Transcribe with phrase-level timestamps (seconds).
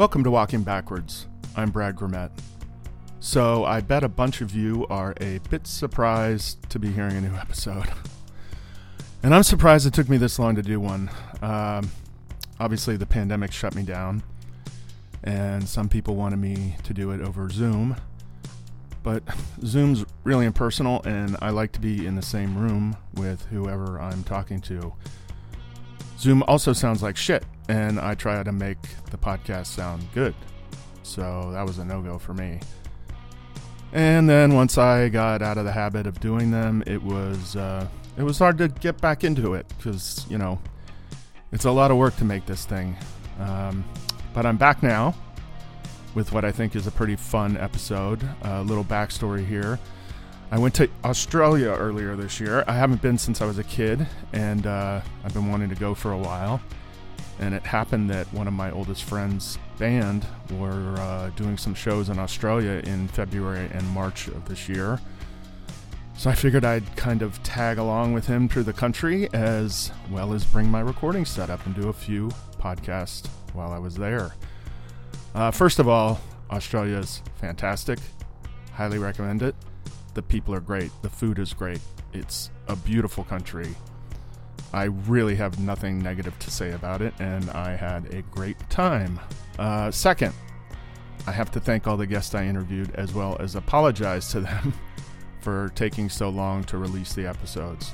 [0.00, 1.26] Welcome to Walking Backwards.
[1.54, 2.30] I'm Brad Grimmett.
[3.18, 7.20] So, I bet a bunch of you are a bit surprised to be hearing a
[7.20, 7.84] new episode.
[9.22, 11.10] And I'm surprised it took me this long to do one.
[11.42, 11.90] Um,
[12.58, 14.22] obviously, the pandemic shut me down,
[15.22, 17.94] and some people wanted me to do it over Zoom.
[19.02, 19.22] But
[19.66, 24.24] Zoom's really impersonal, and I like to be in the same room with whoever I'm
[24.24, 24.94] talking to.
[26.18, 28.78] Zoom also sounds like shit, and I try to make
[29.12, 30.34] the podcast sound good.
[31.04, 32.58] So that was a no go for me.
[33.92, 37.86] And then once I got out of the habit of doing them, it was uh,
[38.16, 40.58] it was hard to get back into it because you know
[41.52, 42.96] it's a lot of work to make this thing.
[43.38, 43.84] Um,
[44.34, 45.14] but I'm back now
[46.14, 48.28] with what I think is a pretty fun episode.
[48.42, 49.78] A little backstory here.
[50.52, 52.64] I went to Australia earlier this year.
[52.66, 55.94] I haven't been since I was a kid, and uh, I've been wanting to go
[55.94, 56.60] for a while.
[57.40, 62.10] And it happened that one of my oldest friends' band were uh, doing some shows
[62.10, 65.00] in Australia in February and March of this year.
[66.16, 70.34] So I figured I'd kind of tag along with him through the country as well
[70.34, 74.32] as bring my recording setup and do a few podcasts while I was there.
[75.34, 77.98] Uh, first of all, Australia is fantastic.
[78.72, 79.54] Highly recommend it.
[80.12, 80.90] The people are great.
[81.00, 81.80] The food is great.
[82.12, 83.74] It's a beautiful country.
[84.72, 89.18] I really have nothing negative to say about it, and I had a great time.
[89.58, 90.32] Uh, second,
[91.26, 94.72] I have to thank all the guests I interviewed as well as apologize to them
[95.40, 97.92] for taking so long to release the episodes.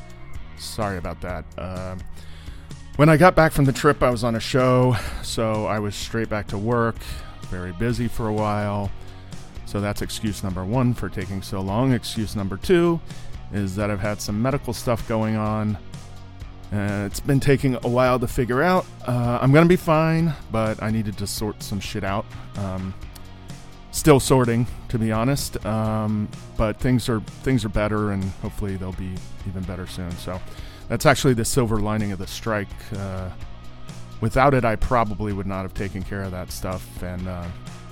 [0.58, 1.44] Sorry about that.
[1.56, 1.96] Uh,
[2.96, 5.94] when I got back from the trip, I was on a show, so I was
[5.94, 6.96] straight back to work,
[7.50, 8.90] very busy for a while.
[9.66, 11.92] So that's excuse number one for taking so long.
[11.92, 13.00] Excuse number two
[13.52, 15.76] is that I've had some medical stuff going on.
[16.72, 18.86] Uh, it's been taking a while to figure out.
[19.06, 22.26] Uh, I'm gonna be fine, but I needed to sort some shit out.
[22.56, 22.92] Um,
[23.92, 25.64] still sorting, to be honest.
[25.64, 29.14] Um, but things are things are better, and hopefully they'll be
[29.48, 30.10] even better soon.
[30.12, 30.40] So
[30.88, 32.68] that's actually the silver lining of the strike.
[32.96, 33.30] Uh,
[34.20, 37.46] without it, I probably would not have taken care of that stuff, and uh,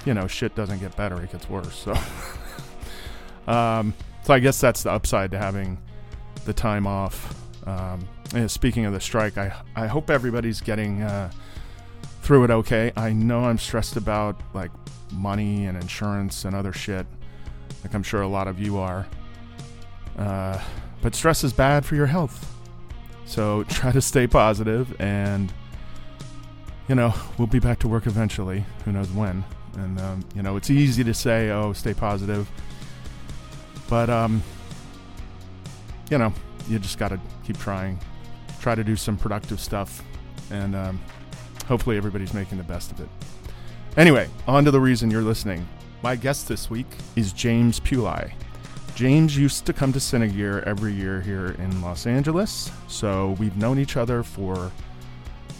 [0.05, 1.75] you know, shit doesn't get better; it gets worse.
[1.75, 1.93] So,
[3.53, 3.95] um,
[4.25, 5.79] so I guess that's the upside to having
[6.45, 7.35] the time off.
[7.67, 8.07] Um,
[8.47, 11.31] speaking of the strike, I I hope everybody's getting uh,
[12.23, 12.93] through it okay.
[12.97, 14.71] I know I'm stressed about like
[15.13, 17.07] money and insurance and other shit,
[17.83, 19.07] like I'm sure a lot of you are.
[20.19, 20.61] Uh,
[21.03, 22.53] but stress is bad for your health,
[23.27, 25.53] so try to stay positive and
[26.89, 28.65] you know, we'll be back to work eventually.
[28.85, 29.45] Who knows when?
[29.77, 32.49] And um, you know, it's easy to say, "Oh, stay positive,"
[33.89, 34.43] but um,
[36.11, 36.33] you know,
[36.69, 37.99] you just got to keep trying.
[38.65, 40.03] Try to do some productive stuff,
[40.51, 40.99] and um,
[41.69, 43.09] hopefully, everybody's making the best of it.
[43.99, 45.69] Anyway, on to the reason you're listening.
[46.03, 48.33] My guest this week is James Puli.
[48.95, 53.79] James used to come to Cinegear every year here in Los Angeles, so we've known
[53.79, 54.73] each other for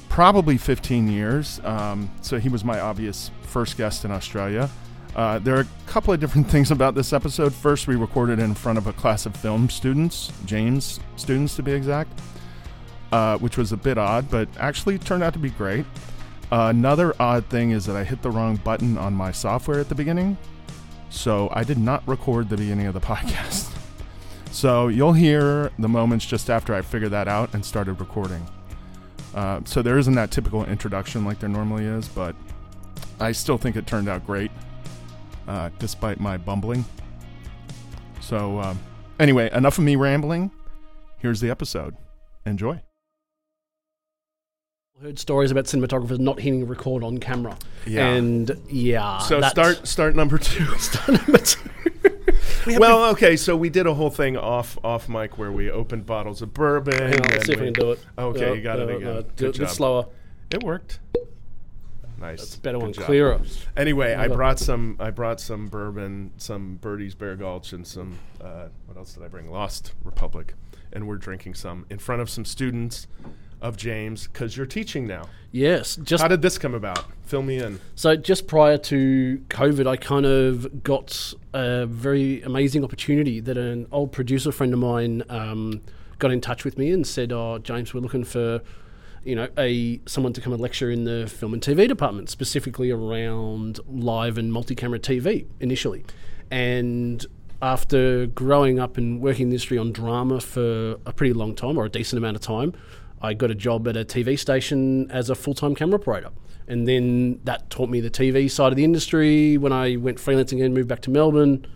[0.09, 1.61] probably 15 years.
[1.63, 4.71] Um, so he was my obvious first guest in Australia.
[5.15, 7.53] Uh, there are a couple of different things about this episode.
[7.53, 11.73] First, we recorded in front of a class of film students, James students to be
[11.73, 12.19] exact,
[13.15, 15.87] uh, which was a bit odd, but actually turned out to be great.
[16.51, 19.89] Uh, another odd thing is that I hit the wrong button on my software at
[19.89, 20.37] the beginning,
[21.11, 23.73] so I did not record the beginning of the podcast.
[24.51, 28.45] So you'll hear the moments just after I figured that out and started recording.
[29.33, 32.35] Uh, so there isn't that typical introduction like there normally is, but
[33.21, 34.51] I still think it turned out great,
[35.47, 36.85] uh, despite my bumbling.
[38.21, 38.81] So, um,
[39.21, 40.51] anyway, enough of me rambling.
[41.19, 41.95] Here's the episode.
[42.45, 42.84] Enjoy.
[45.03, 47.59] Heard stories about cinematographers not hitting record on camera.
[47.85, 48.11] Yeah.
[48.11, 49.19] And yeah.
[49.19, 50.65] So that's- start start number two.
[50.79, 52.79] start number two.
[52.79, 53.35] well, okay.
[53.37, 56.95] So we did a whole thing off off mic where we opened bottles of bourbon.
[56.97, 57.99] Hang on, and let's see if we we- can do it.
[58.17, 59.09] Okay, Uh, you got it uh, again.
[59.09, 59.77] uh, Good do it a bit job.
[59.77, 60.07] slower.
[60.53, 61.01] It worked.
[62.21, 62.43] Nice.
[62.45, 63.05] It's better Good one, job.
[63.05, 63.41] clearer.
[63.77, 64.97] Anyway, I brought some.
[65.01, 68.21] I brought some bourbon, some Birdie's Bear Gulch, and some.
[68.41, 69.51] Uh, what else did I bring?
[69.51, 70.55] Lost Republic,
[70.93, 73.09] and we're drinking some in front of some students
[73.65, 75.25] of James because you're teaching now.
[75.51, 75.97] Yes.
[75.97, 77.07] Just How did this come about?
[77.25, 77.81] Fill me in.
[77.95, 83.87] So just prior to COVID, I kind of got a very amazing opportunity that an
[83.91, 85.81] old producer friend of mine um,
[86.19, 88.61] got in touch with me and said, "Oh, James, we're looking for."
[89.25, 92.91] You know, a someone to come and lecture in the film and TV department, specifically
[92.91, 96.05] around live and multi-camera TV initially.
[96.51, 97.25] And
[97.63, 101.79] after growing up and working in the industry on drama for a pretty long time,
[101.79, 102.75] or a decent amount of time,
[103.25, 106.31] I got a job at a TV station as a full time camera operator.
[106.67, 109.59] And then that taught me the TV side of the industry.
[109.59, 111.67] When I went freelancing and moved back to Melbourne,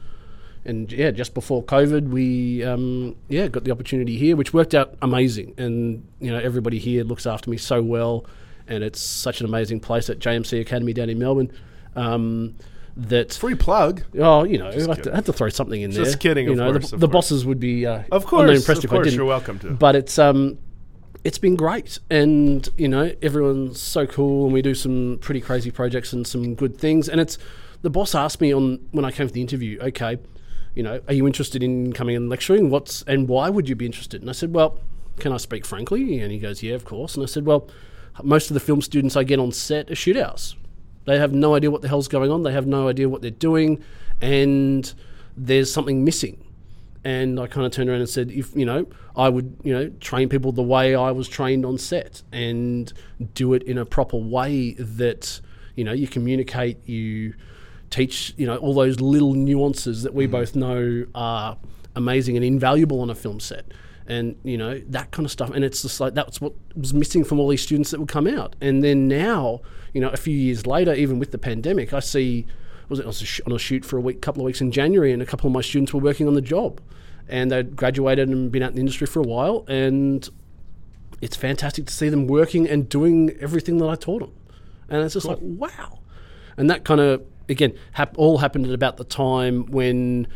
[0.65, 4.95] and yeah, just before COVID, we um, yeah got the opportunity here, which worked out
[5.03, 5.55] amazing.
[5.59, 8.27] And you know, everybody here looks after me so well,
[8.67, 11.53] and it's such an amazing place at JMC Academy down in Melbourne.
[11.97, 12.55] Um,
[12.97, 14.03] that Free plug.
[14.19, 15.17] oh, you know, I have, to.
[15.17, 16.05] I to throw something in there.
[16.05, 18.85] Just kidding, You of know, course, the, the bosses would be uh, Of course, impressed
[18.85, 19.15] of if I didn't.
[19.15, 19.71] you're welcome to.
[19.71, 20.59] But it's um,
[21.25, 25.71] it's been great, and you know, everyone's so cool, and we do some pretty crazy
[25.71, 27.09] projects and some good things.
[27.09, 27.39] And it's
[27.83, 30.19] the boss asked me on when I came for the interview, okay,
[30.75, 32.71] you know, are you interested in coming and lecturing?
[32.71, 34.21] What's and why would you be interested?
[34.21, 34.79] And I said, well,
[35.19, 36.21] can I speak frankly?
[36.21, 37.15] And he goes, yeah, of course.
[37.15, 37.69] And I said, well,
[38.23, 40.55] most of the film students I get on set are shootouts.
[41.05, 42.43] They have no idea what the hell's going on.
[42.43, 43.83] They have no idea what they're doing,
[44.21, 44.93] and
[45.37, 46.45] there's something missing.
[47.09, 49.89] And I kind of turned around and said, if you know, I would you know
[49.99, 52.93] train people the way I was trained on set, and
[53.33, 55.41] do it in a proper way that
[55.75, 57.33] you know you communicate, you
[57.89, 60.33] teach you know all those little nuances that we mm-hmm.
[60.33, 61.57] both know are
[61.97, 63.65] amazing and invaluable on a film set.
[64.07, 67.25] And you know that kind of stuff and it's just like that's what was missing
[67.25, 68.55] from all these students that would come out.
[68.61, 69.63] And then now
[69.95, 72.47] you know a few years later even with the pandemic i see
[72.89, 75.13] was it I was on a shoot for a week couple of weeks in january
[75.13, 76.81] and a couple of my students were working on the job
[77.29, 80.29] and they'd graduated and been out in the industry for a while and
[81.21, 84.33] it's fantastic to see them working and doing everything that i taught them
[84.89, 85.99] and it's just like wow
[86.57, 90.27] and that kind of again hap- all happened at about the time when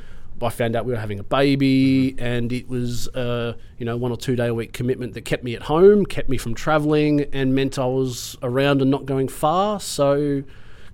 [0.40, 4.10] I found out we were having a baby, and it was uh, you know one
[4.10, 7.26] or two day a week commitment that kept me at home, kept me from traveling,
[7.32, 9.78] and meant I was around and not going far.
[9.80, 10.42] So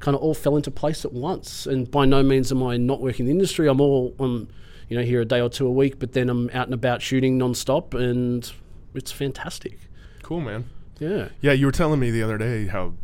[0.00, 1.66] kind of all fell into place at once.
[1.66, 3.68] And by no means am I not working in the industry.
[3.68, 4.48] I'm all I'm
[4.88, 7.02] you know here a day or two a week, but then I'm out and about
[7.02, 8.50] shooting non-stop, and
[8.94, 9.78] it's fantastic.
[10.22, 10.68] Cool, man.
[10.98, 11.28] Yeah.
[11.40, 12.94] Yeah, you were telling me the other day how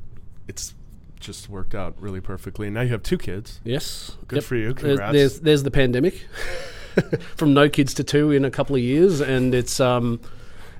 [0.48, 0.74] it's
[1.20, 2.66] just worked out really perfectly.
[2.66, 3.60] And now you have two kids.
[3.64, 4.16] Yes.
[4.28, 4.74] Good for you.
[4.74, 5.12] There's- Congrats.
[5.12, 6.26] There's there's the pandemic,
[7.36, 10.20] from no kids to two in a couple of years, and it's um,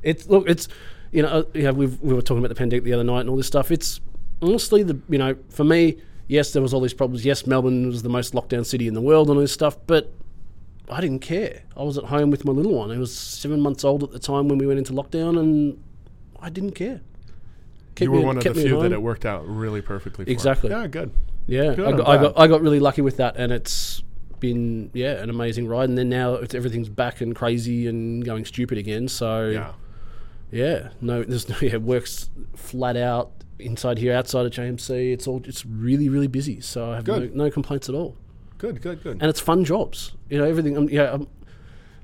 [0.03, 0.69] it's look it's
[1.13, 3.31] you know uh, yeah we've, we were talking about the pandemic the other night and
[3.31, 3.71] all this stuff.
[3.71, 4.01] It's
[4.43, 5.97] honestly the you know for me
[6.27, 7.25] yes there was all these problems.
[7.25, 10.13] Yes Melbourne was the most lockdown city in the world and all this stuff, but
[10.89, 11.63] I didn't care.
[11.77, 12.91] I was at home with my little one.
[12.91, 15.83] He was seven months old at the time when we went into lockdown, and
[16.41, 17.01] I didn't care.
[17.95, 20.31] Kept you were me- one of the few that it worked out really perfectly for.
[20.31, 20.71] Exactly.
[20.71, 21.11] Yeah, good.
[21.47, 24.03] Yeah, Good, I got, I got I got really lucky with that, and it's
[24.41, 25.89] been yeah an amazing ride.
[25.89, 29.09] And then now it's, everything's back and crazy and going stupid again.
[29.09, 29.73] So Yeah.
[30.51, 35.13] yeah, no, there's no yeah, works flat out inside here, outside of JMC.
[35.13, 36.61] It's all it's really really busy.
[36.61, 38.17] So I have no, no complaints at all,
[38.65, 39.13] Good, good, good.
[39.21, 40.13] and it's fun jobs.
[40.31, 40.77] You know everything.
[40.77, 41.27] I'm, yeah, I'm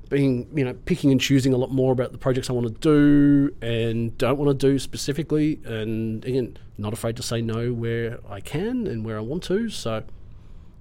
[0.09, 2.73] being you know picking and choosing a lot more about the projects I want to
[2.79, 8.19] do and don't want to do specifically, and again, not afraid to say no where
[8.29, 9.69] I can and where I want to.
[9.69, 10.03] So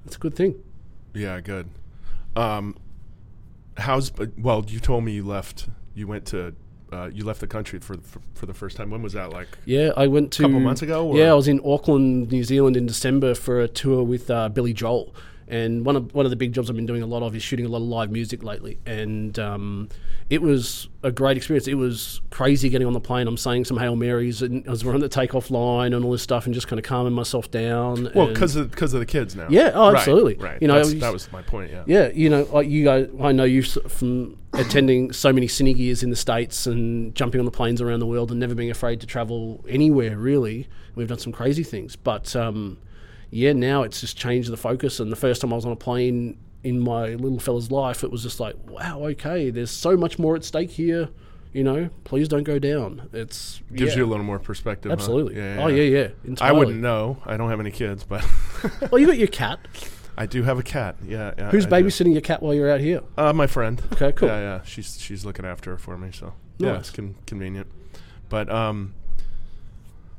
[0.05, 0.55] it's a good thing.
[1.15, 1.69] yeah, good.
[2.37, 2.77] Um,
[3.77, 4.65] how's well?
[4.69, 5.69] You told me you left.
[5.95, 6.55] You went to.
[6.93, 8.91] Uh, you left the country for, for for the first time.
[8.91, 9.33] When was that?
[9.33, 12.33] Like Yeah, I went to a Couple months ago, or- Yeah, I was in Auckland,
[12.33, 15.15] New Zealand in December for a tour with uh, Billy Joel.
[15.51, 17.43] And one of one of the big jobs I've been doing a lot of is
[17.43, 19.89] shooting a lot of live music lately, and um,
[20.31, 21.67] it was a great experience.
[21.67, 23.27] It was crazy getting on the plane.
[23.27, 26.23] I'm saying some hail marys, and as we're on the takeoff line and all this
[26.23, 28.11] stuff, and just kind of calming myself down.
[28.15, 29.49] well, because of because of the kids now.
[29.51, 30.35] Yeah, oh, Right, absolutely.
[30.37, 30.63] Right.
[30.63, 31.73] You know, was- that was my point.
[31.73, 31.83] Yeah.
[31.87, 36.05] yeah, you know, like you guys, I know you from attending so many cine gears
[36.05, 39.01] in the states and jumping on the planes around the world and never being afraid
[39.01, 40.17] to travel anywhere.
[40.17, 42.79] Really, we've done some crazy things, but um,
[43.31, 45.01] yeah, now it's just changed the focus.
[45.01, 48.11] And the first time I was on a plane in my little fella's life, it
[48.11, 51.09] was just like, wow, okay, there's so much more at stake here.
[51.53, 53.09] You know, please don't go down.
[53.13, 54.91] It's Gives yeah, you a little more perspective.
[54.91, 54.93] huh?
[54.93, 55.41] absolutely.
[55.41, 56.35] oh yeah, yeah.
[56.41, 57.21] I wouldn't know.
[57.27, 58.25] I don't have any kids, but
[58.93, 59.59] Well, you got your cat.
[60.17, 60.97] I do have a cat.
[61.05, 61.33] Yeah.
[61.37, 61.87] yeah Who's I do.
[61.89, 63.01] babysitting your cat while you're out here?
[63.17, 63.83] Uh, my friend.
[63.95, 64.29] Okay, cool.
[64.29, 64.63] Yeah, yeah.
[64.65, 66.81] She's she's looking after her for me, so yeah, Nice.
[66.81, 67.67] it's con- convenient.
[68.29, 68.95] But um,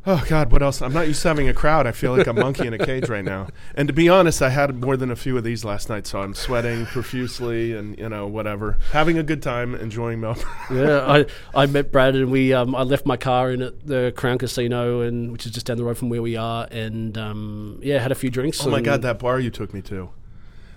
[0.05, 0.81] oh god, what else?
[0.81, 1.88] I'm not used to having a crowd.
[1.88, 3.48] I feel like a monkey in a cage right now.
[3.75, 6.22] And to be honest, I had more than a few of these last night, so
[6.22, 10.46] I'm sweating profusely and you know whatever, having a good time, enjoying Melbourne.
[10.72, 14.13] yeah, I, I met Brad and we um, I left my car in at the
[14.15, 17.79] Crown Casino and which is just down the road from where we are and um,
[17.84, 18.65] yeah had a few drinks.
[18.65, 20.10] oh my god, that bar you took me to,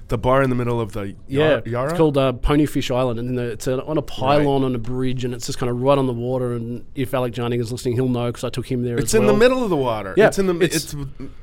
[0.08, 1.88] the bar in the middle of the yeah, Yarra.
[1.90, 5.24] it's called uh, Ponyfish Island and the, it's a, on a pylon on a bridge
[5.24, 7.94] and it's just kind of right on the water and if Alec Jarning is listening
[7.94, 8.98] he'll know because I took him there.
[8.98, 9.32] It's in well.
[9.32, 10.12] the middle of the water.
[10.16, 10.96] Yeah, it's in the it's- it's,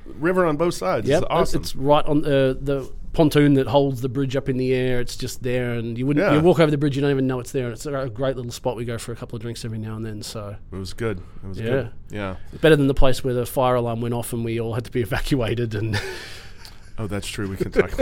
[0.05, 1.07] river on both sides.
[1.07, 1.61] Yeah, it's awesome.
[1.61, 5.01] It's right on the the pontoon that holds the bridge up in the air.
[5.01, 6.33] It's just there, and you wouldn't Yeah.
[6.37, 7.65] you walk over the bridge, you don't even know it's there.
[7.65, 8.77] And it's a great little spot.
[8.77, 10.21] We go for a couple of drinks every now and then.
[10.21, 11.19] So It was good.
[11.43, 11.65] It was Yeah.
[11.65, 11.91] good.
[12.09, 12.35] Yeah.
[12.61, 14.91] better than the place where the fire alarm went off and we all had to
[14.91, 15.75] be evacuated.
[15.75, 15.99] And
[17.01, 17.50] Oh, that's true.
[17.50, 17.91] We can talk.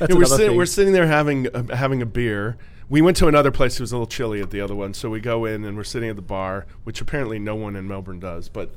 [0.00, 2.56] Yeah, we're, we're sitting there having uh, having a beer.
[2.88, 3.74] We went to another place.
[3.74, 5.84] It was a little chilly at the other one, so we go in and we're
[5.84, 8.48] sitting at the bar, which apparently no one in Melbourne does.
[8.48, 8.70] But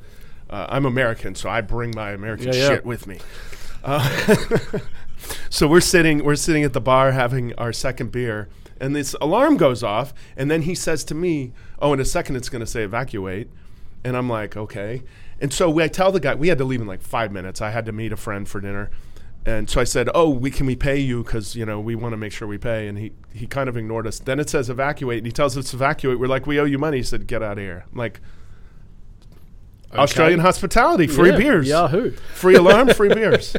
[0.48, 2.68] uh, I'm American, so I bring my American Yeah, yeah.
[2.68, 3.18] shit with me.
[3.84, 4.36] Uh,
[5.50, 8.48] so we're sitting we're sitting at the bar having our second beer,
[8.80, 12.36] and this alarm goes off, and then he says to me, "Oh, in a second
[12.36, 13.48] it's going to say evacuate,"
[14.04, 15.02] and I'm like, "Okay."
[15.40, 17.60] And so we, I tell the guy we had to leave in like five minutes.
[17.60, 18.90] I had to meet a friend for dinner.
[19.46, 22.12] And so I said, "Oh, we can we pay you because you know we want
[22.12, 24.18] to make sure we pay." And he he kind of ignored us.
[24.18, 26.20] Then it says evacuate, and he tells us to evacuate.
[26.20, 28.20] We're like, "We owe you money." He said, "Get out of here." I'm like,
[29.94, 32.10] Australian hospitality, free Yeah, beers, Yahoo!
[32.34, 33.56] free alarm, free beers.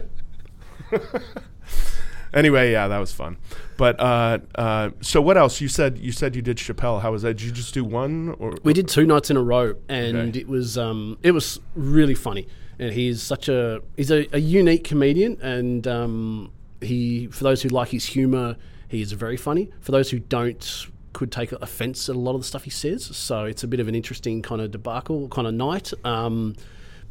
[2.33, 3.37] anyway, yeah, that was fun.
[3.81, 5.59] But uh, uh, so what else?
[5.59, 7.01] You said you said you did Chappelle.
[7.01, 7.37] How was that?
[7.37, 10.39] Did you just do one or We did two nights in a row, and Okay.
[10.41, 12.47] it was um, it was really funny.
[12.77, 17.69] And he's such a he's a, a unique comedian, and um, he for those who
[17.69, 18.55] like his humor,
[18.87, 19.71] he is very funny.
[19.79, 23.03] For those who don't, could take offence at a lot of the stuff he says.
[23.17, 25.91] So it's a bit of an interesting kind of debacle kind of night.
[26.05, 26.55] Um,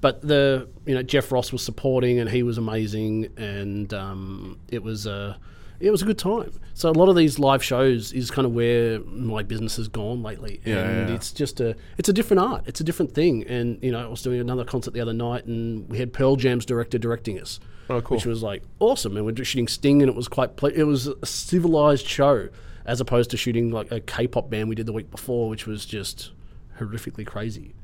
[0.00, 4.84] but the you know Jeff Ross was supporting, and he was amazing, and um, it
[4.84, 5.36] was a
[5.80, 6.52] it was a good time.
[6.74, 10.22] So a lot of these live shows is kind of where my business has gone
[10.22, 11.14] lately, Yeah, and yeah.
[11.14, 13.44] it's just a it's a different art, it's a different thing.
[13.46, 16.36] And you know, I was doing another concert the other night, and we had Pearl
[16.36, 17.58] Jam's director directing us,
[17.88, 18.16] Oh, cool.
[18.16, 19.16] which was like awesome.
[19.16, 22.48] And we're shooting Sting, and it was quite ple- it was a civilized show
[22.86, 25.84] as opposed to shooting like a K-pop band we did the week before, which was
[25.84, 26.30] just
[26.78, 27.74] horrifically crazy.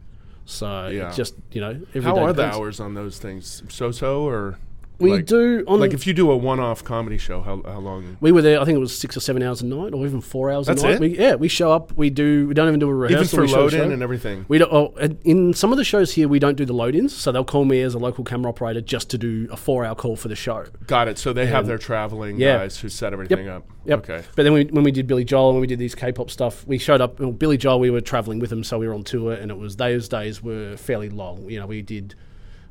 [0.47, 1.11] So Yeah.
[1.11, 3.63] it just you know, every How day are the hours on those things?
[3.69, 4.59] So so or
[4.99, 8.17] We like- do on like if you do a one-off comedy show, how how long?
[8.21, 8.61] we were there.
[8.61, 10.83] I think it was six or seven hours a night, or even four hours That's
[10.83, 10.95] a night.
[10.95, 11.01] it?
[11.01, 11.93] We, yeah, we show up.
[11.97, 12.49] We do.
[12.49, 13.25] We don't even do a rehearsal.
[13.25, 14.47] Even for we show a load in and everything.
[14.49, 14.73] We don't.
[14.73, 17.65] Oh, in some of the shows here, we don't do the load-ins, so they'll call
[17.67, 20.65] me as a local camera operator just to do a four-hour call for the show.
[20.87, 21.19] Got it.
[21.19, 22.59] So they have their traveling Yeah.
[22.59, 23.67] guys who set everything up.
[23.85, 23.99] Yep.
[23.99, 24.25] Okay.
[24.35, 26.77] But then we, when we did Billy Joel and we did these K-pop stuff, we
[26.79, 27.21] showed up.
[27.21, 29.59] Well, Billy Joel, we were traveling with him, so we were on tour, and it
[29.59, 31.49] was those days were fairly long.
[31.51, 32.15] You know, we did.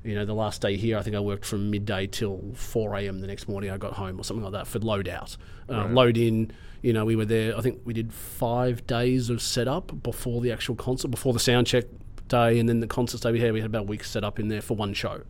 [0.06, 3.20] You know, the last day here, I think I worked from midday till 4 a.m.
[3.22, 3.72] the next morning.
[3.72, 5.36] I got home or something like that for load out.
[5.70, 5.92] Uh, Right.
[5.92, 6.52] Load in,
[6.84, 7.58] you know, we were there.
[7.58, 11.66] I think we did five days of setup before the actual concert, before the sound
[11.68, 11.86] check
[12.28, 13.52] day, and then the concert day we had.
[13.52, 15.22] We had about a week set up in there for one show.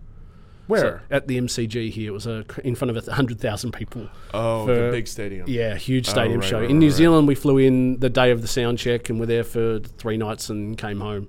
[0.67, 0.82] Where?
[0.82, 4.10] So at the MCG here, it was a, in front of a hundred thousand people.
[4.34, 5.46] oh, for- the big stadium.
[5.48, 6.60] Yeah, huge Oh, stadium right, show.
[6.62, 6.89] right, in New.
[6.91, 10.17] Zealand, we flew in the day of the sound check and were there for three
[10.17, 11.27] nights and came home.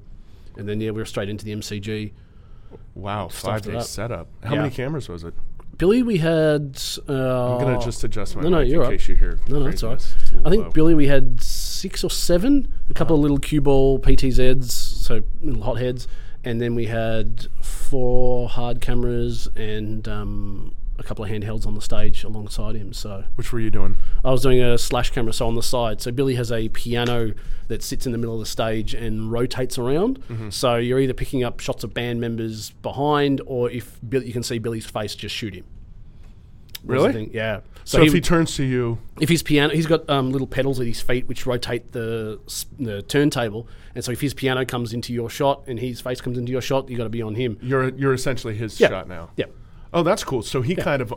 [0.56, 2.12] And then yeah, we were straight into the MCG.
[2.94, 4.28] Wow, five to days setup.
[4.42, 4.62] How Yeah.
[4.62, 5.34] many cameras was it?
[5.78, 6.80] Billy, we had.
[7.08, 8.98] Uh, I'm gonna just adjust my no, no, you're in right.
[8.98, 9.38] case you hear.
[9.46, 9.98] No, no, it's all right.
[9.98, 10.22] craziness.
[10.32, 10.70] It's a I think low.
[10.70, 15.62] Billy, we had six or seven, a couple of little cue ball PTZs, so little
[15.64, 16.08] hot heads,
[16.44, 21.80] and then we had four hard cameras and um, a couple of handhelds on the
[21.80, 22.92] stage alongside him.
[22.92, 23.96] So Which were you doing?
[24.24, 26.00] I was doing a slash camera, so on the side.
[26.00, 27.32] So Billy has a piano
[27.68, 30.20] that sits in the middle of the stage and rotates around.
[30.28, 30.50] Mm-hmm.
[30.50, 34.42] So you're either picking up shots of band members behind, or if Bill, you can
[34.42, 35.64] see Billy's face, just shoot him.
[36.84, 37.30] Really?
[37.32, 37.60] Yeah.
[37.84, 40.86] So, if he turns to you, if his piano, he's got um, little pedals at
[40.88, 42.40] his feet which rotate the
[42.80, 46.36] the turntable, and so if his piano comes into your shot and his face comes
[46.36, 47.58] into your shot, you got to be on him.
[47.62, 48.88] you're you're essentially his Yeah.
[48.88, 49.30] shot now.
[49.36, 49.52] Yep.
[49.96, 50.42] Oh, that's cool.
[50.42, 51.14] So he kind of,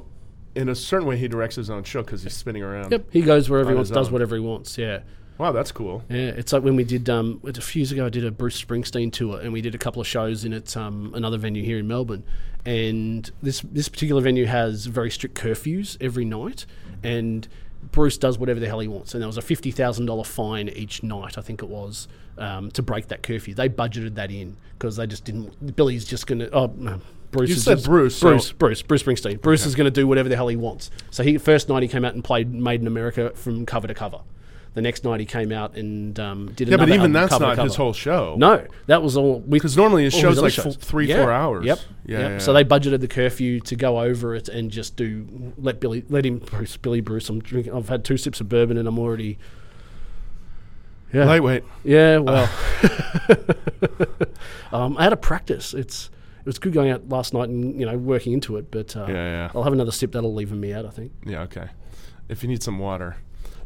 [0.55, 2.91] in a certain way, he directs his own show because he's spinning around.
[2.93, 3.07] Yep.
[3.11, 4.13] He goes wherever he wants, does own.
[4.13, 4.77] whatever he wants.
[4.77, 5.01] Yeah.
[5.37, 6.03] Wow, that's cool.
[6.09, 8.05] Yeah, it's like when we did um, a few years ago.
[8.05, 10.75] I did a Bruce Springsteen tour, and we did a couple of shows in at
[10.77, 12.23] um, another venue here in Melbourne.
[12.65, 16.65] And this this particular venue has very strict curfews every night,
[17.03, 17.47] and
[17.91, 19.13] Bruce does whatever the hell he wants.
[19.13, 22.69] And there was a fifty thousand dollar fine each night, I think it was, um,
[22.71, 23.53] to break that curfew.
[23.53, 25.73] They budgeted that in because they just didn't.
[25.75, 26.49] Billy's just gonna.
[26.51, 26.99] Oh, no,
[27.31, 27.49] Bruce.
[27.49, 28.51] You is said just- Bruce, so- Bruce.
[28.51, 28.81] Bruce.
[28.81, 29.41] Bruce Springsteen.
[29.41, 30.89] Bruce is going to do whatever the hell he wants.
[31.11, 33.93] So he first night he came out and played Made in America from cover to
[33.93, 34.19] cover.
[34.75, 37.39] The next night he came out and um, did Yeah, another Yeah, but even that's
[37.39, 38.35] not his whole show.
[38.37, 40.75] No, that was all because normally his show's like shows.
[40.75, 41.23] three, Yeah.
[41.23, 41.65] four hours.
[41.65, 41.79] Yep.
[42.05, 42.19] Yeah.
[42.19, 42.29] yep.
[42.31, 46.03] yeah, So they budgeted the curfew to go over it and just do let Billy
[46.07, 47.29] let him Bruce Billy Bruce.
[47.29, 47.73] I'm drinking.
[47.73, 49.39] I've had two sips of bourbon and I'm already.
[51.11, 51.25] Yeah.
[51.25, 51.63] lightweight.
[51.83, 52.47] Yeah, well,
[54.71, 55.73] um, I had a practice.
[55.73, 56.11] It's it
[56.49, 59.13] was good going out last night and you know working into it, but uh, Yeah,
[59.13, 60.11] yeah, I'll have another sip.
[60.11, 60.85] That'll even me out.
[60.85, 61.11] I think.
[61.25, 61.41] yeah.
[61.43, 61.67] Okay.
[62.27, 63.17] If you need some water,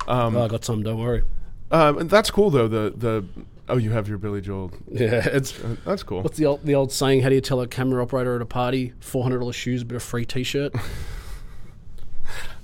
[0.08, 0.84] um, Oh, I got some.
[0.84, 1.24] Don't worry.
[1.72, 2.68] um, and that's cool though.
[2.68, 3.26] The the
[3.70, 4.72] oh, you have your Billy Joel.
[4.92, 6.22] Yeah, it's Uh, that's cool.
[6.22, 7.22] what's the old the old saying?
[7.22, 8.94] How do you tell a camera operator at a party?
[9.00, 10.74] Four hundred dollars shoes, but a free T-shirt.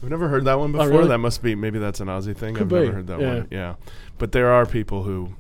[0.02, 0.88] I've never heard that one before.
[0.88, 1.08] really?
[1.10, 2.54] That must be maybe that's an Aussie thing.
[2.56, 3.28] Could I've be, never heard that yeah.
[3.34, 3.48] one.
[3.52, 3.76] Yeah,
[4.18, 5.34] but there are people who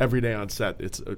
[0.00, 1.00] every day on set it's.
[1.00, 1.14] Uh,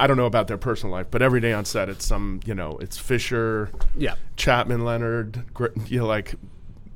[0.00, 2.54] I don't know about their personal life, but every day on set it's some you
[2.54, 4.14] know it's Fisher, Yeah.
[4.36, 6.34] Chapman, Leonard, Gr- you know, like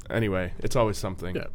[0.08, 1.37] anyway, it's always something.
[1.37, 1.46] Yeah.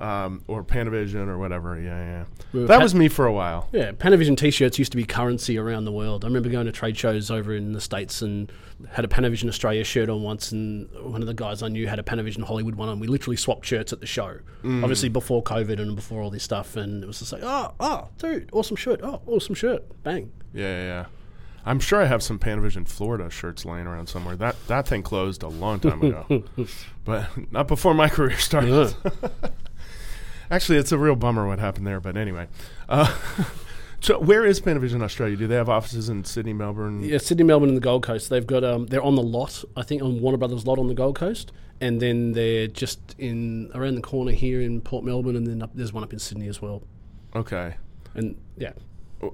[0.00, 1.78] Um, or Panavision or whatever.
[1.78, 2.24] Yeah, yeah.
[2.52, 3.68] We That was me for a while.
[3.70, 6.24] Yeah, Panavision T-shirts used to be currency around the world.
[6.24, 8.50] I remember going to trade shows over in the states and
[8.90, 11.98] had a Panavision Australia shirt on once, and one of the guys I knew had
[11.98, 12.98] a Panavision Hollywood one on.
[12.98, 14.82] We literally swapped shirts at the show, Mm.
[14.82, 18.08] obviously before COVID and before all this stuff, and it was just like, oh, oh,
[18.18, 20.32] dude, awesome shirt, oh, awesome shirt, bang.
[20.54, 21.04] Yeah, yeah, yeah.
[21.66, 24.34] I'm sure I have some Panavision Florida shirts laying around somewhere.
[24.34, 26.42] That that thing closed a long time ago,
[27.04, 28.94] but not before my career started.
[30.50, 32.00] Actually, it's a real bummer what happened there.
[32.00, 32.48] But anyway,
[32.88, 33.14] uh,
[34.00, 35.36] so where is Panavision Australia?
[35.36, 37.02] Do they have offices in Sydney, Melbourne?
[37.02, 38.30] Yeah, Sydney, Melbourne, and the Gold Coast.
[38.30, 40.94] They've got um, they're on the lot, I think, on Warner Brothers lot on the
[40.94, 45.46] Gold Coast, and then they're just in around the corner here in Port Melbourne, and
[45.46, 46.82] then up, there's one up in Sydney as well.
[47.36, 47.76] Okay.
[48.14, 48.72] And yeah,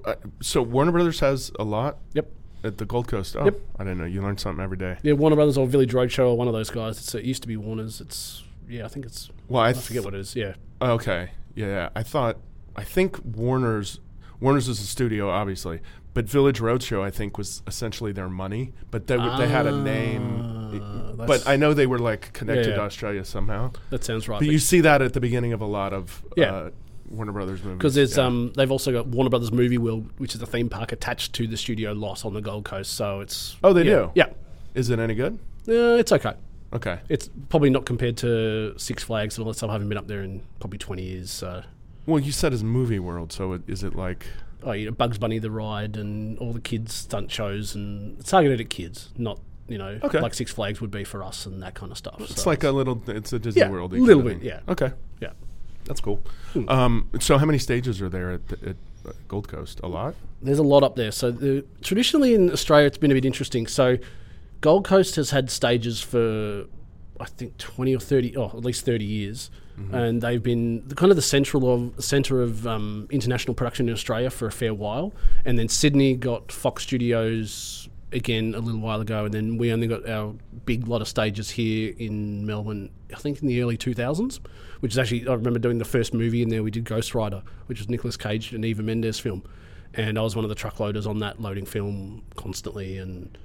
[0.05, 2.29] Uh, so Warner Brothers has a lot yep.
[2.63, 3.35] at the Gold Coast.
[3.35, 3.59] Oh, Yep.
[3.79, 4.05] I didn't know.
[4.05, 4.97] You learn something every day.
[5.01, 6.99] Yeah, Warner Brothers or Village Roadshow or one of those guys.
[6.99, 7.99] It's, it used to be Warner's.
[8.01, 10.35] It's yeah, I think it's Well, I, I forget what it is.
[10.35, 11.31] Yeah, Okay.
[11.55, 11.89] Yeah, yeah.
[11.95, 12.37] I thought
[12.75, 13.99] I think Warner's
[14.39, 15.79] Warner's is a studio, obviously,
[16.13, 19.71] but Village Roadshow I think was essentially their money, but they w they had a
[19.71, 20.41] name.
[21.19, 22.81] Ah, But I know they were like connected Yeah, to.
[22.81, 23.71] Australia somehow.
[23.89, 24.39] that sounds right.
[24.39, 26.53] But you see that at the beginning of a lot of Yeah.
[26.53, 26.69] uh,
[27.09, 27.77] Warner Brothers movies.
[27.77, 28.25] because there's yeah.
[28.25, 31.47] um they've also got Warner Brothers Movie World, which is a theme park attached to
[31.47, 32.93] the studio lot on the Gold Coast.
[32.93, 34.11] So it's Oh, they yeah, do?
[34.13, 34.29] Yeah,
[34.75, 35.39] Is it any good?
[35.67, 36.33] uh, it's okay.
[36.73, 36.99] Okay.
[37.09, 39.69] It's probably not compared to Six Flags and all that stuff.
[39.69, 41.31] I haven't been up there in probably 20 years.
[41.31, 41.63] So,
[42.05, 44.27] Well, you said it's movie world, so it, is it like
[44.63, 48.29] oh, you know, Bugs Bunny the ride and all the kids stunt shows and it's
[48.31, 50.19] targeted at kids, not you know Okay.
[50.19, 52.19] like Six Flags would be for us and that kind of stuff.
[52.19, 54.59] it's So like a little it's a Disney Yeah, World a little bit, yeah.
[54.67, 54.91] Okay.
[55.21, 55.31] yeah.
[55.85, 56.21] That's cool.
[56.51, 56.67] Hmm.
[56.67, 58.75] Um, so how many stages are there at, the, at
[59.07, 59.79] uh, Gold Coast?
[59.83, 60.15] A lot?
[60.41, 61.11] There's a lot up there.
[61.11, 63.67] So the, traditionally in Australia, it's been a bit interesting.
[63.67, 63.97] So
[64.61, 66.65] Gold Coast has had stages for
[67.19, 69.49] I think 20 or 30, or at least 30 years,
[69.91, 73.93] and they've been the, kind of the central of center of um, international production in
[73.93, 75.13] Australia for a fair while.
[75.45, 79.87] And then Sydney got Fox Studios again a little while ago, and then we only
[79.87, 80.33] got our
[80.65, 82.89] big lot of stages here in Melbourne.
[83.13, 84.39] I think in the early 2000s,
[84.79, 86.63] which is actually I remember doing the first movie in there.
[86.63, 89.43] We did Ghost Rider, which was Nicolas Cage and Eva Mendes film,
[89.93, 92.97] and I was one of the truckloaders on that, loading film constantly.
[92.97, 93.37] And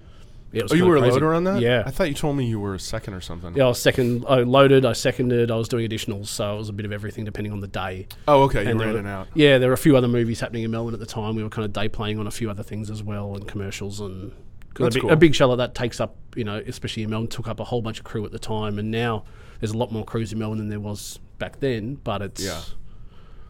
[0.53, 1.12] it was Oh, you were a crazy.
[1.15, 1.61] loader on that?
[1.61, 3.55] Yeah, I thought you told me you were a second or something.
[3.57, 4.25] yeah, I was second.
[4.29, 4.85] I loaded.
[4.85, 5.51] I seconded.
[5.51, 8.07] I was doing additionals, so it was a bit of everything depending on the day.
[8.29, 8.62] Oh, okay.
[8.65, 9.29] You And in were- and out.
[9.35, 11.37] Yeah, there were a few other movies happening in Melbourne at the time.
[11.37, 14.01] We were kind of day playing on a few other things as well, and commercials
[14.01, 14.33] and.
[14.75, 15.11] 'cause That's a, big, cool.
[15.12, 17.65] a big show like that takes up, you know, especially in Melbourne, took up a
[17.65, 19.25] whole bunch of crew at the time, and now
[19.61, 21.97] there's a lot more crews in Melbourne than there was back then.
[22.03, 22.61] But it's Yeah.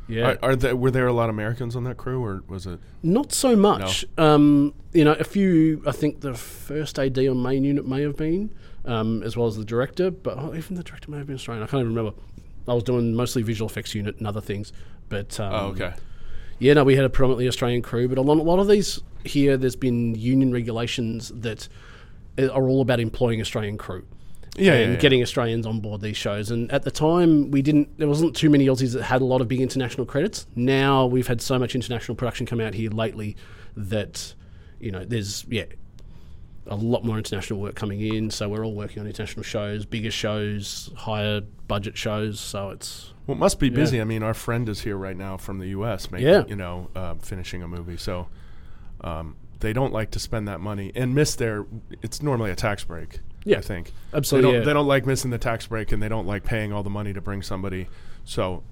[0.09, 2.67] Yeah, Are, are there, were there a lot of Americans on that crew, or was
[2.67, 2.79] it?
[3.03, 4.05] Not so much.
[4.19, 5.83] Um, you know, a few.
[5.87, 8.53] I think the first AD on main unit may have been,
[8.85, 11.63] um, as well as the director, but oh, even the director may have been Australian.
[11.65, 12.19] I can't even remember.
[12.69, 14.73] I was doing mostly visual effects unit and other things,
[15.09, 15.95] but um, Oh, okay.
[16.61, 19.01] yeah, no, we had a predominantly Australian crew, but a lot, a lot of these
[19.25, 21.69] here, there's been union regulations that
[22.39, 24.05] are all about employing Australian crew.
[24.57, 24.97] Yeah, and yeah, yeah.
[24.97, 26.51] getting Australians on board these shows.
[26.51, 27.99] And at the time, we didn't.
[27.99, 30.47] There wasn't too many Aussies that had a lot of big international credits.
[30.55, 33.37] Now we've had so much international production come out here lately
[33.77, 34.35] that
[34.79, 35.65] you know there's yeah
[36.67, 38.31] a lot more international work coming in.
[38.31, 42.39] So we're all working on international shows, bigger shows, higher budget shows.
[42.39, 44.01] So it's Well, it must be busy.
[44.01, 46.11] I mean, our friend is here right now from the U.S.
[46.11, 46.45] Making, Yeah.
[46.47, 47.97] you know, uh, finishing a movie.
[47.97, 48.29] So
[49.01, 51.67] um, they don't like to spend that money and miss their.
[52.03, 53.21] It's normally a tax break.
[53.45, 53.59] Yeah.
[53.59, 54.67] I think Absolutely, They don't, yeah.
[54.67, 57.13] they don't like missing the tax break, and they don't like paying all the money
[57.13, 57.89] to bring somebody.
[58.25, 58.63] So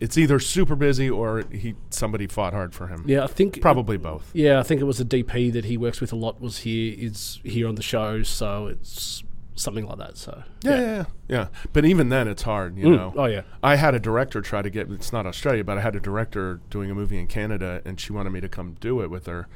[0.00, 3.04] it's either super busy or he somebody fought hard for him.
[3.06, 4.30] yeah, I think Probably both.
[4.34, 6.94] Yeah, I think it was a DP that he works with a lot was here
[6.98, 9.22] is here on the show, so it's
[9.54, 10.16] something like that.
[10.18, 11.04] So Yeah, yeah, yeah.
[11.28, 11.46] yeah.
[11.72, 12.76] But even then, it's hard.
[12.76, 12.96] You Mm.
[12.96, 13.14] know.
[13.16, 13.42] Oh yeah.
[13.62, 14.90] I had a director try to get.
[14.90, 18.12] It's not Australia, but I had a director doing a movie in Canada, and she
[18.12, 19.46] wanted me to come do it with her.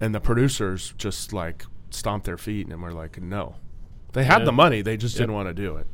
[0.00, 3.56] And the producers just like stomped their feet and were like, "No."
[4.14, 4.44] They had Yeah.
[4.46, 5.22] the money, they just Yep.
[5.24, 5.86] didn't want to do it.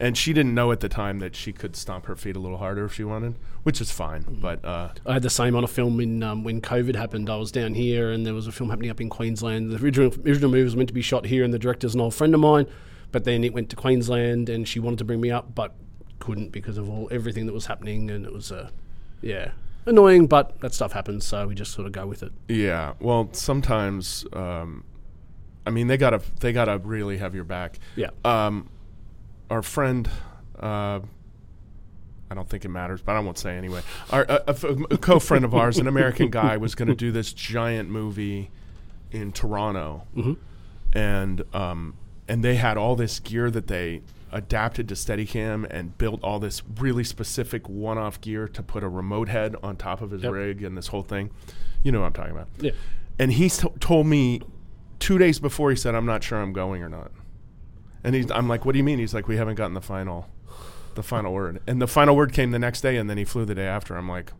[0.00, 2.58] And she didn't know at the time that she could stomp her feet a little
[2.58, 4.22] harder if she wanted, which is fine.
[4.22, 4.40] Mm.
[4.40, 7.28] But uh, I had the same on a film in um, when COVID happened.
[7.28, 9.72] I was down here, and there was a film happening up in Queensland.
[9.72, 12.14] The original original movie was meant to be shot here, and the director's an old
[12.14, 12.66] friend of mine.
[13.10, 15.74] But then it went to Queensland, and she wanted to bring me up, but
[16.20, 18.70] couldn't because of all everything that was happening, and it was uh,
[19.20, 19.50] yeah
[19.84, 20.28] annoying.
[20.28, 22.30] But that stuff happens, so we just sort of go with it.
[22.46, 24.84] yeah, well, sometimes, um,
[25.68, 27.78] I mean, they gotta they gotta really have your back.
[27.94, 28.08] Yeah.
[28.24, 28.68] um,
[29.50, 30.08] our friend
[30.58, 31.00] Uh,
[32.30, 33.80] I don't think it matters, but I won't say anyway.
[34.10, 37.32] Our a, a a co-friend of ours, an American guy, was going to do this
[37.32, 38.50] giant movie
[39.10, 40.36] in Toronto, Mhm.
[40.92, 41.94] and um,
[42.28, 46.62] and they had all this gear that they adapted to Steadicam and built all this
[46.78, 50.32] really specific one-off gear to put a remote head on top of his Yep.
[50.32, 51.30] rig and this whole thing.
[51.82, 52.48] You know what I'm talking about.
[52.60, 52.72] Yeah.
[53.18, 54.42] And he t- told me
[54.98, 57.10] two days before he said, "I'm not sure I'm going or not."
[58.04, 60.28] And he's, I'm like, "What do you mean?" He's like, "We haven't gotten the final,
[60.94, 63.44] the final word." And the final word came the next day, and then he flew
[63.44, 63.96] the day after.
[63.96, 64.32] I'm like,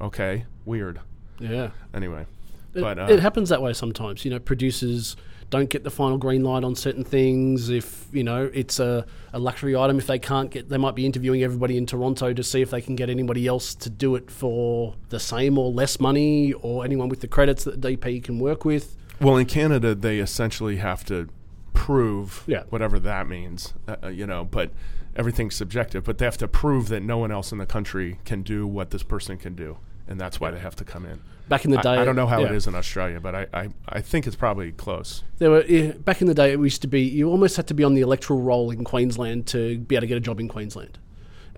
[0.00, 1.00] "Okay, weird."
[1.38, 1.70] Yeah.
[1.94, 2.26] Anyway,
[2.74, 4.24] It, but uh, it happens that way sometimes.
[4.24, 5.16] You know, producers
[5.48, 7.68] don't get the final green light on certain things.
[7.68, 11.06] If you know it's a, a luxury item, if they can't get, they might be
[11.06, 14.30] interviewing everybody in Toronto to see if they can get anybody else to do it
[14.30, 18.64] for the same or less money, or anyone with the credits that DP can work
[18.64, 18.96] with.
[19.20, 21.28] Well, in Canada, they essentially have to
[21.72, 22.64] prove Yeah.
[22.70, 24.44] whatever that means, uh, uh, you know.
[24.44, 24.70] But
[25.14, 26.04] everything's subjective.
[26.04, 28.90] But they have to prove that no one else in the country can do what
[28.90, 31.20] this person can do, and that's why they have to come in.
[31.48, 32.56] Back in the day, I, I don't know how it yeah.
[32.56, 35.22] is in Australia, but I, I, I think it's probably close.
[35.38, 36.52] There were yeah, back in the day.
[36.52, 39.46] It used to be you almost had to be on the electoral roll in Queensland
[39.48, 40.98] to be able to get a job in Queensland.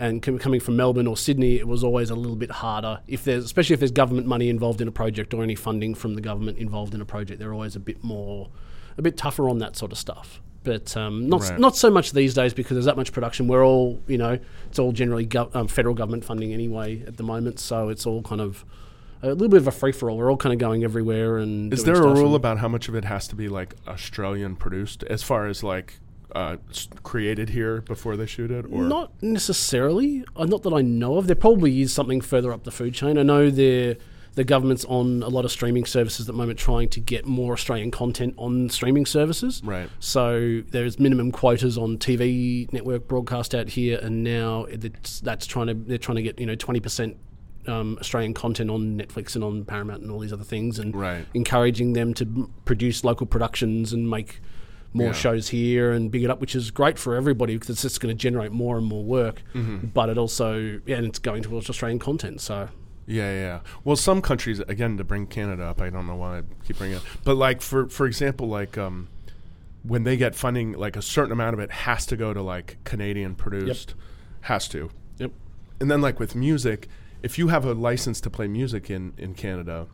[0.00, 3.00] And com- coming from Melbourne or Sydney, it was always a little bit harder.
[3.08, 6.14] If there's, especially if there's government money involved in a project or any funding from
[6.14, 8.48] the government involved in a project, they're always a bit more,
[8.96, 10.40] a bit tougher on that sort of stuff.
[10.64, 11.58] But um, not Right.
[11.58, 13.48] not so much these days because there's that much production.
[13.48, 17.22] We're all you know, it's all generally gov- um, federal government funding anyway at the
[17.22, 18.64] moment, so it's all kind of
[19.22, 20.16] a little bit of a free for all.
[20.16, 22.94] We're all kind of going everywhere and Is there a rule about how much of
[22.94, 25.98] it has to be like Australian produced, as far as like
[26.34, 26.56] uh,
[27.02, 30.24] created here before they shoot it, or Not necessarily.
[30.36, 31.26] Uh, not that I know of.
[31.26, 33.18] There probably is something further up the food chain.
[33.18, 33.96] I know the
[34.34, 37.54] the government's on a lot of streaming services at the moment, trying to get more
[37.54, 39.60] Australian content on streaming services.
[39.64, 39.90] right?
[39.98, 44.66] So there's minimum quotas on TV network broadcast out here, and now
[45.22, 47.16] that's trying to they're trying to get you know twenty percent
[47.66, 51.26] um, Australian content on Netflix and on Paramount and all these other things, and Right.
[51.34, 54.40] encouraging them to produce local productions and make
[54.92, 55.12] more Yeah.
[55.12, 58.14] shows here and big it up, which is great for everybody because it's just going
[58.16, 59.42] to generate more and more work.
[59.54, 59.88] Mm-hmm.
[59.88, 62.40] But it also yeah, and it's going towards Australian content.
[62.40, 62.68] So
[63.06, 63.60] Yeah, yeah, yeah.
[63.84, 66.96] Well, some countries, again, to bring Canada up, I don't know why I keep bringing
[66.96, 69.08] it, up, but like for for example, like um,
[69.82, 72.78] when they get funding, like a certain amount of it has to go to like
[72.84, 73.94] Canadian produced,
[74.42, 74.90] has to.
[75.18, 75.30] yep,
[75.80, 76.88] And then like with music,
[77.22, 79.86] if you have a license to play music in in Canada,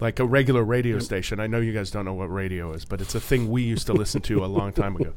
[0.00, 3.00] like a regular radio station, I know you guys don't know what radio is, but
[3.00, 5.12] it's a thing we used to listen to a long time ago.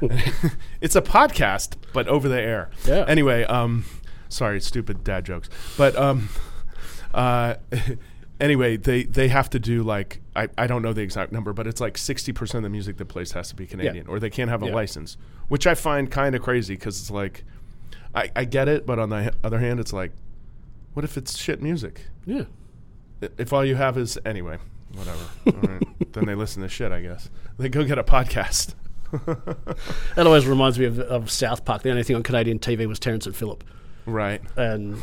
[0.80, 2.70] it's a podcast, but over the air.
[2.86, 3.04] Yeah.
[3.08, 3.84] Anyway, um,
[4.28, 6.28] sorry, stupid dad jokes, but um,
[7.14, 7.54] uh.
[8.40, 11.66] Anyway, they, they have to do like I, I don't know the exact number, but
[11.66, 14.30] it's like sixty percent of the music that plays has to be Canadian, or they
[14.30, 14.74] can't have a Yeah.
[14.76, 15.16] license,
[15.48, 17.42] which I find kind of crazy because it's like
[18.14, 20.12] I, I get it, but on the other hand, it's like,
[20.94, 22.02] what if it's shit music?
[22.26, 22.44] yeah.
[23.20, 24.58] If all you have is anyway,
[24.94, 25.24] whatever.
[25.46, 25.82] all right.
[26.12, 27.28] Then they listen to shit, I guess.
[27.58, 28.74] They go get a podcast.
[30.16, 31.82] That always reminds me of, of South Park.
[31.82, 33.64] The only thing on Canadian TV was Terrance and Phillip,
[34.04, 34.42] right.
[34.56, 35.00] and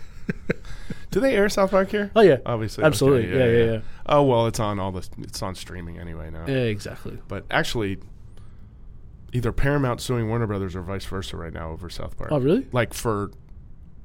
[1.10, 2.10] Do they air South Park here?
[2.16, 3.80] oh yeah, Obviously, absolutely, okay, yeah, yeah, yeah.
[4.06, 6.44] Oh well, it's on all the it's on streaming anyway now.
[6.46, 7.18] yeah, exactly.
[7.28, 7.98] But actually,
[9.34, 12.32] either Paramount suing Warner Brothers or vice versa right now over South Park.
[12.32, 12.66] Oh really?
[12.72, 13.30] Like for,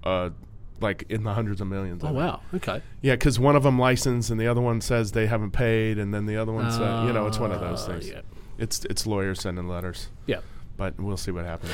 [0.04, 0.32] uh,
[0.80, 2.04] like in the hundreds of millions.
[2.04, 2.42] Oh wow.
[2.54, 2.82] Okay.
[3.02, 6.14] Yeah, because one of them licensed and the other one says they haven't paid, and
[6.14, 8.10] then the other one said, you know, it's one of those Uh, things.
[8.10, 8.22] Yeah.
[8.58, 10.40] It's it's lawyers sending letters, Yeah.
[10.78, 11.72] but we'll see what happens.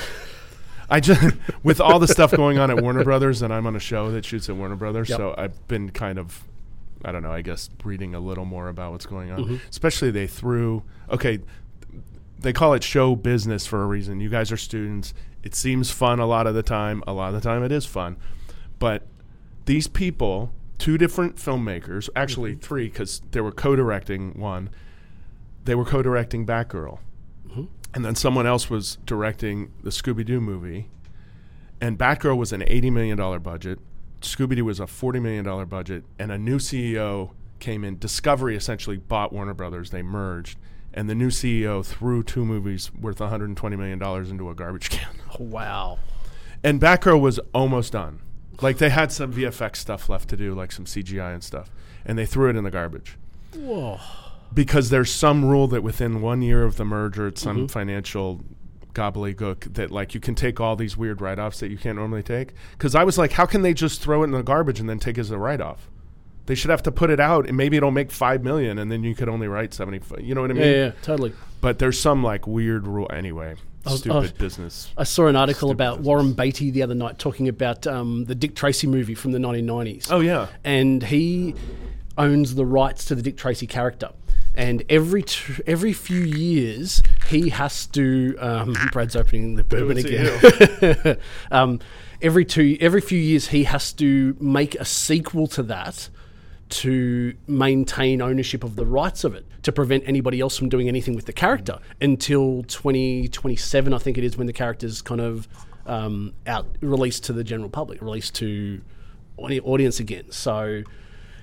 [0.89, 3.79] I just with all the stuff going on at Warner Brothers, and I'm on a
[3.79, 5.17] show that shoots at Warner Brothers, Yep.
[5.17, 6.43] so I've been kind of,
[7.05, 9.39] I don't know, I guess reading a little more about what's going on.
[9.45, 9.59] Mhm.
[9.69, 11.39] Especially they threw okay,
[12.39, 14.19] they call it show business for a reason.
[14.19, 15.13] You guys are students.
[15.43, 17.01] It seems fun a lot of the time.
[17.07, 18.17] A lot of the time, it is fun,
[18.79, 19.03] but
[19.65, 24.69] these people, two different filmmakers, actually three, because they were co-directing one.
[25.65, 26.99] They were co-directing Batgirl,
[27.49, 27.67] Mhm.
[27.93, 30.89] and then someone else was directing the Scooby Doo movie.
[31.79, 33.79] And Batgirl was an eighty million dollar budget.
[34.21, 37.97] Scooby Doo was a forty million dollar budget, and a new CEO came in.
[37.97, 39.91] Discovery essentially bought Warner Brothers.
[39.91, 40.57] They merged,
[40.93, 44.49] and the new CEO threw two movies worth one hundred and twenty million dollars into
[44.49, 45.09] a garbage can.
[45.39, 45.99] Wow.
[46.63, 48.19] And Batgirl was almost done.
[48.61, 51.69] Like they had some VFX stuff left to do, like some CGI and stuff,
[52.05, 53.17] and they threw it in the garbage
[53.55, 53.99] Whoa.
[54.53, 57.71] because there's some rule that within one year of the merger, it's some Mhm.
[57.71, 58.41] financial
[58.93, 62.53] gobbledygook that like you can take all these weird write-offs that you can't normally take.
[62.73, 64.99] Because I was like, how can they just throw it in the garbage and then
[64.99, 65.89] take it as a write-off?
[66.45, 69.03] They should have to put it out, and maybe it'll make five million, and then
[69.03, 70.01] you could only write seventy.
[70.21, 70.63] You know what I mean?
[70.63, 71.33] Yeah, yeah, totally.
[71.61, 73.55] But there's some like weird rule anyway.
[73.85, 74.91] was- Stupid was- business.
[74.97, 76.05] I saw an article Stupid about business.
[76.07, 80.07] Warren Beatty the other night talking about um, the Dick Tracy movie from the 1990s.
[80.11, 80.47] Oh yeah.
[80.65, 81.55] and he
[82.17, 84.09] owns the rights to the Dick Tracy character.
[84.55, 85.23] And every
[85.65, 88.35] every few years, he has to.
[88.37, 91.17] Um, Brad's opening the bourbon again.
[91.51, 91.79] um,
[92.21, 96.09] every two every few years, he has to make a sequel to that
[96.73, 101.15] to maintain ownership of the rights of it to prevent anybody else from doing anything
[101.15, 105.47] with the character until 2027 I think it is when the character's kind of
[105.85, 108.81] um, out released to the general public released to
[109.37, 110.81] audi- audience again so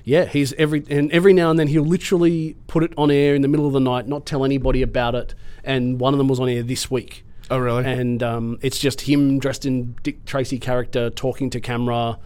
[0.03, 3.43] yeah he's every and every now and then he'll literally put it on air in
[3.43, 6.41] the middle of the night not tell anybody about it and one of them was
[6.41, 7.85] on air this week Oh really?
[7.85, 12.17] and um, it's just him dressed in Dick Tracy character talking to camera,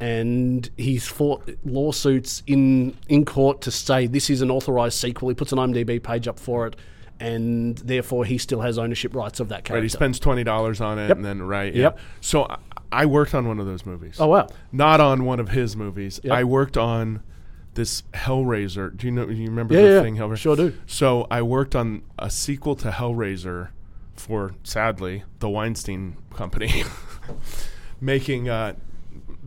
[0.00, 5.28] and he's fought lawsuits in in court to say this is an authorized sequel.
[5.28, 6.76] He puts an IMDb page up for it,
[7.20, 9.74] and therefore he still has ownership rights of that character.
[9.74, 9.82] right.
[9.82, 11.74] He spends twenty dollars on it, and then right.
[11.74, 11.82] Yeah.
[11.82, 11.98] Yep.
[12.20, 12.58] So I,
[12.92, 14.16] I worked on one of those movies.
[14.18, 16.18] oh wow, Not on one of his movies.
[16.24, 16.32] Yep.
[16.32, 17.22] I worked on
[17.74, 18.96] this Hellraiser.
[18.96, 19.28] Do you know?
[19.28, 20.36] You remember yeah, the yeah, thing Hellraiser?
[20.38, 20.74] sure do.
[20.86, 23.68] So I worked on a sequel to Hellraiser
[24.16, 26.84] for sadly the Weinstein Company,
[28.00, 28.74] making uh,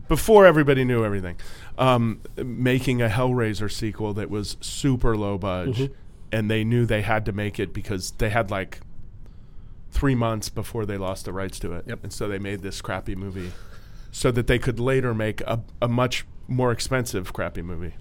[0.08, 1.36] before everybody knew everything,
[1.78, 5.94] um, making a Hellraiser sequel that was super low budge, Mm-hmm.
[6.32, 8.80] and they knew they had to make it because they had like
[9.92, 12.04] three months before they lost the rights to it, Yep.
[12.04, 13.52] and so they made this crappy movie,
[14.12, 17.94] so that they could later make a, a much more expensive crappy movie.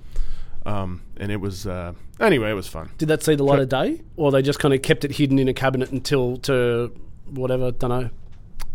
[0.65, 2.91] Um, and it was uh, anyway, it was fun.
[2.99, 5.39] Did that see the light of day, or they just kind of kept it hidden
[5.39, 6.93] in a cabinet until to
[7.31, 7.71] whatever?
[7.73, 8.11] Don't know.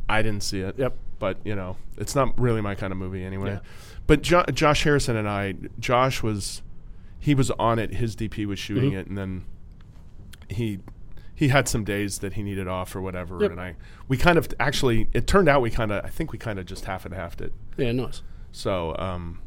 [0.09, 0.75] I didn't see it.
[0.77, 0.95] Yep.
[1.19, 3.51] But you know, it's not really my kind of movie anyway.
[3.51, 3.59] Yeah.
[4.05, 6.61] But jo- Josh Harrison and I, Josh was,
[7.19, 7.95] he was on it.
[7.95, 8.99] His DP was shooting Mm-hmm.
[8.99, 9.45] it, and then
[10.49, 10.79] he
[11.35, 13.37] he had some days that he needed off or whatever.
[13.41, 13.51] Yep.
[13.51, 13.75] And I,
[14.07, 16.65] we kind of actually, it turned out we kind of, I think we kind of
[16.65, 17.53] just half and halved it.
[17.77, 18.23] Yeah, nice.
[18.51, 19.39] So um,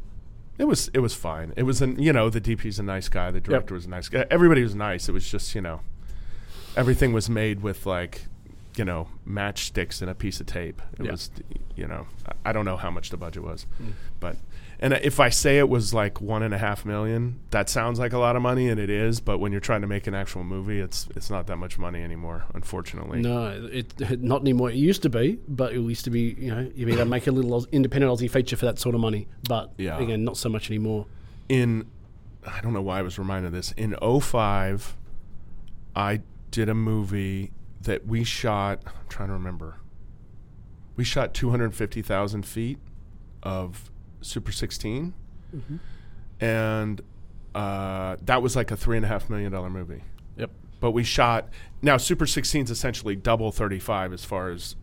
[0.58, 1.52] it was it was fine.
[1.56, 3.30] It was an you know the DP's a nice guy.
[3.30, 4.24] The director was a nice guy.
[4.30, 5.08] Everybody was nice.
[5.08, 5.80] It was just you know
[6.76, 8.26] everything was made with like
[8.76, 10.80] you know matchsticks and a piece of tape.
[10.98, 11.10] It Yeah.
[11.12, 11.30] was
[11.76, 12.06] you know
[12.44, 13.92] I- don't know how much the budget was, Mm.
[14.20, 14.36] but
[14.82, 18.14] and if I say it was like one and a half million, that sounds like
[18.14, 19.20] a lot of money, and it is.
[19.20, 22.02] But when you're trying to make an actual movie, it's it's not that much money
[22.02, 23.20] anymore, unfortunately.
[23.20, 24.70] No, it, not anymore.
[24.70, 26.34] It used to be, but it used to be.
[26.38, 28.94] You know, you'd be able to make a little independent Aussie feature for that sort
[28.94, 29.98] of money, but Yeah.
[29.98, 31.06] again, not so much anymore.
[31.48, 31.84] in
[32.46, 33.72] I don't know why I was reminded of this.
[33.72, 34.96] In 05,
[35.94, 37.50] I did a movie
[37.82, 38.82] that we shot.
[38.86, 39.76] I'm trying to remember.
[40.96, 42.78] We shot 250,000 feet
[43.42, 43.90] of
[44.20, 45.14] Super 16,
[46.40, 47.00] and
[47.54, 50.02] uh, that was like a three and a half million dollar movie.
[50.36, 50.50] Yep.
[50.80, 51.48] But we shot
[51.82, 54.76] now Super 16 is essentially double 35 as far as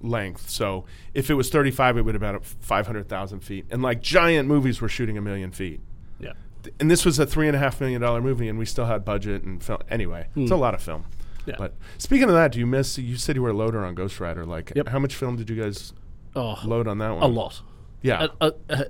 [0.00, 0.48] length.
[0.50, 0.84] So
[1.14, 3.66] if it was 35, it would have been at 500,000 feet.
[3.70, 5.80] And like giant movies were shooting a million feet
[6.18, 6.32] Yeah.
[6.80, 9.04] and this was a three and a half million dollar movie, and we still had
[9.04, 9.80] budget and film.
[9.88, 11.04] Anyway, it's a lot of film.
[11.50, 11.56] Yeah.
[11.58, 12.98] But speaking of that, do you miss?
[12.98, 14.44] You said you were a loader on Ghost Rider.
[14.44, 14.88] Like, Yep.
[14.88, 15.92] how much film did you guys
[16.36, 17.22] Oh, load on that one?
[17.22, 17.60] a lot.
[18.02, 18.28] Yeah.
[18.40, 18.84] Uh, uh,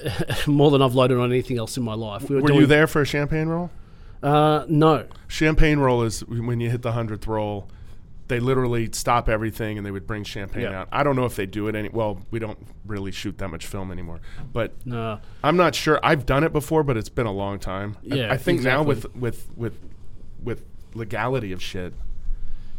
[0.46, 2.28] more than I've loaded on anything else in my life.
[2.28, 3.70] We were doing, you there for a champagne roll?
[4.22, 5.06] Uh, no.
[5.28, 7.68] Champagne roll is when you hit the hundredth roll.
[8.28, 10.82] They literally stop everything and they would bring champagne Yeah.
[10.82, 10.88] out.
[10.92, 11.88] I don't know if they do it any.
[11.88, 14.20] Well, we don't really shoot that much film anymore,
[14.52, 15.18] but No.
[15.42, 15.98] I'm not sure.
[16.04, 17.96] I've done it before, but it's been a long time.
[18.08, 19.80] I- Yeah, I, think now with with with
[20.44, 20.62] with
[20.94, 21.92] legality of shit,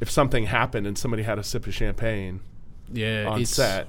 [0.01, 2.41] if something happened and somebody had a sip of champagne
[2.91, 3.27] Yeah.
[3.29, 3.87] on it's, set,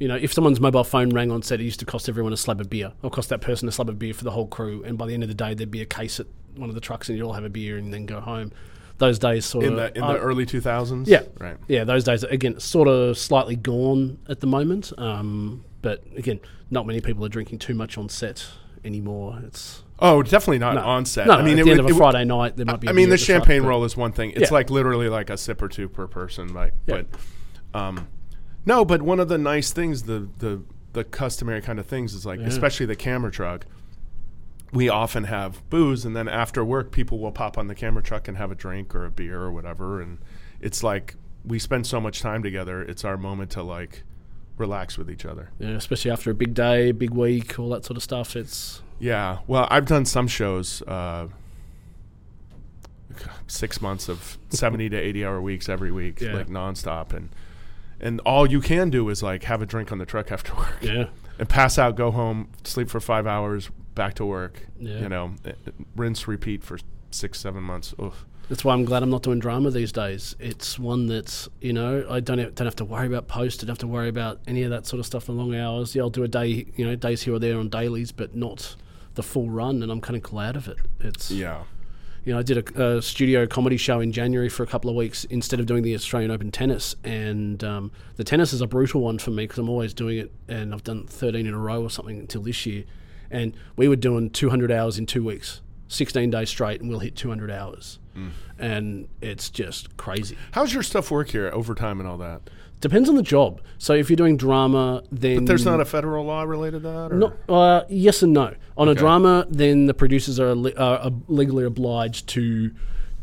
[0.00, 2.36] You know, if someone's mobile phone rang on set, it used to cost everyone a
[2.36, 2.92] slab of beer.
[3.02, 4.84] Or cost that person a slab of beer for the whole crew.
[4.84, 6.80] And by the end of the day, there'd be a case at one of the
[6.80, 8.52] trucks, and you'd all have a beer and then go home.
[8.98, 11.22] Those days, sort in of the in the early 2000s, Yeah.
[11.38, 11.56] right.
[11.68, 14.92] Yeah, those days again sort of slightly gone at the moment.
[14.98, 16.38] Um, but again,
[16.70, 18.46] not many people are drinking too much on set
[18.84, 19.40] anymore.
[19.44, 21.26] It's Oh, definitely not no, on set.
[21.26, 22.80] No, I mean, at it the end would- of a it Friday night, there might
[22.80, 22.86] be.
[22.86, 24.30] a I mean, the champagne roll is one thing.
[24.32, 24.54] It's Yeah.
[24.54, 26.74] like literally like a sip or two per person, like.
[26.86, 27.02] Yeah.
[27.72, 28.06] But, um,
[28.64, 28.84] no.
[28.84, 32.40] But one of the nice things, the the the customary kind of things, is like,
[32.40, 32.46] Yeah.
[32.46, 33.66] especially the camera truck.
[34.72, 38.28] We often have booze, and then after work, people will pop on the camera truck
[38.28, 40.18] and have a drink or a beer or whatever, and
[40.60, 42.82] it's like we spend so much time together.
[42.82, 44.02] It's our moment to like
[44.58, 45.50] relax with each other.
[45.58, 48.36] Yeah, especially after a big day, big week, all that sort of stuff.
[48.36, 49.38] It's Yeah.
[49.46, 51.28] Well, I've done some shows, uh,
[53.46, 56.34] six months of 70 to 80 hour weeks every week, Yeah.
[56.34, 57.12] like nonstop.
[57.12, 57.30] And,
[58.00, 60.78] and all you can do is like have a drink on the truck after work
[60.82, 61.06] yeah,
[61.38, 64.66] and pass out, go home, sleep for five hours, back to work.
[64.78, 65.00] Yeah.
[65.00, 65.52] You know, eh,
[65.96, 66.78] rinse, repeat for
[67.10, 67.94] six, seven months.
[68.00, 68.24] Oof.
[68.48, 70.34] That's why I'm glad I'm not doing drama these days.
[70.38, 73.58] It's one that's you know I don't have, don't have to worry about post.
[73.62, 75.94] I don't have to worry about any of that sort of stuff for long hours.
[75.94, 78.74] Yeah, I'll do a day, you know, days here or there on dailies, but not
[79.18, 79.82] the full run.
[79.82, 80.78] And I'm kind of glad of it.
[81.00, 81.64] It's Yeah.
[82.24, 84.96] you know I did a, a studio comedy show in January for a couple of
[84.96, 86.96] weeks instead of doing the Australian Open tennis.
[87.04, 90.32] And um, the tennis is a brutal one for me because I'm always doing it,
[90.48, 92.84] and I've done 13 in a row or something until this year.
[93.30, 97.14] And we were doing 200 hours in two weeks, 16 days straight, and we'll hit
[97.16, 97.98] 200 hours
[98.58, 100.36] and it's just crazy.
[100.50, 102.40] How's your stuff work here, overtime and all that?
[102.80, 103.60] Depends on the job.
[103.78, 107.12] So if you're doing drama, then But There's not a federal law related to that?
[107.12, 107.14] Or?
[107.14, 108.54] no, uh, yes and no.
[108.76, 112.70] On a drama, then the producers are, le- are legally obliged to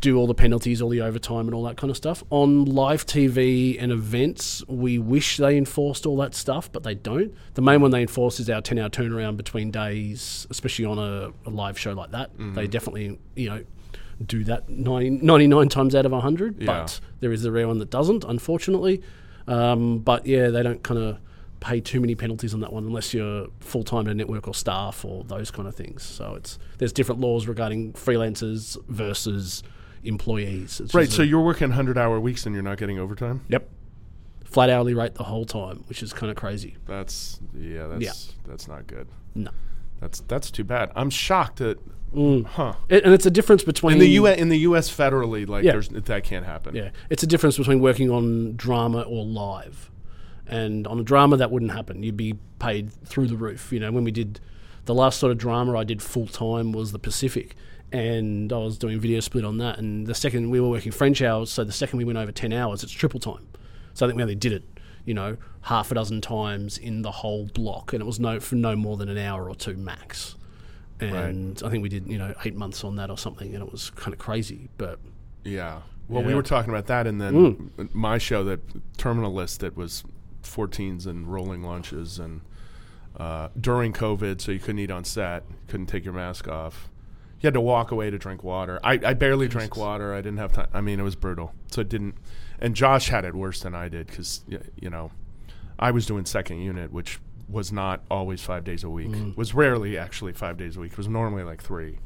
[0.01, 2.21] do all the penalties, all the overtime, and all that kind of stuff.
[2.29, 7.33] On live TV and events, we wish they enforced all that stuff, but they don't.
[7.53, 11.31] The main one they enforce is our 10 hour turnaround between days, especially on a,
[11.47, 12.33] a live show like that.
[12.33, 12.53] Mm-hmm.
[12.55, 13.63] They definitely, you know,
[14.23, 16.65] do that 90, 99 times out of 100, Yeah.
[16.65, 19.01] but there is the rare one that doesn't, unfortunately.
[19.47, 21.17] Um, but yeah, they don't kind of
[21.59, 24.53] pay too many penalties on that one unless you're full time in a network or
[24.53, 26.03] staff or those kind of things.
[26.03, 29.63] So it's there's different laws regarding freelancers versus
[30.03, 30.79] employees.
[30.79, 33.41] It's Right, so a- you're working 100 hour weeks and you're not getting overtime?
[33.47, 33.67] yep,
[34.43, 36.75] flat hourly rate the whole time, which is kind of crazy.
[36.85, 39.07] That's, yeah, that's, that's not good.
[39.33, 39.51] No,
[39.99, 40.91] That's that's too bad.
[40.95, 41.79] I'm shocked that,
[42.15, 42.45] Mm.
[42.45, 42.73] huh?
[42.89, 44.89] It- and it's a difference between In the U in the U.S.
[44.89, 45.73] federally, like Yeah.
[45.73, 46.75] there's that can't happen.
[46.75, 49.91] Yeah, it's a difference between working on drama or live.
[50.47, 52.03] And on a drama, that wouldn't happen.
[52.03, 53.71] You'd be paid through the roof.
[53.73, 54.39] You know, when we did
[54.85, 57.55] the last sort of drama I did full time was the Pacific,
[57.91, 59.79] and I was doing video split on that.
[59.79, 62.53] And the second we were working French hours, so the second we went over ten
[62.53, 63.47] hours, it's triple time.
[63.95, 64.63] So I think we only did it,
[65.05, 68.55] you know, half a dozen times in the whole block, and it was no for
[68.55, 70.35] no more than an hour or two max.
[70.99, 73.71] And I think we did, you know, eight months on that or something, and it
[73.71, 74.69] was kind of crazy.
[74.77, 74.99] But
[75.43, 75.81] Yeah.
[76.07, 78.59] Well, we were talking about that, and then my show, that
[78.97, 80.03] Terminal List, that was
[80.43, 82.41] 14s and rolling lunches, and
[83.17, 86.89] uh, during COVID, so you couldn't eat on set, couldn't take your mask off.
[87.41, 88.79] You had to walk away to drink water.
[88.83, 90.13] I, I barely drank water.
[90.13, 90.67] I didn't have time.
[90.73, 91.53] I mean, it was brutal.
[91.71, 92.15] So it didn't.
[92.59, 95.11] And Josh had it worse than I did because you know,
[95.77, 99.13] I was doing second unit, which was not always five days a week.
[99.35, 100.93] Was rarely actually five days a week.
[100.93, 101.99] It was normally like three.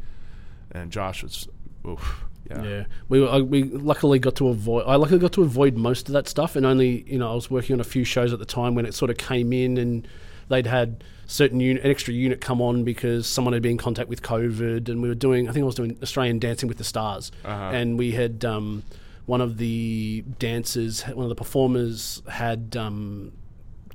[0.71, 1.47] And Josh was,
[1.87, 2.61] oof, yeah.
[2.63, 4.83] Yeah, we uh, we luckily got to avoid.
[4.87, 7.49] I luckily got to avoid most of that stuff, and only you know I was
[7.49, 10.07] working on a few shows at the time when it sort of came in, and
[10.49, 14.09] they'd had certain unit, an extra unit come on because someone had been in contact
[14.09, 15.47] with COVID, and we were doing.
[15.47, 17.71] I think I was doing Australian Dancing with the Stars, Uh-huh.
[17.73, 18.83] and we had um,
[19.25, 22.75] one of the dancers, one of the performers had.
[22.77, 23.31] Um,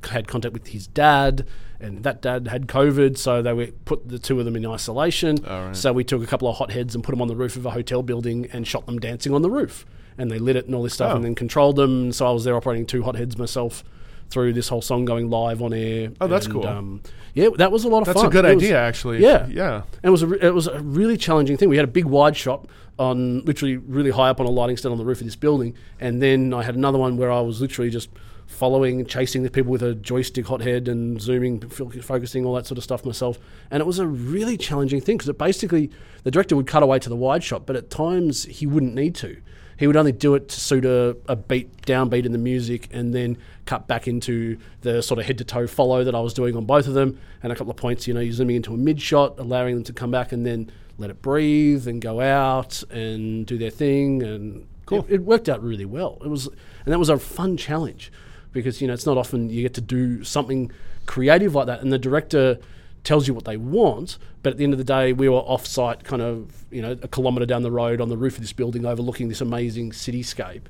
[0.07, 1.47] had contact with his dad,
[1.81, 5.45] and that dad had COVID, so they were put the two of them in isolation.
[5.47, 5.77] All right.
[5.77, 7.71] So we took a couple of hotheads and put them on the roof of a
[7.71, 9.85] hotel building and shot them dancing on the roof,
[10.17, 11.17] and they lit it and all this stuff, Oh.
[11.17, 12.13] and then controlled them.
[12.13, 13.85] So I was there operating two hotheads myself
[14.31, 16.11] through this whole song going live on air.
[16.21, 16.67] Oh, that's and, cool.
[16.67, 17.03] Um,
[17.35, 18.25] yeah, that was a lot of That's fun.
[18.31, 19.23] That's a good It was- idea, actually.
[19.23, 19.47] yeah.
[19.49, 19.75] Yeah.
[19.77, 21.69] and it was a, re- it was a really challenging thing.
[21.69, 22.67] We had a big wide shot
[22.99, 25.75] on literally really high up on a lighting stand on the roof of this building,
[26.01, 28.09] and then I had another one where I was literally just
[28.47, 32.79] following, chasing the people with a joystick hothead and zooming, fo- focusing, all that sort
[32.79, 33.39] of stuff myself.
[33.71, 35.91] And it was a really challenging thing because it basically
[36.23, 39.15] the director would cut away to the wide shot, but at times he wouldn't need
[39.17, 39.37] to.
[39.77, 43.13] He would only do it to suit a, a beat, downbeat in the music, and
[43.13, 46.57] then cut back into the sort of head to toe follow that I was doing
[46.57, 47.19] on both of them.
[47.43, 49.85] And a couple of points, you know, you're zooming into a mid shot, allowing them
[49.85, 54.23] to come back and then let it breathe and go out and do their thing.
[54.23, 55.01] And Cool.
[55.09, 56.19] it, it worked out really well.
[56.25, 58.13] It was, and that was a fun challenge
[58.55, 60.71] because you know it's not often you get to do something
[61.05, 62.57] creative like that, and the director
[63.03, 64.17] tells you what they want.
[64.43, 67.09] But at the end of the day, we were off-site, kind of you know a
[67.09, 70.63] kilometre down the road on the roof of this building, overlooking this amazing cityscape,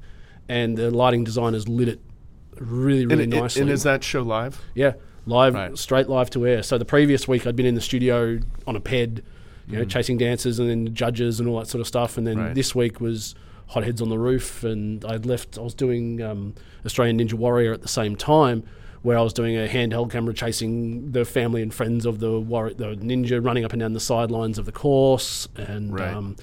[0.49, 2.01] and the lighting designers lit it
[2.59, 3.63] really, really And, nicely.
[3.63, 4.61] and is that show live?
[4.75, 4.95] Yeah,
[5.27, 5.77] live, Right.
[5.79, 6.63] straight live to air.
[6.63, 9.23] So the previous week I'd been in the studio on a ped,
[9.67, 9.79] you Mm.
[9.79, 12.17] know, chasing dancers and then judges and all that sort of stuff.
[12.17, 12.55] And then Right.
[12.55, 13.35] this week was
[13.69, 15.59] hotheads on the roof, and I'd left.
[15.59, 18.63] I was doing um, Australian Ninja Warrior at the same time.
[19.03, 22.73] Where I was doing a handheld camera chasing the family and friends of the warrior,
[22.73, 26.15] the ninja running up and down the sidelines of the course, and Right.
[26.15, 26.37] um,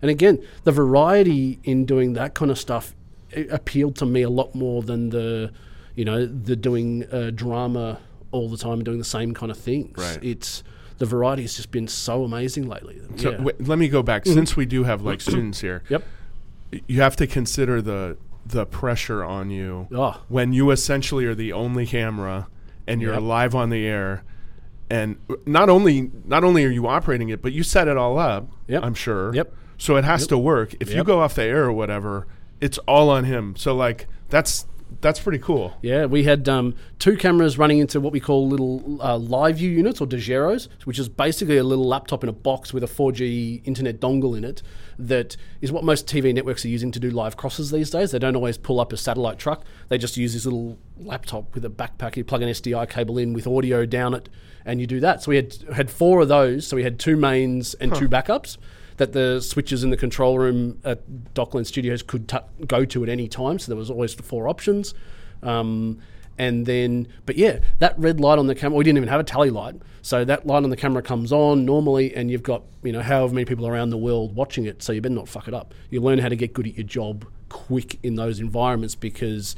[0.00, 2.94] and again the variety in doing that kind of stuff
[3.32, 5.52] it appealed to me a lot more than the
[5.94, 7.98] you know the doing uh, drama
[8.32, 10.18] all the time and doing the same kind of things Right.
[10.24, 10.62] it's
[10.96, 13.34] the variety has just been so amazing lately So yeah.
[13.36, 13.44] Mm-hmm.
[13.44, 14.24] wait, let me go back.
[14.24, 16.02] Since we do have like students here, yep
[16.88, 21.52] you have to consider the the pressure on you oh when you essentially are the
[21.52, 22.46] only camera
[22.86, 23.22] and you're Yep.
[23.22, 24.22] live on the air
[24.88, 28.48] and not only not only are you operating it, but you set it all up.
[28.68, 28.84] Yep.
[28.84, 29.34] I'm sure.
[29.34, 29.52] Yep.
[29.78, 30.74] So it has to work.
[30.78, 31.06] If you Yep.
[31.06, 32.28] go off the air or whatever,
[32.60, 33.56] it's all on him.
[33.56, 34.64] So like that's
[35.00, 35.74] that's pretty cool.
[35.82, 39.70] Yeah, we had um, two cameras running into what we call little uh, live view
[39.70, 43.62] units or Dejeros, which is basically a little laptop in a box with a 4G
[43.64, 44.62] internet dongle in it.
[44.98, 48.12] That is what most TV networks are using to do live crosses these days.
[48.12, 49.64] They don't always pull up a satellite truck.
[49.88, 52.16] They just use this little laptop with a backpack.
[52.16, 54.28] You plug an SDI cable in with audio down it,
[54.64, 55.22] and you do that.
[55.22, 56.66] So we had had four of those.
[56.66, 58.56] So we had two mains and two backups
[58.96, 63.08] that the switches in the control room at Docklands Studios could tu go to at
[63.08, 63.58] any time.
[63.58, 64.94] So there was always four options.
[65.42, 66.00] Um,
[66.38, 69.24] and then, but yeah, that red light on the camera, we didn't even have a
[69.24, 69.76] tally light.
[70.02, 73.34] So that light on the camera comes on normally, and you've got, you know, however
[73.34, 74.82] many people around the world watching it.
[74.82, 75.72] So you better not fuck it up.
[75.90, 79.56] You learn how to get good at your job quick in those environments because,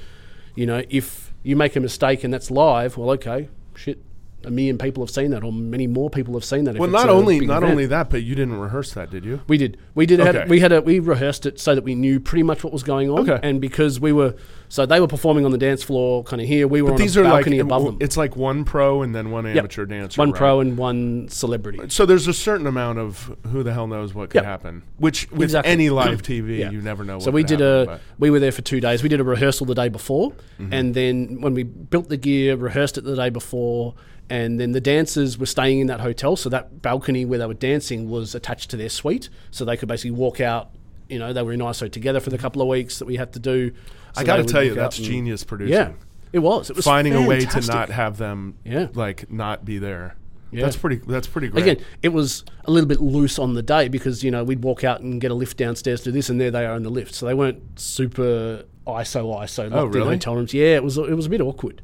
[0.55, 4.03] you know, if you make a mistake and that's live, well, okay, shit.
[4.45, 6.79] A million people have seen that, or many more people have seen that.
[6.79, 7.73] Well, not only not event.
[7.73, 9.41] only that, but you didn't rehearse that, did you?
[9.49, 9.77] We did.
[9.97, 10.21] We did.
[10.21, 10.39] Okay.
[10.39, 10.81] Had, we had a.
[10.81, 13.29] We rehearsed it so that we knew pretty much what was going on.
[13.29, 13.41] Okay.
[13.43, 14.37] And because we were,
[14.69, 16.69] so they were performing on the dance floor, kind of here.
[16.69, 17.97] We were on These a are like balcony above them.
[18.01, 20.21] it's like one pro and then one amateur dancer.
[20.21, 20.39] one right?
[20.39, 21.81] pro and one celebrity.
[21.89, 24.45] So there's a certain amount of who the hell knows what could Yep.
[24.45, 24.83] happen.
[24.99, 25.73] Which with Exactly.
[25.73, 26.71] any live TV, Yeah.
[26.71, 27.15] you never know.
[27.17, 27.87] What So we could did a.
[27.91, 29.03] happen, We were there for two days.
[29.03, 30.31] We did a rehearsal the day before,
[30.61, 30.73] Mm-hmm.
[30.73, 33.95] and then when we built the gear, rehearsed it the day before,
[34.31, 36.37] and then the dancers were staying in that hotel.
[36.37, 39.89] So that balcony where they were dancing was attached to their suite, so they could
[39.89, 40.71] basically walk out.
[41.09, 43.33] You know, they were in ISO together for the couple of weeks that we had
[43.33, 43.73] to do.
[44.17, 45.73] I gotta tell you, that's genius producing.
[45.75, 45.93] Yeah,
[46.33, 46.71] it was.
[46.71, 48.89] It was Finding a way to not have them, Yeah.
[48.95, 50.17] like not be there.
[50.51, 50.65] Yeah.
[50.65, 50.97] That's pretty.
[51.07, 51.63] That's pretty great.
[51.63, 54.83] Again, it was a little bit loose on the day because you know we'd walk
[54.83, 57.15] out and get a lift downstairs to this, and there they are in the lift.
[57.15, 60.05] So they weren't super ISO ISO locked in Oh, really?
[60.07, 60.11] Hmm.
[60.13, 60.55] hotel rooms.
[60.55, 61.83] Yeah, it was it was a bit awkward.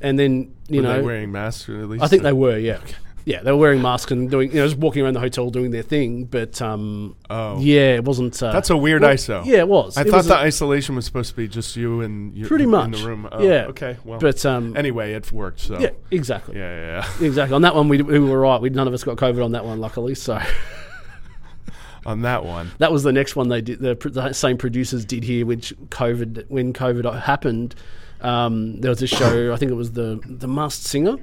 [0.00, 2.02] And then you Were know, they wearing masks at least?
[2.02, 2.58] I think they were.
[2.58, 2.80] Yeah,
[3.24, 5.70] yeah, they were wearing masks and doing you know just walking around the hotel doing
[5.70, 6.24] their thing.
[6.24, 7.60] But um, Oh.
[7.60, 8.42] yeah, it wasn't.
[8.42, 9.44] Uh, That's a weird well, ISO.
[9.44, 9.96] Yeah, it was.
[9.96, 12.46] I It thought was the a- isolation was supposed to be just you and you
[12.46, 13.28] pretty much in the room.
[13.30, 13.66] Oh, yeah.
[13.66, 13.96] Okay.
[14.04, 14.18] Well.
[14.18, 15.60] but um, anyway, it worked.
[15.60, 15.78] So.
[15.78, 16.56] yeah, exactly.
[16.58, 16.74] Yeah.
[16.74, 17.06] Yeah.
[17.20, 17.26] yeah.
[17.28, 17.54] Exactly.
[17.54, 18.60] On that one, we, we were right.
[18.60, 20.16] We none of us got COVID on that one, luckily.
[20.16, 20.40] So
[22.04, 22.72] On that one.
[22.78, 23.78] that was the next one they did.
[23.78, 27.76] The, pr- the same producers did here, which COVID when COVID happened,
[28.22, 29.52] um, there was this show.
[29.52, 31.16] I think it was the the Masked Singer.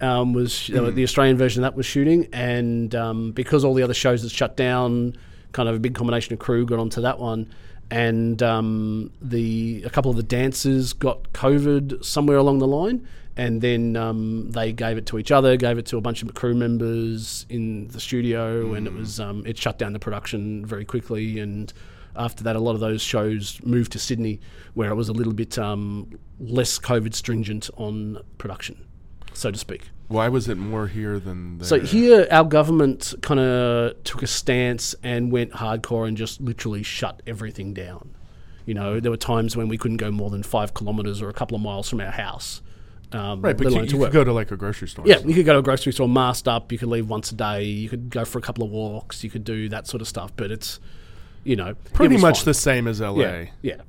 [0.00, 3.84] Um, was sh- the Australian version of that was shooting, and um, because all the
[3.84, 5.16] other shows had shut down,
[5.52, 7.48] kind of a big combination of crew got onto that one,
[7.88, 13.60] and um, the a couple of the dancers got COVID somewhere along the line, and
[13.60, 16.54] then um, they gave it to each other, gave it to a bunch of crew
[16.54, 21.38] members in the studio, and it was um, it shut down the production very quickly.
[21.38, 21.72] And
[22.16, 24.40] after that, a lot of those shows moved to Sydney,
[24.74, 28.84] where it was a little bit um, less COVID stringent on production,
[29.32, 29.88] so to speak.
[30.08, 31.66] Why was it more here than there?
[31.66, 36.82] So here, our government kind of took a stance and went hardcore and just literally
[36.82, 38.14] shut everything down.
[38.66, 41.32] You know, there were times when we couldn't go more than five kilometres or a
[41.32, 42.60] couple of miles from our house.
[43.12, 45.06] Um, Right, but you, you could go to like a grocery store.
[45.06, 46.72] Yeah, you could go to a grocery store masked up.
[46.72, 47.64] You could leave once a day.
[47.64, 49.24] You could go for a couple of walks.
[49.24, 50.32] You could do that sort of stuff.
[50.36, 50.78] But it's,
[51.44, 53.16] you know, Pretty much the same as LA.
[53.22, 53.80] Yeah, yeah,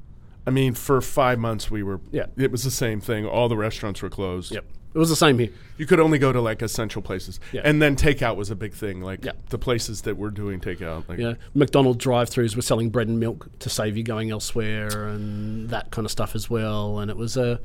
[0.48, 2.00] I mean, for five months we were.
[2.12, 2.26] Yeah.
[2.38, 3.26] It was the same thing.
[3.26, 4.52] All the restaurants were closed.
[4.54, 4.66] yep.
[4.96, 5.50] It was the same here.
[5.80, 7.62] You could only go to like essential places, Yeah.
[7.64, 9.02] and then takeout was a big thing.
[9.02, 9.32] Like Yeah.
[9.50, 11.10] the places that were doing takeout.
[11.10, 15.70] Like, Yeah, McDonald's drive-throughs were selling bread and milk to save you going elsewhere and
[15.70, 17.00] that kind of stuff as well.
[17.00, 17.60] And it was a,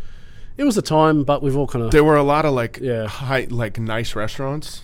[0.57, 2.78] it was a time, but we've all kind of There were a lot of like
[2.80, 3.07] Yeah.
[3.07, 4.80] high, like nice restaurants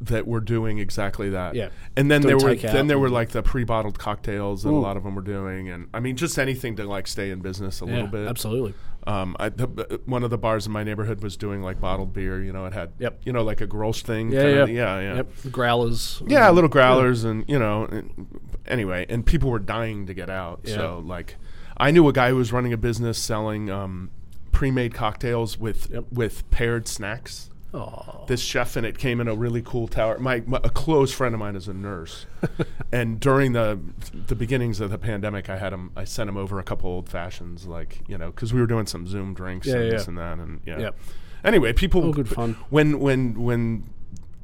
[0.00, 1.54] that were doing exactly that.
[1.54, 1.70] Yeah.
[1.96, 4.96] And then Doing there were then there were like the pre-bottled cocktails that a lot
[4.96, 7.86] of them were doing, and I mean just anything to like stay in business a
[7.86, 8.28] yeah, little bit.
[8.28, 8.74] absolutely.
[9.06, 12.42] Um, I, the, one of the bars in my neighborhood was doing like bottled beer.
[12.42, 13.20] You know, it had Yep.
[13.24, 14.32] you know like a Grolsch thing.
[14.32, 14.98] Yeah, kinda- yeah.
[14.98, 15.14] yeah, yeah.
[15.16, 16.22] Yep, growlers.
[16.26, 20.60] Yeah, little growlers, and you know, and- anyway, and people were dying to get out.
[20.64, 20.74] Yeah.
[20.74, 21.36] So, like,
[21.76, 24.10] I knew a guy who was running a business selling um,
[24.52, 26.04] pre-made cocktails with Yep.
[26.12, 27.48] with paired snacks.
[27.76, 30.18] Oh, This chef and it came in a really cool tower.
[30.18, 32.26] My, my a close friend of mine is a nurse,
[32.92, 33.78] and during the
[34.26, 35.90] the beginnings of the pandemic, I had him.
[35.94, 38.86] I sent him over a couple old fashions, like you know, because we were doing
[38.86, 39.90] some Zoom drinks Yeah, and yeah.
[39.90, 40.78] this and that, and yeah.
[40.78, 40.98] Yep.
[41.44, 42.54] Anyway, people All good fun.
[42.70, 43.84] when when when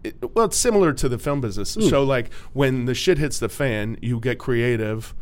[0.05, 3.49] it, well it's similar to the film business so like when the shit hits the
[3.49, 5.15] fan you get creative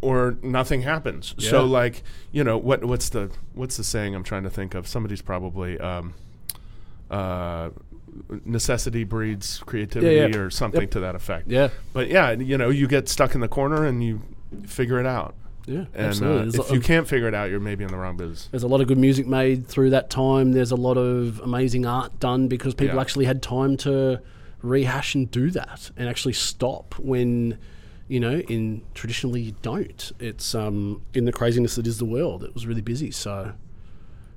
[0.00, 2.02] or nothing happens so like
[2.32, 5.78] you know what what's the what's the saying i'm trying to think of somebody's probably
[5.80, 6.14] um
[7.10, 7.70] uh
[8.44, 10.40] necessity breeds creativity yeah.
[10.40, 10.90] or something Yep.
[10.92, 14.02] to that effect yeah, but yeah you know you get stuck in the corner and
[14.04, 14.22] you
[14.66, 15.34] figure it out
[15.66, 16.58] Yeah, And absolutely.
[16.58, 18.48] uh, if you can't figure it out, you're maybe in the wrong business.
[18.52, 20.52] there's a lot of good music made through that time.
[20.52, 23.00] There's a lot of amazing art done because people Yeah.
[23.00, 24.20] actually had time to
[24.62, 27.58] rehash and do that and actually stop when
[28.08, 32.44] you know in traditionally you don't it's um in the craziness that is the world
[32.44, 33.52] it was really busy so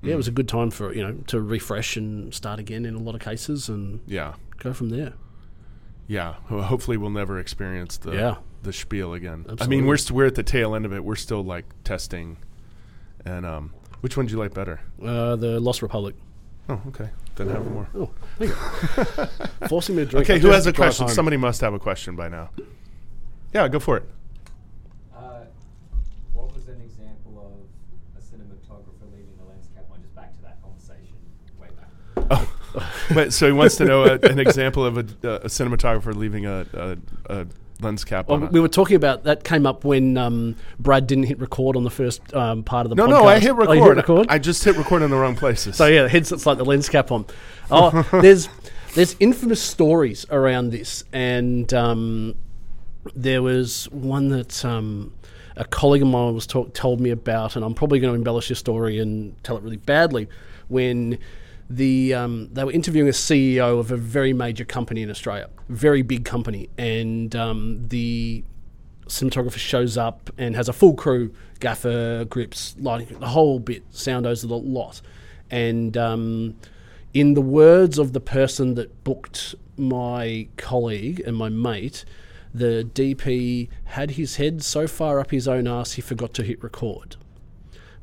[0.01, 2.95] yeah it was a good time for you know to refresh and start again in
[2.95, 5.13] a lot of cases and Yeah, go from there
[6.09, 6.35] yeah.
[6.45, 8.35] Ho- Hopefully, we'll never experience the Yeah.
[8.63, 9.45] the spiel again.
[9.59, 11.03] I mean, we're st- we're at the tail end of it.
[11.03, 12.37] We're still like testing.
[13.25, 14.79] And um, which one do you like better?
[15.03, 16.15] uh, the lost republic
[16.69, 17.09] Oh, okay.
[17.35, 17.89] Then have more.
[17.93, 21.09] oh thank you forcing me to drink Okay, who has a question?
[21.09, 22.51] Somebody must have a question by now.
[23.53, 24.03] Yeah, go for it.
[33.09, 36.45] Oh, but so he wants to know a, an example of a, a cinematographer leaving
[36.45, 36.97] a, a,
[37.41, 37.47] a
[37.81, 41.39] lens cap Well, we were talking about that came up when um, Brad didn't hit
[41.39, 43.09] record on the first um, part of the no, podcast.
[43.09, 43.77] no, I hit Oh, record.
[43.77, 44.27] you hit record?
[44.29, 45.75] I just hit record in the wrong places.
[45.75, 47.25] So yeah, the headset's like the lens cap on.
[47.69, 48.49] Oh, there's
[48.95, 52.35] there's infamous stories around this, and um,
[53.15, 55.13] there was one that um,
[55.55, 58.47] a colleague of mine was talk, told me about, and I'm probably going to embellish
[58.49, 60.27] this story and tell it really badly.
[60.67, 61.19] When
[61.69, 66.01] the um, they were interviewing a CEO of a very major company in Australia, very
[66.01, 68.43] big company, and um, the
[69.07, 74.47] cinematographer shows up and has a full crew, gaffer, grips, lighting, the whole bit, soundos,
[74.47, 75.01] the lot.
[75.49, 76.55] And um,
[77.13, 82.05] in the words of the person that booked my colleague and my mate,
[82.53, 86.61] the DP had his head so far up his own ass he forgot to hit
[86.63, 87.15] record.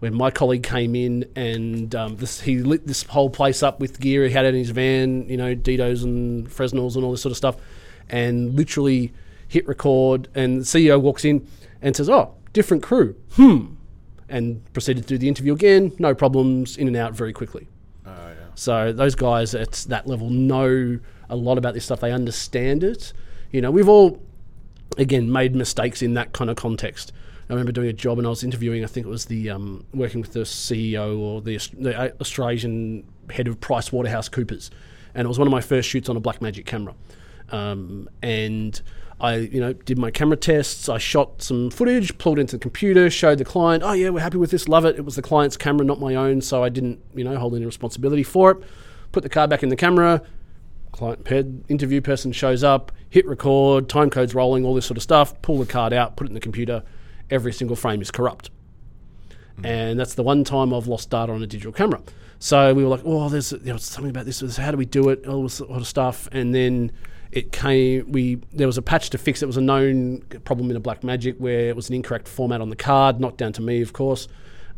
[0.01, 4.01] When my colleague came in and um, this, he lit this whole place up with
[4.01, 7.31] gear he had in his van, you know, Dedos and Fresnels and all this sort
[7.31, 7.57] of stuff,
[8.09, 9.13] and literally
[9.49, 10.29] hit record.
[10.35, 11.47] And the CEO walks in
[11.81, 13.75] and says, "Oh, different crew, hmm,"
[14.29, 15.93] and proceeded to do the interview again.
[15.99, 17.69] No problems, in and out very quickly.
[18.05, 18.35] Uh, yeah.
[18.55, 20.99] So those guys at that level know
[21.31, 22.01] a lot about this stuff.
[22.01, 23.13] They understand it.
[23.53, 24.21] You know, we've all
[24.99, 27.13] again made mistakes in that kind of context.
[27.49, 28.85] I remember doing a job and I was interviewing.
[28.85, 33.05] I think it was the um, working with the CEO or the, the uh, Australian
[33.31, 34.71] head of PricewaterhouseCoopers,
[35.15, 36.95] and it was one of my first shoots on a Blackmagic camera.
[37.51, 38.81] Um, and
[39.21, 40.89] I, you know, did my camera tests.
[40.89, 43.83] I shot some footage, plugged into the computer, showed the client.
[43.85, 44.97] Oh yeah, we're happy with this, love it.
[44.97, 47.67] It was the client's camera, not my own, so I didn't, you know, hold any
[47.67, 48.59] responsibility for it.
[49.13, 50.23] Put the card back in the camera.
[50.93, 55.03] Client head interview person shows up, hit record, time codes rolling, all this sort of
[55.03, 55.41] stuff.
[55.43, 56.83] Pull the card out, put it in the computer.
[57.35, 58.51] Every single frame is corrupt
[59.63, 62.03] and that's the one time I've lost data on a digital camera.
[62.39, 64.57] So we were like, oh, there's you know, something about this.
[64.57, 65.27] How do we do it?
[65.27, 66.93] All this sort of stuff, and then
[67.31, 68.11] it came.
[68.11, 69.43] We there was a patch to fix.
[69.43, 72.71] It was a known problem in a Blackmagic where it was an incorrect format on
[72.71, 74.29] the card, not down to me, of course.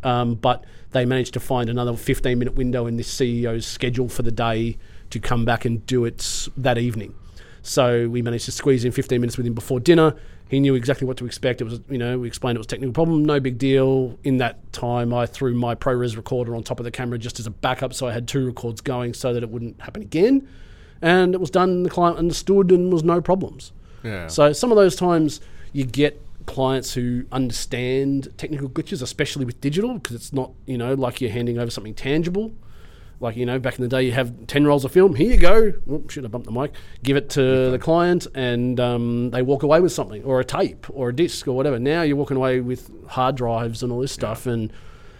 [0.03, 4.21] Um, but they managed to find another 15 minute window in this CEO's schedule for
[4.21, 4.77] the day
[5.09, 7.15] to come back and do it that evening.
[7.67, 10.15] So we managed to squeeze in 15 minutes with him before dinner.
[10.49, 11.59] He knew exactly what to expect.
[11.59, 14.17] It was, you know, we explained it was a technical problem, no big deal.
[14.23, 17.45] In that time, I threw my ProRes recorder on top of the camera just as
[17.45, 20.47] a backup, so I had two records going so that it wouldn't happen again.
[21.01, 21.83] And it was done.
[21.83, 23.73] The client understood, and was no problems.
[24.03, 24.27] Yeah.
[24.27, 25.41] So some of those times
[25.73, 30.93] you get clients who understand technical glitches, especially with digital, because it's not you know
[30.93, 32.53] like you're handing over something tangible.
[33.19, 35.15] Like you know, back in the day, you have ten rolls of film.
[35.15, 35.73] Here you go.
[36.07, 36.73] Should have bumped the mic.
[37.01, 40.85] Give it to the client, and um, they walk away with something, or a tape,
[40.91, 41.79] or a disc, or whatever.
[41.79, 44.71] Now you're walking away with hard drives and all this stuff, and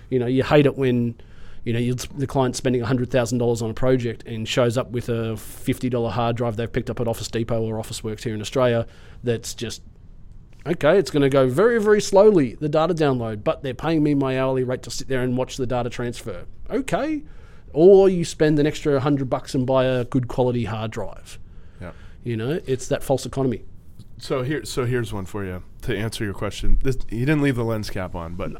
[0.09, 1.15] you know you hate it when
[1.63, 5.09] you know the client's spending hundred thousand dollars on a project and shows up with
[5.09, 8.41] a fifty dollar hard drive they've picked up at Office Depot or Officeworks here in
[8.41, 8.85] Australia.
[9.23, 9.81] That's just
[10.67, 14.13] okay, it's going to go very, very slowly, the data download, but they're paying me
[14.13, 16.45] my hourly rate to sit there and watch the data transfer.
[16.69, 17.23] Okay.
[17.73, 21.39] Or you spend an extra hundred bucks and buy a good quality hard drive.
[21.81, 21.91] yeah.
[22.23, 23.63] You know, it's that false economy.
[24.17, 26.79] So here, so here's one for you to answer your question.
[26.81, 28.53] This, he didn't leave the lens cap on, but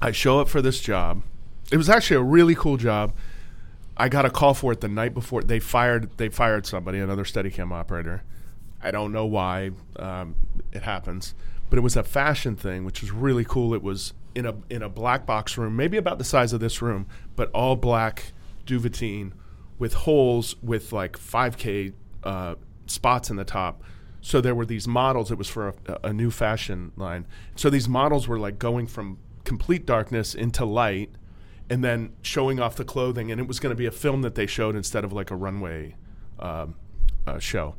[0.00, 1.22] I show up for this job.
[1.70, 3.14] It was actually a really cool job.
[3.96, 6.16] I got a call for it the night before they fired.
[6.16, 8.22] They fired somebody, another Steadicam operator.
[8.82, 10.36] I don't know why um,
[10.72, 11.34] it happens,
[11.68, 13.74] but it was a fashion thing, which was really cool.
[13.74, 16.80] It was in a in a black box room, maybe about the size of this
[16.80, 17.06] room,
[17.36, 18.32] but all black
[18.66, 19.32] duvetine
[19.78, 22.54] with holes with like 5K uh,
[22.86, 23.82] spots in the top.
[24.20, 25.30] So there were these models.
[25.30, 25.74] It was for a,
[26.04, 27.26] a new fashion line.
[27.56, 31.10] So these models were like going from complete darkness into light,
[31.70, 33.30] and then showing off the clothing.
[33.32, 35.36] And it was going to be a film that they showed instead of like a
[35.36, 35.96] runway
[36.38, 36.74] um,
[37.26, 37.74] uh, show.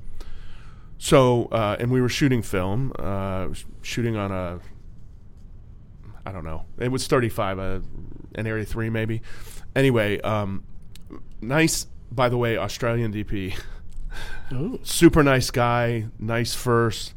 [0.98, 3.50] So, uh, and we were shooting film, uh,
[3.82, 4.60] shooting on a
[6.26, 6.66] I don't know.
[6.78, 7.80] It was 35, uh,
[8.36, 9.22] an Arri 3 maybe.
[9.76, 10.64] Anyway, um,
[11.42, 13.58] nice, by the way, Australian DP.
[14.54, 14.80] Ooh.
[14.84, 17.14] Super nice guy, nice first.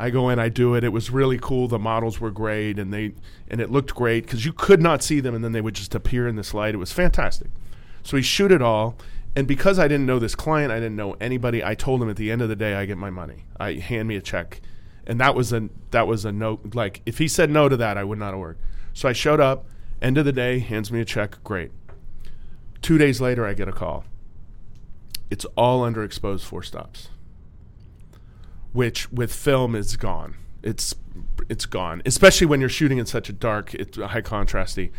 [0.00, 0.84] I go in, I do it.
[0.84, 1.66] It was really cool.
[1.66, 3.14] The models were great, and they
[3.48, 5.94] and it looked great because you could not see them, and then they would just
[5.94, 6.74] appear in this light.
[6.74, 7.48] It was fantastic.
[8.04, 8.96] So we shoot it all,
[9.34, 11.64] and because I didn't know this client, I didn't know anybody.
[11.64, 13.44] I told him at the end of the day, I get my money.
[13.58, 14.60] I hand me a check,
[15.08, 16.60] and that was a that was a no.
[16.74, 18.60] Like if he said no to that, I would not have worked.
[18.92, 19.66] So I showed up.
[20.00, 21.42] End of the day, hands me a check.
[21.42, 21.72] Great.
[22.82, 24.04] Two days later, I get a call.
[25.28, 27.08] It's all underexposed four stops,
[28.72, 30.36] which with film is gone.
[30.62, 30.94] It's
[31.48, 34.90] it's gone, especially when you're shooting in such a dark, it's high contrasty,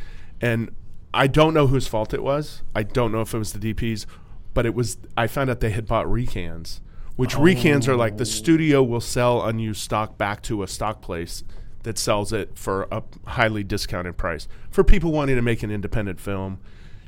[0.42, 0.76] and
[1.14, 2.62] I don't know whose fault it was.
[2.76, 4.06] I don't know if it was the DPs,
[4.54, 4.98] but it was.
[5.16, 6.82] I found out they had bought recans,
[7.20, 11.44] which recans are like the studio will sell unused stock back to a stock place
[11.84, 16.18] that sells it for a highly discounted price for people wanting to make an independent
[16.18, 16.58] film.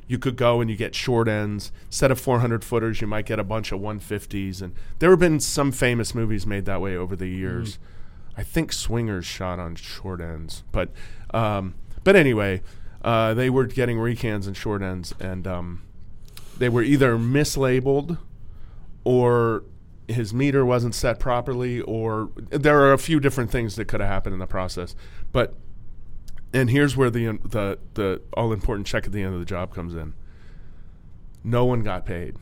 [0.06, 1.72] You could go and you get short ends.
[1.86, 4.60] Instead of 400 footers, you might get a bunch of 150s.
[4.60, 7.78] And there have been some famous movies made that way over the years.
[8.36, 10.90] I think Swingers shot on short ends, but
[11.32, 12.60] um, but anyway,
[13.02, 15.82] uh, they were getting recans and short ends, and um,
[16.58, 18.18] they were either mislabeled
[19.04, 19.64] or
[20.12, 24.08] his meter wasn't set properly, or there are a few different things that could have
[24.08, 24.94] happened in the process.
[25.32, 25.54] But
[26.52, 29.74] and here's where the the the all important check at the end of the job
[29.74, 30.14] comes in.
[31.44, 32.36] No one got paid.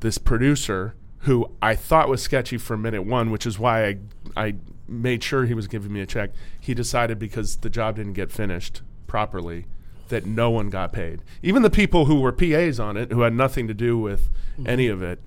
[0.00, 3.98] This producer, who I thought was sketchy from minute one, which is why I
[4.36, 4.54] I
[4.86, 6.30] made sure he was giving me a check.
[6.60, 9.66] He decided because the job didn't get finished properly
[10.08, 11.22] that no one got paid.
[11.42, 14.68] Even the people who were PAs on it, who had nothing to do with mm-hmm.
[14.68, 15.22] any of it.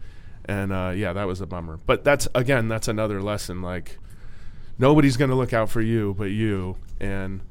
[0.48, 1.80] And uh, yeah, that was a bummer.
[1.86, 3.62] But that's again, that's another lesson.
[3.62, 3.98] Like
[4.78, 6.78] nobody's going to look out for you but you.
[7.00, 7.42] And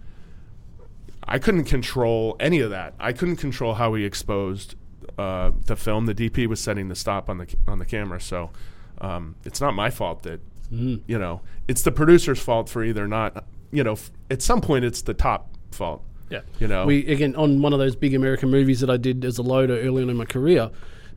[1.25, 2.95] I couldn't control any of that.
[2.99, 4.75] I couldn't control how he exposed
[5.19, 6.07] uh, the film.
[6.07, 8.51] The DP was setting the stop on the on the camera, so
[9.01, 10.41] um, it's not my fault that
[10.71, 13.45] you know it's the producer's fault for either not.
[13.71, 16.03] You know, f- at some point it's the top fault.
[16.31, 16.41] Yeah.
[16.59, 19.39] You know, We again on one of those big American movies that I did as
[19.39, 20.71] a loader early on in my career.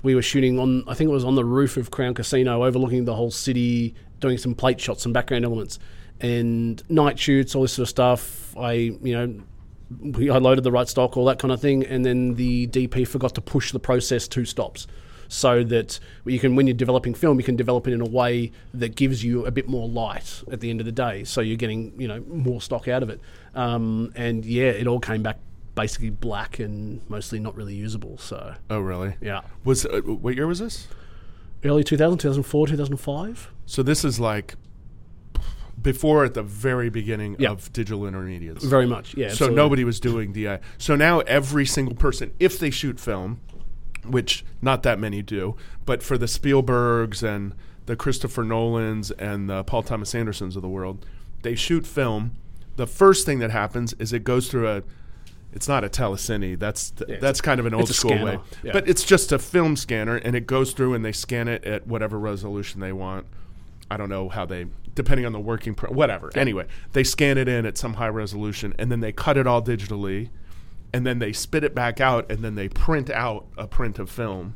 [0.04, 3.06] We were shooting on I think it was on the roof of Crown Casino, overlooking
[3.06, 5.80] the whole city, doing some plate shots, some background elements,
[6.20, 8.58] and night shoots, all this sort of stuff.
[8.58, 9.44] I you know.
[10.02, 13.08] We, I loaded the right stock, all that kind of thing, and then the DP
[13.08, 14.86] forgot to push the process two stops,
[15.30, 18.52] so that you can, when you're developing film, you can develop it in a way
[18.74, 21.24] that gives you a bit more light at the end of the day.
[21.24, 23.22] So you're getting, you know, more stock out of it.
[23.56, 25.38] Um, and yeah, it all came back
[25.78, 28.18] basically black and mostly not really usable.
[28.18, 29.16] So oh really?
[29.22, 30.88] yeah, Was uh, what year was this?
[31.64, 33.52] early 2000, 2004, 2005.
[33.66, 34.56] So this is like
[35.82, 37.52] before at the very beginning Yeah.
[37.52, 38.64] of digital intermediates.
[38.66, 39.28] Very much, yeah.
[39.28, 39.56] so absolutely.
[39.56, 40.60] nobody was doing DI.
[40.78, 43.40] So now every single person, if they shoot film,
[44.06, 45.56] which not that many do,
[45.86, 47.54] but for the Spielbergs and
[47.86, 51.06] the Christopher Nolans and the Paul Thomas Andersons of the world,
[51.44, 52.34] they shoot film.
[52.76, 54.84] The first thing that happens is it goes through a.
[55.58, 56.60] It's not a telecine.
[56.60, 58.74] That's th- it's that's kind of an old school way, yeah.
[58.74, 61.88] but it's just a film scanner, and it goes through and they scan it at
[61.88, 63.26] whatever resolution they want.
[63.90, 66.30] I don't know how they, depending on the working, pro- whatever.
[66.36, 69.64] Anyway, they scan it in at some high resolution, and then they cut it all
[69.64, 70.30] digitally,
[70.94, 74.12] and then they spit it back out, and then they print out a print of
[74.12, 74.54] film,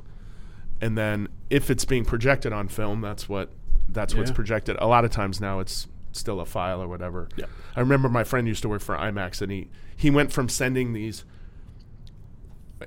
[0.82, 3.50] and then if it's being projected on film, that's what
[3.90, 4.78] that's what's projected.
[4.78, 7.30] A lot of times now it's still a file or whatever.
[7.36, 7.46] Yeah.
[7.76, 10.94] I remember my friend used to work for IMAX, and he he went from sending
[10.94, 11.24] these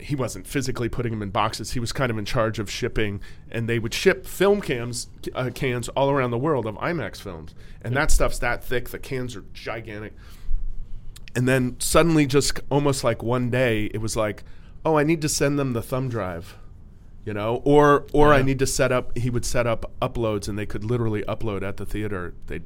[0.01, 1.73] he wasn't physically putting them in boxes.
[1.73, 3.21] He was kind of in charge of shipping,
[3.51, 7.55] and they would ship film cams uh, cans all around the world of IMAX films,
[7.83, 8.91] and that stuff's that thick.
[8.91, 10.13] The cans are gigantic.
[11.37, 14.45] And then suddenly, just almost like one day, it was like,
[14.85, 16.57] oh, I need to send them the thumb drive,
[17.25, 19.17] you know, or or I need to set up.
[19.19, 22.35] He would set up uploads, and they could literally upload at the theater.
[22.47, 22.61] They,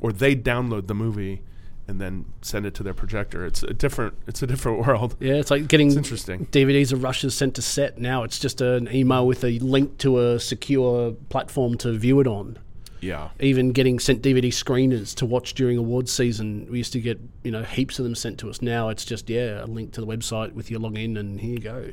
[0.00, 1.42] or they download the movie,
[1.88, 3.46] and then send it to their projector.
[3.46, 4.14] It's a different.
[4.26, 5.16] It's a different world.
[5.20, 6.46] Yeah, it's like getting It's interesting.
[6.46, 7.98] DVDs of rushes sent to set.
[7.98, 12.26] Now it's just an email with a link to a secure platform to view it
[12.26, 12.58] on.
[13.00, 13.28] Yeah.
[13.38, 16.66] Even getting sent DVD screeners to watch during awards season.
[16.70, 18.60] We used to get you know heaps of them sent to us.
[18.62, 21.58] Now it's just yeah a link to the website with your login and here you
[21.60, 21.92] go,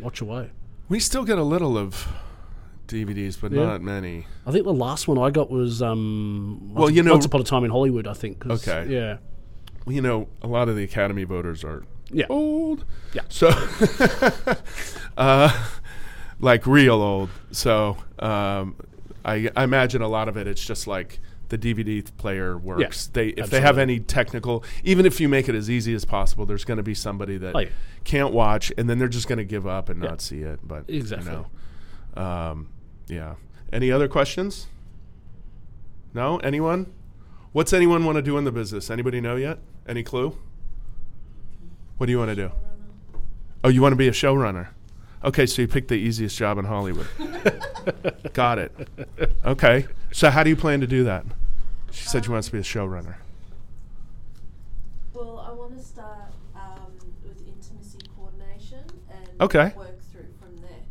[0.00, 0.50] watch away.
[0.88, 2.06] We still get a little of
[2.86, 3.64] DVDs, but Yeah.
[3.64, 4.26] not many.
[4.46, 7.44] I think the last one I got was um, Well, you know- Once Upon a
[7.44, 8.06] Time in Hollywood.
[8.06, 8.46] I think.
[8.46, 8.86] Okay.
[8.88, 9.18] Yeah.
[9.84, 12.26] Well, you know, a lot of the Academy voters are Yeah.
[12.28, 12.84] old.
[13.14, 13.22] Yeah.
[13.28, 13.48] So,
[15.16, 15.66] uh,
[16.40, 17.30] like real old.
[17.50, 18.76] So, um,
[19.24, 20.46] I, I imagine a lot of it.
[20.46, 21.18] It's just like
[21.48, 23.06] the DVD player works.
[23.08, 26.46] They if they have any technical, even if you make it as easy as possible,
[26.46, 27.68] there's going to be somebody that Oh, yeah.
[28.04, 30.10] can't watch, and then they're just going to give up and Yeah.
[30.10, 30.60] not see it.
[30.62, 31.30] But Exactly.
[31.32, 31.46] you
[32.16, 32.68] know, um,
[33.08, 33.34] yeah.
[33.72, 34.66] Any other questions?
[36.14, 36.92] No, anyone?
[37.52, 38.90] What's anyone want to do in the business?
[38.90, 39.58] Anybody know yet?
[39.88, 40.36] Any clue?
[41.98, 42.52] What do you want to do?
[43.64, 44.68] Oh, you want to be a showrunner?
[45.24, 47.06] Okay, so you picked the easiest job in Hollywood.
[48.32, 48.88] Got it.
[49.44, 49.86] Okay.
[50.12, 51.24] So how do you plan to do that?
[51.90, 53.16] She said she wants to be a showrunner.
[55.14, 56.92] Well, I want to start um,
[57.24, 59.72] with intimacy coordination and Okay.
[59.76, 60.84] work through from there.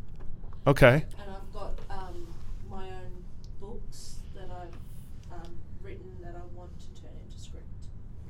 [0.67, 1.05] Okay.
[1.21, 2.27] And I've got um,
[2.69, 3.23] my own
[3.61, 5.51] books that I've um,
[5.83, 7.65] written that I want to turn into script.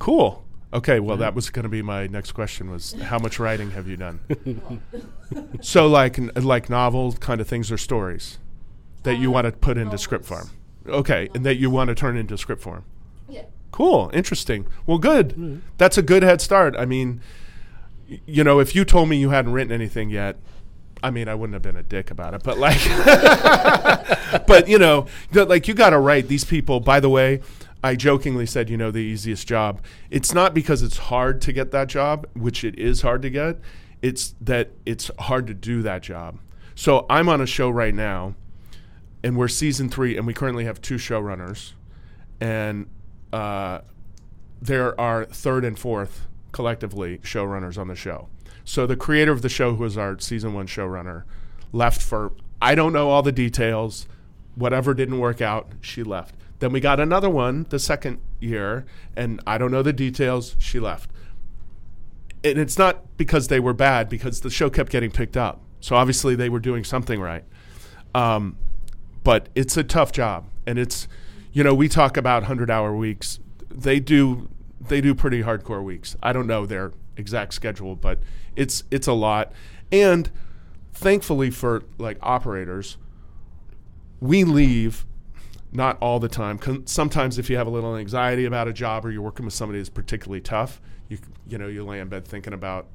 [0.05, 0.43] Cool.
[0.71, 3.87] Okay, well that was going to be my next question was how much writing have
[3.87, 4.19] you done?
[5.61, 8.37] so like like novel kind of things or stories
[9.01, 10.49] that you Uh, want to put into script form.
[10.85, 10.99] novels.
[11.01, 12.83] Okay, and that you want to turn into script form.
[13.27, 13.45] yeah.
[13.71, 14.67] Cool, interesting.
[14.85, 15.61] Well, good.
[15.79, 16.75] That's a good head start.
[16.77, 17.19] I mean,
[18.07, 20.37] y- you know, if you told me you hadn't written anything yet,
[21.01, 22.43] I mean, I wouldn't have been a dick about it.
[22.43, 22.79] But like,
[24.47, 26.27] but you know, like you got to write.
[26.27, 27.41] These people, by the way,
[27.83, 29.81] I jokingly said, you know, the easiest job.
[30.09, 33.59] It's not because it's hard to get that job, which it is hard to get.
[34.01, 36.39] It's that it's hard to do that job.
[36.73, 38.35] So I'm on a show right now,
[39.23, 41.73] and we're season three, and we currently have two showrunners,
[42.41, 42.87] and
[43.31, 43.79] uh,
[44.61, 48.29] there are third and fourth collectively showrunners on the show.
[48.63, 51.23] So the creator of the show, who was our season one showrunner,
[51.71, 54.07] left for I don't know all the details.
[54.55, 56.35] Whatever didn't work out, she left.
[56.65, 60.55] Then we got another one the second year, and I don't know the details.
[60.57, 61.11] She left.
[62.43, 65.61] And it's not because they were bad, because the show kept getting picked up.
[65.79, 67.43] So obviously they were doing something right.
[68.15, 68.57] Um,
[69.23, 71.07] but it's a tough job, and it's
[71.53, 73.39] you know we talk about hundred hour weeks.
[73.69, 74.49] They do
[74.81, 76.15] they do pretty hardcore weeks.
[76.23, 78.17] I don't know their exact schedule, but
[78.55, 79.51] it's it's a lot.
[79.91, 80.31] And
[80.93, 82.97] thankfully for like operators,
[84.19, 85.05] we leave
[85.75, 86.59] not all the time.
[86.85, 89.79] Sometimes if you have a little anxiety about a job or you're working with somebody
[89.79, 92.87] that's particularly tough, you you know you lay in bed thinking about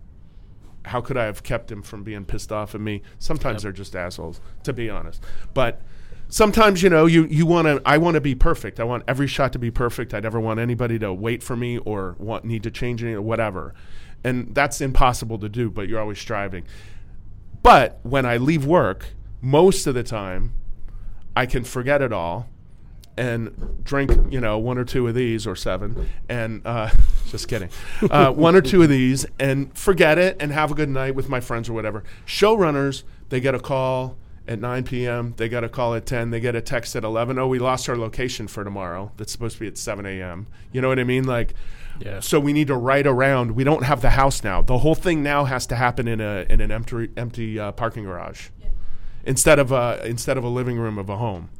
[0.87, 3.03] how could I have kept him from being pissed off at me?
[3.19, 3.63] Sometimes Yep.
[3.63, 5.23] they're just assholes, to be honest.
[5.53, 5.81] But
[6.29, 7.83] sometimes you know you you want to.
[7.85, 8.81] I want to be perfect.
[8.81, 10.15] I want every shot to be perfect.
[10.15, 13.23] I never want anybody to wait for me or want need to change any or
[13.23, 13.75] whatever.
[14.25, 15.71] And that's impossible to do.
[15.71, 16.65] But you're always striving.
[17.63, 19.09] But when I leave work,
[19.43, 20.55] most of the time,
[21.37, 22.49] I can forget it all
[23.21, 26.89] and drink, you know, one or two of these or seven, and uh,
[27.29, 27.69] just kidding,
[28.11, 31.29] uh, one or two of these, and forget it, and have a good night with
[31.29, 32.03] my friends or whatever.
[32.27, 34.17] Showrunners, they get a call
[34.49, 35.35] at 9 p.m.
[35.37, 36.31] They get a call at 10.
[36.31, 37.39] They get a text at 11.
[37.39, 39.13] Oh, we lost our location for tomorrow.
[39.19, 40.47] That's supposed to be at 7 a.m.
[40.73, 41.25] You know what I mean?
[41.25, 41.53] Like,
[42.01, 42.21] Yeah.
[42.21, 43.53] so we need to write around.
[43.53, 44.63] We don't have the house now.
[44.63, 48.05] The whole thing now has to happen in a in an empty empty uh, parking
[48.05, 48.69] garage Yeah.
[49.25, 51.51] instead of a instead of a living room of a home.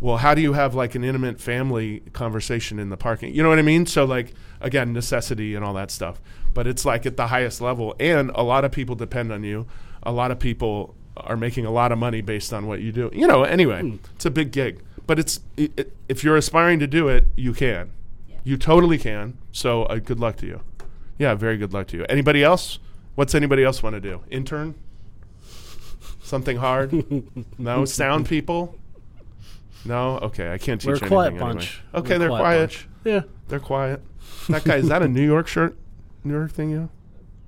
[0.00, 3.34] Well, how do you have like an intimate family conversation in the parking?
[3.34, 3.86] You know what I mean?
[3.86, 6.20] So like again, necessity and all that stuff.
[6.54, 9.66] But it's like at the highest level and a lot of people depend on you.
[10.02, 13.10] A lot of people are making a lot of money based on what you do.
[13.12, 14.82] You know, anyway, it's a big gig.
[15.06, 17.92] But it's it, it, if you're aspiring to do it, you can.
[18.28, 18.36] Yeah.
[18.44, 19.36] You totally can.
[19.52, 20.60] So uh, good luck to you.
[21.18, 22.06] Yeah, very good luck to you.
[22.08, 22.78] Anybody else?
[23.14, 24.22] What's anybody else want to do?
[24.30, 24.74] Intern?
[26.22, 27.04] Something hard?
[27.58, 28.78] no sound people?
[29.84, 30.18] No.
[30.18, 31.40] Okay, I can't teach We're a anything quiet anyway.
[31.52, 31.82] bunch.
[31.94, 32.60] Okay, We're they're quiet quiet.
[32.70, 32.88] bunch.
[33.04, 33.20] Yeah.
[33.48, 34.02] They're quiet.
[34.48, 35.76] That guy is that a New York shirt?
[36.24, 36.86] New York thing, yeah.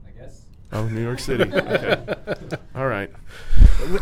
[0.07, 0.43] I guess.
[0.72, 1.45] Oh, New York City.
[1.55, 2.57] Okay.
[2.74, 3.11] All right.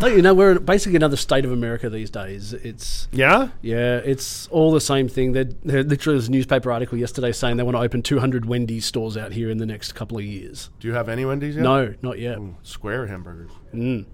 [0.01, 2.53] Well, you know, we're basically another state of America these days.
[2.53, 3.49] It's Yeah.
[3.63, 5.33] yeah, it's all the same thing.
[5.33, 8.85] There, there literally was a newspaper article yesterday saying they want to open 200 Wendy's
[8.85, 10.71] stores out here in the next couple of years.
[10.79, 11.63] Do you have any Wendy's yet?
[11.63, 12.39] No, not yet.
[12.39, 13.51] Ooh, square hamburgers.
[13.75, 14.05] Mm.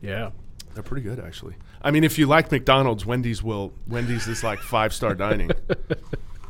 [0.00, 0.30] Yeah.
[0.74, 1.56] They're pretty good, actually.
[1.84, 3.72] I mean, if you like McDonald's, Wendy's will.
[3.86, 5.50] Wendy's is like five star dining.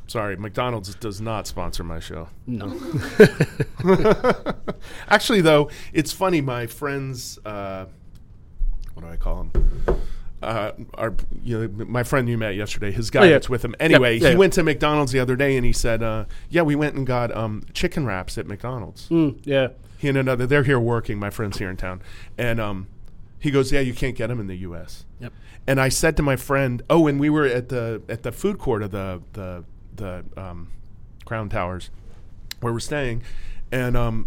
[0.07, 2.29] Sorry, McDonald's does not sponsor my show.
[2.47, 2.79] No.
[5.09, 6.41] Actually, though, it's funny.
[6.41, 7.87] My friends, uh,
[8.95, 10.01] what do I call them?
[10.43, 13.31] Uh, our, you know, my friend you met yesterday, his guy Oh, yeah.
[13.33, 13.75] that's with him.
[13.81, 14.39] Anyway, yeah, he yeah.
[14.39, 17.35] went to McDonald's the other day and he said, uh, "Yeah, we went and got
[17.35, 19.69] um, chicken wraps at McDonald's." Mm, yeah.
[19.97, 21.19] He and another, they're here working.
[21.19, 22.03] My friends here in town,
[22.37, 22.89] and um,
[23.45, 25.33] he goes, "Yeah, you can't get them in the U.S." Yep.
[25.67, 28.59] And I said to my friend, "Oh, and we were at the at the food
[28.59, 29.65] court of the the
[29.95, 30.73] the um,
[31.25, 31.91] Crown Towers,
[32.61, 33.23] where we're staying,
[33.71, 34.27] and um,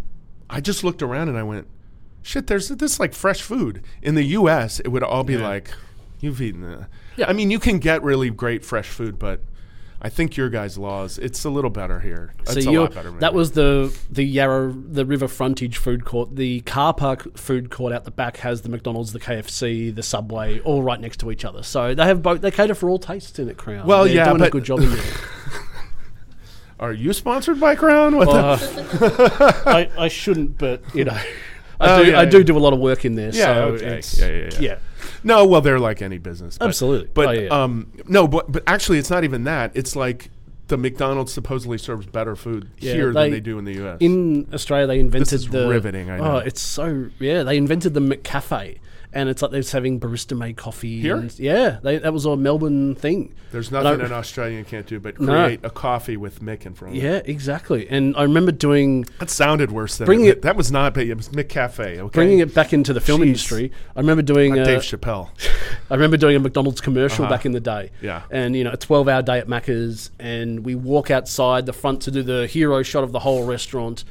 [0.49, 1.67] I just looked around and I went,
[2.21, 4.79] shit, there's this like fresh food in the U.S.
[4.79, 5.47] It would all be Yeah.
[5.47, 5.71] like,
[6.21, 6.61] you've eaten.
[6.61, 6.87] The,
[7.17, 7.27] Yeah.
[7.29, 9.41] I mean, you can get really great fresh food, but
[9.99, 11.17] I think your guys' laws.
[11.17, 12.33] It's a little better here.
[12.41, 13.11] It's So a lot better.
[13.11, 16.35] that was the the Yarra the river frontage food court.
[16.35, 20.59] The car park food court out the back has the McDonald's, the KFC, the Subway,
[20.59, 21.63] all right next to each other.
[21.63, 22.41] So they have both.
[22.41, 23.57] They cater for all tastes in it.
[23.57, 23.87] Crown.
[23.87, 25.03] Well, They're yeah, doing a good job in there.
[26.79, 28.15] Are you sponsored by Crown?
[28.17, 31.17] What the- Uh, I, I shouldn't, but you know,
[31.79, 32.11] I Oh, do.
[32.11, 32.43] yeah, I do yeah.
[32.43, 33.31] do a lot of work in there.
[33.33, 33.97] Yeah, so okay.
[33.97, 34.77] it's, Yeah, yeah, yeah.
[35.23, 36.57] No, well, they're like any business.
[36.57, 37.09] But, Absolutely.
[37.13, 37.47] But Oh, yeah.
[37.49, 39.71] um, no, but but actually, it's not even that.
[39.75, 40.29] It's like
[40.67, 43.97] the McDonald's supposedly serves better food Yeah, here they- than they do in the U.S.
[44.01, 46.23] In Australia, they invented is the riveting, I know.
[46.23, 47.43] Oh, it's so yeah.
[47.43, 48.79] They invented the McCafe,
[49.17, 51.01] and it's like they're having barista made coffee.
[51.01, 51.15] Here?
[51.17, 53.33] and- yeah, they, that was a Melbourne thing.
[53.51, 55.31] There's nothing an Australian can't do but No.
[55.45, 57.05] create a coffee with Mick in front of it.
[57.05, 57.89] Yeah, exactly.
[57.89, 61.03] And I remember doing That sounded worse than Bringing it, it- That was not, but
[61.07, 61.79] it was McCafe.
[61.97, 63.27] Okay, bringing it back into the film Jeez.
[63.27, 63.71] industry.
[63.95, 65.29] I remember doing Not a, Dave Chappelle.
[65.89, 67.33] I remember doing a McDonald's commercial Uh-huh.
[67.33, 67.91] back in the day.
[68.01, 68.21] Yeah.
[68.29, 72.01] And, you know, a 12 hour day at Macca's, and we walk outside the front
[72.03, 74.03] to do the hero shot of the whole restaurant.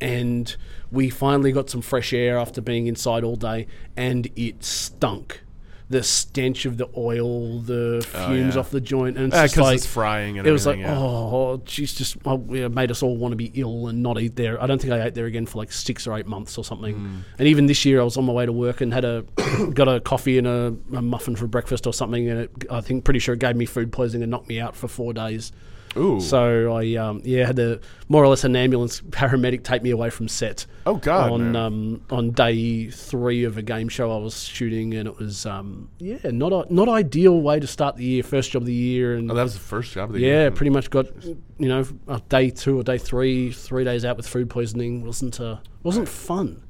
[0.00, 0.54] And
[0.90, 3.66] we finally got some fresh air after being inside all day,
[3.96, 5.42] and it stunk.
[5.90, 8.60] The stench of the oil, the fumes yeah.
[8.60, 10.94] off the joint, and it's just 'cause like it's frying and it was like, yeah.
[10.94, 14.62] oh, she's just oh, made us all want to be ill and not eat there.
[14.62, 16.94] I don't think I ate there again for like six or eight months or something.
[16.94, 17.16] Hmm.
[17.38, 19.24] And even this year, I was on my way to work and had a
[19.72, 23.04] got a coffee and a, a muffin for breakfast or something, and it, I think
[23.04, 25.52] pretty sure it gave me food poisoning and knocked me out for four days.
[25.96, 26.20] Ooh.
[26.20, 30.10] So I um, yeah had the more or less an ambulance paramedic take me away
[30.10, 30.66] from set.
[30.86, 35.08] Oh, God, On um, on day three of a game show I was shooting, and
[35.08, 38.62] it was um, yeah not a, not ideal way to start the year, first job
[38.62, 40.42] of the year, and oh, that was the first job of the yeah, year.
[40.44, 41.84] Yeah, pretty much got you know
[42.28, 46.62] day two or day three, three days out with food poisoning wasn't uh, wasn't fun.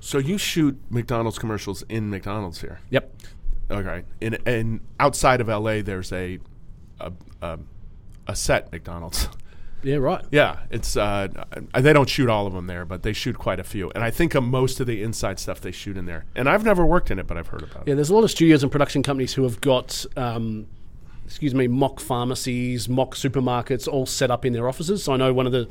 [0.00, 2.80] So you shoot McDonald's commercials in McDonald's here.
[2.90, 3.14] Yep.
[3.70, 4.02] Okay.
[4.20, 6.38] In and outside of LA, there's a
[6.98, 7.58] a, a,
[8.30, 9.28] a set McDonald's.
[9.82, 9.96] Yeah.
[9.96, 10.24] Right.
[10.30, 11.28] Yeah, it's uh,
[11.74, 13.90] uh, they don't shoot all of them there, but they shoot quite a few.
[13.94, 16.26] And I think of most of the inside stuff they shoot in there.
[16.36, 17.88] And I've never worked in it, but I've heard about it.
[17.88, 17.94] Yeah.
[17.94, 20.04] There's a lot of studios and production companies who have got.
[20.16, 20.66] Um,
[21.26, 25.04] Excuse me, mock pharmacies, mock supermarkets, all set up in their offices.
[25.04, 25.68] So I know one of the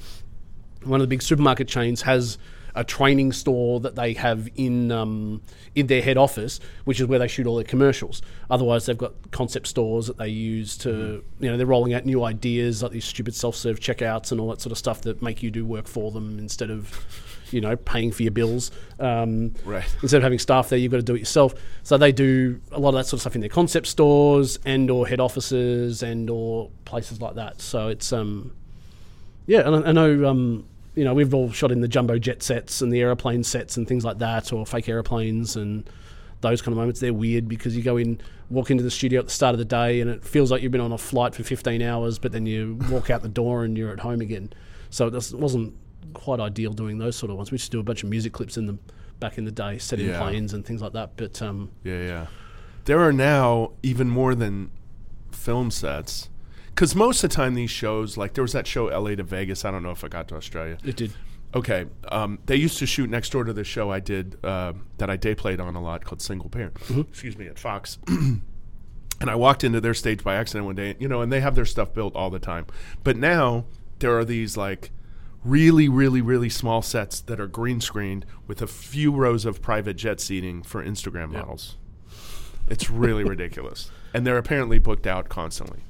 [0.86, 2.38] one of the big supermarket chains has
[2.76, 5.42] a training store that they have in um,
[5.76, 8.22] in their head office, which is where they shoot all their commercials.
[8.50, 12.24] Otherwise, they've got concept stores that they use to, you know, they're rolling out new
[12.24, 15.52] ideas like these stupid self-serve checkouts and all that sort of stuff that make you
[15.52, 17.06] do work for them instead of,
[17.52, 18.72] you know, paying for your bills.
[19.00, 19.86] Um, Right.
[20.02, 21.54] Instead of having staff there, you've got to do it yourself.
[21.84, 24.90] So they do a lot of that sort of stuff in their concept stores and
[24.90, 27.62] or head offices and or places like that.
[27.62, 28.54] So it's um,
[29.46, 30.66] yeah, and I, I know um,
[31.00, 33.88] you know we've all shot in the jumbo jet sets and the aeroplane sets and
[33.88, 35.90] things like that, or fake aeroplanes and
[36.42, 37.00] those kind of moments.
[37.00, 38.20] They're weird because you go in,
[38.50, 40.72] walk into the studio at the start of the day, and it feels like you've
[40.72, 43.78] been on a flight for 15 hours, but then you walk out the door and
[43.78, 44.52] you're at home again.
[44.90, 45.74] So it wasn't
[46.14, 47.52] quite ideal doing those sort of ones.
[47.52, 48.80] We used to do a bunch of music clips in them
[49.20, 50.20] back in the day, set in Yeah.
[50.22, 51.12] planes and things like that.
[51.18, 52.26] But um, Yeah, yeah.
[52.86, 54.72] There are now even more than
[55.32, 56.30] film sets.
[56.80, 59.66] Because most of the time, these shows, like there was that show LA to Vegas.
[59.66, 60.78] I don't know if I got to Australia.
[60.86, 61.12] it did.
[61.54, 61.88] Okay.
[62.10, 65.18] Um, they used to shoot next door to the show I did uh, that I
[65.18, 66.78] day played on a lot called Single Parent.
[66.90, 67.98] Excuse me, at Fox.
[68.08, 68.42] and
[69.20, 71.66] I walked into their stage by accident one day, you know, and they have their
[71.66, 72.66] stuff built all the time.
[73.04, 73.66] But now
[74.00, 74.92] there are these like
[75.44, 79.98] really, really, really small sets that are green screened with a few rows of private
[79.98, 81.76] jet seating for Instagram models.
[82.70, 83.92] It's really ridiculous.
[84.14, 85.82] And they're apparently booked out constantly.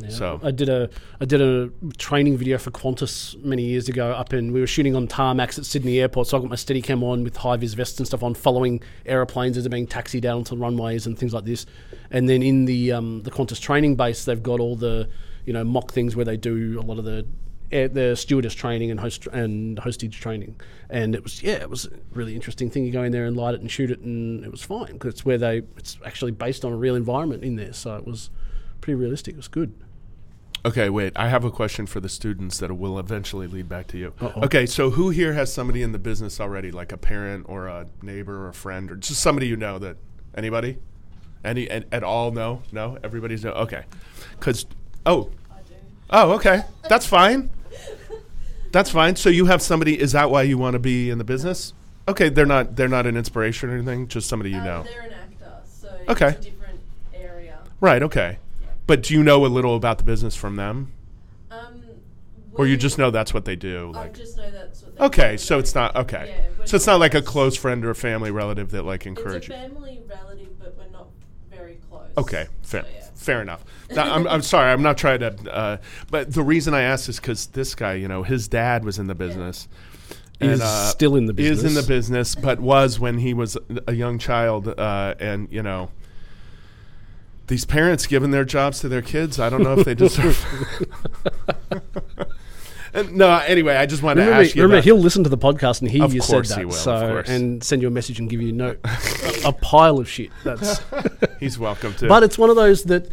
[0.00, 0.08] Yeah.
[0.10, 0.88] So- I did a
[1.20, 4.94] I did a training video for Qantas many years ago up in we were shooting
[4.96, 7.98] on tarmacs at Sydney Airport, so I got my Steadicam on with high vis vests
[7.98, 11.32] and stuff on, following aeroplanes as they're being taxied down onto the runways and things
[11.32, 11.66] like this.
[12.10, 15.08] And then in the um, the Qantas training base, they've got all the
[15.44, 17.26] you know mock things where they do a lot of the
[17.72, 20.60] air, the stewardess training and host and hostage training.
[20.90, 22.84] And it was yeah, it was a really interesting thing.
[22.84, 25.14] You go in there and light it and shoot it, and it was fine because
[25.14, 28.30] it's where they it's actually based on a real environment in there, so it was
[28.80, 29.34] pretty realistic.
[29.34, 29.74] It was good.
[30.64, 31.12] Okay, wait.
[31.14, 34.12] I have a question for the students that will eventually lead back to you.
[34.20, 34.42] Uh-oh.
[34.42, 37.86] Okay, so who here has somebody in the business already, like a parent or a
[38.02, 39.96] neighbor or a friend or just somebody you know that
[40.34, 40.78] anybody,
[41.44, 42.32] any at, at all?
[42.32, 42.98] No, no.
[43.04, 43.52] Everybody's no.
[43.52, 43.84] Okay,
[44.32, 44.66] because
[45.04, 45.74] oh, I do.
[46.10, 47.50] oh, okay, that's fine.
[48.72, 49.14] That's fine.
[49.14, 49.98] So you have somebody.
[50.00, 51.74] Is that why you want to be in the business?
[52.08, 52.74] Okay, they're not.
[52.74, 54.08] They're not an inspiration or anything.
[54.08, 54.82] Just somebody you Um, know.
[54.82, 56.28] They're an actor, so Okay.
[56.30, 56.80] it's a different
[57.14, 57.58] area.
[57.80, 58.02] Right.
[58.02, 58.38] Okay.
[58.86, 60.92] But do you know a little about the business from them,
[61.50, 61.82] Um,
[62.54, 63.92] or you just know that's what they do?
[63.94, 64.14] I Like.
[64.14, 64.96] just know that's what.
[64.96, 65.38] they Okay, do.
[65.38, 66.34] so it's not okay.
[66.58, 69.48] Yeah, so it's not like a close friend or a family relative that like encourages.
[69.50, 71.08] It's a family relative, but we're not
[71.50, 72.08] very close.
[72.16, 73.04] Okay, fair, So, yeah.
[73.14, 73.64] fair enough.
[73.90, 75.34] Now, I'm, I'm sorry, I'm not trying to.
[75.52, 75.76] Uh,
[76.10, 79.06] but the reason I asked is because this guy, you know, his dad was in
[79.08, 79.68] the business.
[80.38, 81.58] Is still in the business.
[81.58, 82.34] Is in the business.
[82.34, 83.56] business, but was when he was
[83.88, 85.90] a young child, uh, and you know,
[87.46, 89.38] these parents giving their jobs to their kids.
[89.38, 90.44] I don't know if they deserve.
[92.96, 94.62] And no, anyway, I just wanted Remember, to ask you.
[94.62, 96.64] remember about- he'll listen to the podcast and hear Of you said that.
[96.64, 98.76] will, so and send you a message and give you a,
[99.44, 100.30] a pile of shit.
[100.44, 100.80] That's
[101.38, 102.08] he's welcome to.
[102.08, 103.10] but it's one of those that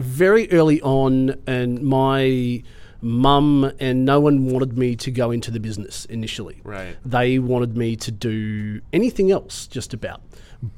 [0.00, 2.64] very early on, and my
[3.02, 6.60] mum and no one wanted me to go into the business initially.
[6.64, 6.96] Right.
[7.04, 10.22] They wanted me to do anything else, just about.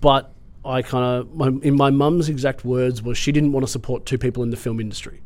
[0.03, 0.31] But
[0.65, 4.19] I kind of, in my mum's exact words, was she didn't want to support two
[4.19, 5.21] people in the film industry.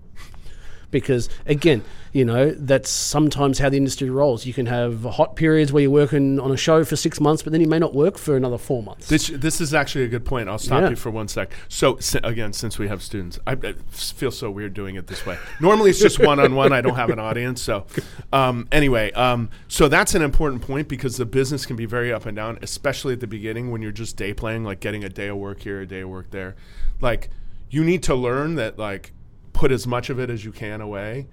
[0.90, 1.82] Because again,
[2.12, 4.46] you know, that's sometimes how the industry rolls.
[4.46, 7.52] You can have hot periods where you're working on a show for six months, but
[7.52, 9.08] then you may not work for another four months.
[9.08, 10.48] This this is actually a good point.
[10.48, 10.90] I'll stop Yeah.
[10.90, 11.52] you for one sec.
[11.68, 15.26] So si- again, since we have students, I, I feel so weird doing it this
[15.26, 15.36] way.
[15.60, 16.72] Normally it's just one on one.
[16.72, 17.60] I don't have an audience.
[17.60, 17.84] So
[18.32, 22.24] um, anyway, um, so that's an important point because the business can be very up
[22.26, 25.28] and down, especially at the beginning when you're just day playing, like getting a day
[25.28, 26.54] of work here, a day of work there.
[27.00, 27.28] Like
[27.68, 29.12] you need to learn that like
[29.56, 31.26] put as much of it as you can away.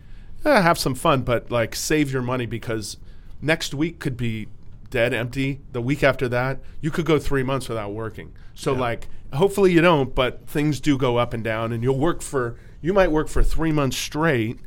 [0.45, 2.97] Eh, have some fun, but like save your money because
[3.41, 4.47] next week could be
[4.89, 5.59] dead empty.
[5.73, 8.33] The week after that, you could go three months without working.
[8.55, 12.21] So like, hopefully you don't, but things do go up and down, and you'll work
[12.21, 14.59] for you might work for three months straight.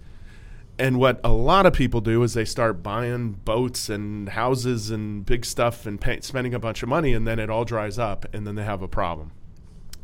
[0.78, 5.24] And what a lot of people do is they start buying boats and houses and
[5.24, 8.26] big stuff and pay, spending a bunch of money, and then it all dries up,
[8.34, 9.32] and then they have a problem.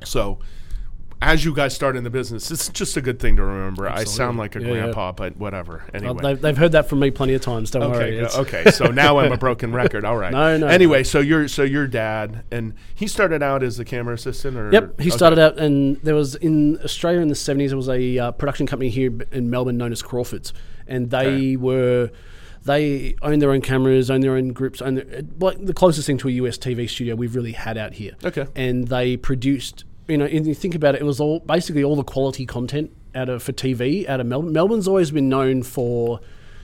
[0.03, 0.39] So,
[1.23, 3.89] as you guys start in the business, it's just a good thing to remember.
[3.89, 4.73] I sound like a Yeah, yeah.
[4.83, 5.85] grandpa, but whatever.
[5.95, 7.71] Anyway, Well, they've, they've heard that from me plenty of times.
[7.71, 8.27] Don't Okay, worry.
[8.27, 8.71] okay.
[8.71, 10.05] So now I'm a broken record.
[10.05, 10.33] All right.
[10.33, 14.15] No, no, Anyway, so your so your dad and he started out as a camera
[14.15, 15.17] assistant, or Yep, he okay.
[15.17, 17.71] started out, and there was in Australia in the seventies.
[17.71, 20.53] There was a uh, production company here in Melbourne known as Crawfords,
[20.87, 21.57] and they Okay.
[21.57, 22.11] were
[22.65, 26.19] they own their own cameras, own their own groups, own their, like the closest thing
[26.19, 28.13] to a US TV studio we've really had out here.
[28.25, 28.47] Okay.
[28.55, 29.85] and they produced.
[30.09, 32.91] You know, if you think about it, it was all basically all the quality content
[33.15, 34.53] out of for TV out of Melbourne.
[34.53, 36.21] Melbourne's always been known for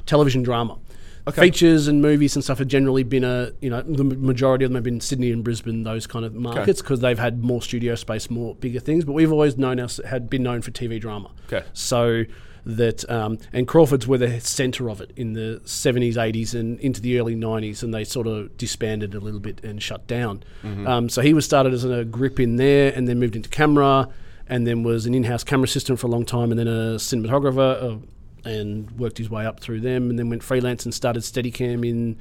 [0.06, 0.78] television drama.
[1.26, 1.42] Okay.
[1.42, 4.76] Features and movies and stuff have generally been a you know the majority of them
[4.76, 8.30] have been Sydney and Brisbane those kind of markets because they've had more studio space,
[8.30, 9.04] more bigger things.
[9.04, 11.30] But we've always known us had been known for TV drama.
[11.52, 11.66] Okay.
[11.74, 12.24] So
[12.66, 17.00] that um, and Crawfords were the centre of it in the seventies, eighties, and into
[17.00, 20.42] the early nineties, and they sort of disbanded a little bit and shut down.
[20.86, 24.08] Um, so he was started as a grip in there, and then moved into camera,
[24.48, 27.82] and then was an in-house camera assistant for a long time, and then a cinematographer.
[27.82, 27.98] Uh,
[28.44, 32.16] and worked his way up through them, and then went freelance and started Steadicam in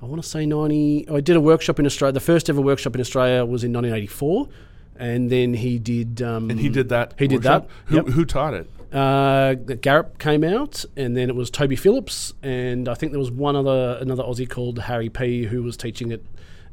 [0.00, 1.08] I want to say 90.
[1.10, 2.12] I did a workshop in Australia.
[2.12, 4.48] The first ever workshop in Australia was in 1984.
[4.96, 6.22] And then he did.
[6.22, 7.14] Um, And he did that.
[7.18, 7.68] He did workshop?
[7.68, 7.90] that.
[7.90, 8.06] Who Yep.
[8.08, 8.70] who taught it?
[8.92, 13.30] Uh, Garrett came out, and then it was Toby Phillips, and I think there was
[13.30, 16.24] one other another Aussie called Harry P who was teaching it,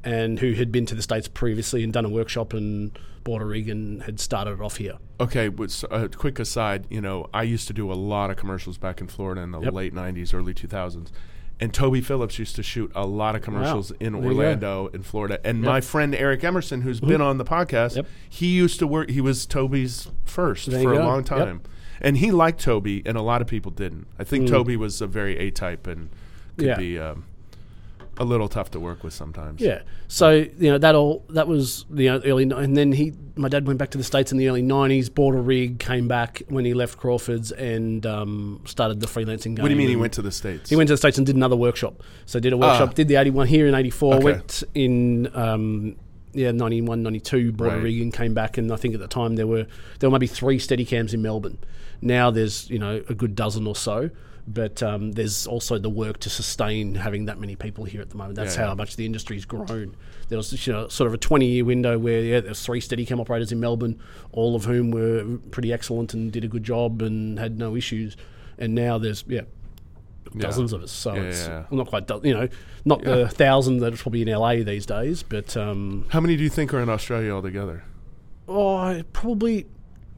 [0.04, 3.46] and who had been to the states previously and done a workshop and bought a
[3.46, 4.98] rig and had started it off here.
[5.20, 6.86] Okay, but a quick aside.
[6.90, 9.60] You know, I used to do a lot of commercials back in Florida in the
[9.62, 9.74] Yep.
[9.74, 11.12] late '90s, early 2000s.
[11.58, 14.28] And Toby Phillips used to shoot a lot of commercials in There you.
[14.38, 15.40] Orlando, in Florida.
[15.46, 17.96] And my friend Eric Emerson, who's been on the podcast.
[17.96, 18.08] Yep.
[18.30, 19.10] he used to work.
[19.10, 21.26] He was Toby's first There for a long Yep.
[21.28, 21.62] time,
[22.02, 24.08] and he liked Toby, and a lot of people didn't.
[24.20, 24.50] I think Mm.
[24.52, 26.10] Toby was a very A type and
[26.58, 26.78] could Yeah.
[26.78, 27.26] be um,
[28.18, 29.60] a little tough to work with sometimes.
[29.60, 29.82] Yeah.
[30.08, 33.78] So you know that all that was the early, and then he, my dad went
[33.78, 36.74] back to the states in the early '90s, bought a rig, came back when he
[36.74, 39.64] left Crawford's, and um, started the freelancing game.
[39.64, 40.70] What do you mean he went to the states?
[40.70, 42.02] He went to the states and did another workshop.
[42.26, 42.94] So did a workshop, Ah.
[42.94, 44.24] did the 81 here in 84, Okay.
[44.24, 45.96] went in um,
[46.34, 47.78] yeah 91, 92, bought Right.
[47.78, 48.58] a rig and came back.
[48.58, 49.66] And I think at the time there were
[50.00, 51.58] there were maybe three Steadicams in Melbourne.
[52.02, 54.10] Now there's you know a good dozen or so.
[54.48, 58.16] But um, there's also the work to sustain having that many people here at the
[58.16, 58.36] moment.
[58.36, 58.74] That's Yeah, how yeah.
[58.76, 59.96] much the industry's grown.
[60.30, 63.20] There was you know, sort of a 20 year window where yeah, there's three Steadicam
[63.20, 64.00] operators in Melbourne,
[64.34, 68.16] all of whom were pretty excellent and did a good job and had no issues.
[68.60, 69.42] And now there's yeah,
[70.36, 70.42] Yeah.
[70.42, 70.92] dozens of us.
[70.92, 71.64] So Yeah, it's yeah, yeah.
[71.72, 72.48] well, not quite, do- you know,
[72.86, 73.16] not Yeah.
[73.16, 76.50] the thousand that are probably in LA these days, but um, How many do you
[76.52, 77.84] think are in Australia altogether?
[78.48, 79.66] oh, probably.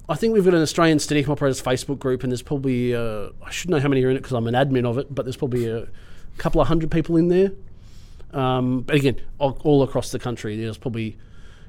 [0.10, 3.52] I think we've got an Australian Steadicam operators Facebook group, and there's probably uh, I
[3.52, 5.38] should know how many are in it because I'm an admin of it, but there's
[5.38, 5.88] probably a
[6.38, 7.52] couple of hundred people in there.
[8.34, 11.18] Um, but again, all, all across the country, there's probably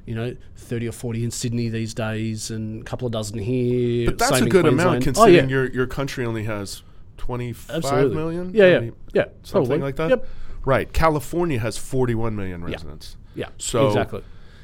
[0.06, 4.06] you know thirty or forty in Sydney these days, and a couple of dozen here.
[4.06, 5.04] But that's a good amount Queensland.
[5.04, 5.48] considering oh, yeah.
[5.48, 6.82] your your country only has
[7.16, 8.54] twenty five million.
[8.54, 9.78] Yeah, yeah, yeah, something probably.
[9.78, 10.10] like that.
[10.10, 10.26] Yep.
[10.64, 10.92] Right.
[10.92, 13.16] California has forty one million residents.
[13.34, 14.22] Yeah, So exactly.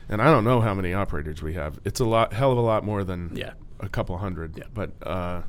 [0.08, 1.78] and I don't know how many operators we have.
[1.84, 3.52] It's a lot, hell of a lot more than Yeah.
[3.80, 4.56] A couple hundred.
[4.58, 4.64] Yeah.
[4.72, 5.42] But uh,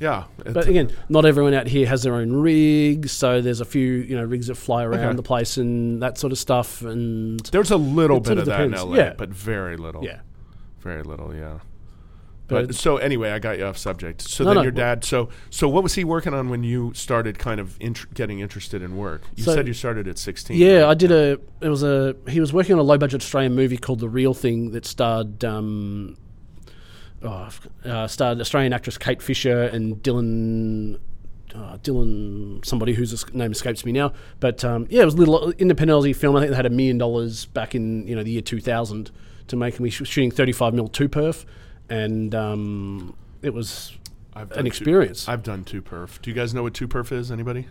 [0.00, 3.82] yeah, But again, not everyone out here has their own rig, so there's a few
[3.98, 5.16] you know rigs that fly around Okay.
[5.16, 6.82] the place and that sort of stuff.
[6.82, 8.72] And there's a little bit of of that in.
[8.72, 9.14] LA, Yeah.
[9.16, 10.04] but very little.
[10.04, 10.20] yeah,
[10.80, 11.34] very little.
[11.34, 11.58] Yeah.
[12.48, 14.20] But- But, so anyway, I got you off subject.
[14.22, 14.62] So No, then no.
[14.62, 15.04] your dad.
[15.04, 18.82] So so what was he working on when you started kind of int- getting interested
[18.82, 19.22] in work?
[19.36, 20.56] You So- said you started at sixteen.
[20.58, 20.80] yeah.
[20.80, 20.90] right?
[20.90, 21.38] I did a.
[21.60, 22.16] It was a.
[22.28, 25.44] He was working on a low budget Australian movie called The Real Thing that starred.
[25.44, 26.16] Um,
[27.24, 27.48] oh,
[27.84, 30.98] uh, starred Australian actress Kate Fisher and Dylan.
[31.54, 35.50] Uh, Dylan, somebody whose name escapes me now, but um, yeah, it was a little
[35.58, 36.34] independent Aussie film.
[36.34, 39.10] I think they had a million dollars back in you know the year 2000
[39.48, 41.44] to make, and we were shooting 35 mil two perf,
[41.90, 43.92] and um, it was
[44.32, 45.28] I've an two- experience.
[45.28, 46.22] I've done two perf.
[46.22, 47.30] Do you guys know what two perf is?
[47.30, 47.66] Anybody?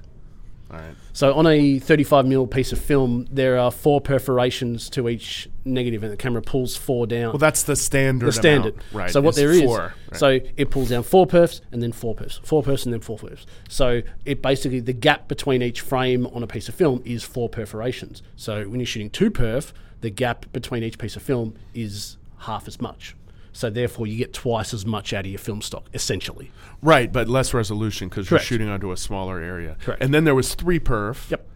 [0.71, 0.95] Right.
[1.11, 6.03] So on a 35 mil piece of film, there are four perforations to each negative,
[6.03, 7.33] and the camera pulls four down.
[7.33, 8.25] Well, that's the standard.
[8.25, 8.73] the standard.
[8.75, 9.11] amount, right?
[9.11, 10.19] So what there is, four, right.
[10.19, 13.17] so it pulls down four perfs and then four perfs, four perfs and then four
[13.17, 13.45] perfs.
[13.67, 17.49] So it basically the gap between each frame on a piece of film is four
[17.49, 18.21] perforations.
[18.37, 22.67] So when you're shooting two perf, the gap between each piece of film is half
[22.67, 23.15] as much.
[23.53, 26.51] So therefore, you get twice as much out of your film stock, essentially.
[26.81, 29.75] right, but less resolution because you're shooting onto a smaller area.
[29.81, 30.01] Correct.
[30.01, 31.29] And then there was three perf.
[31.31, 31.47] Yep.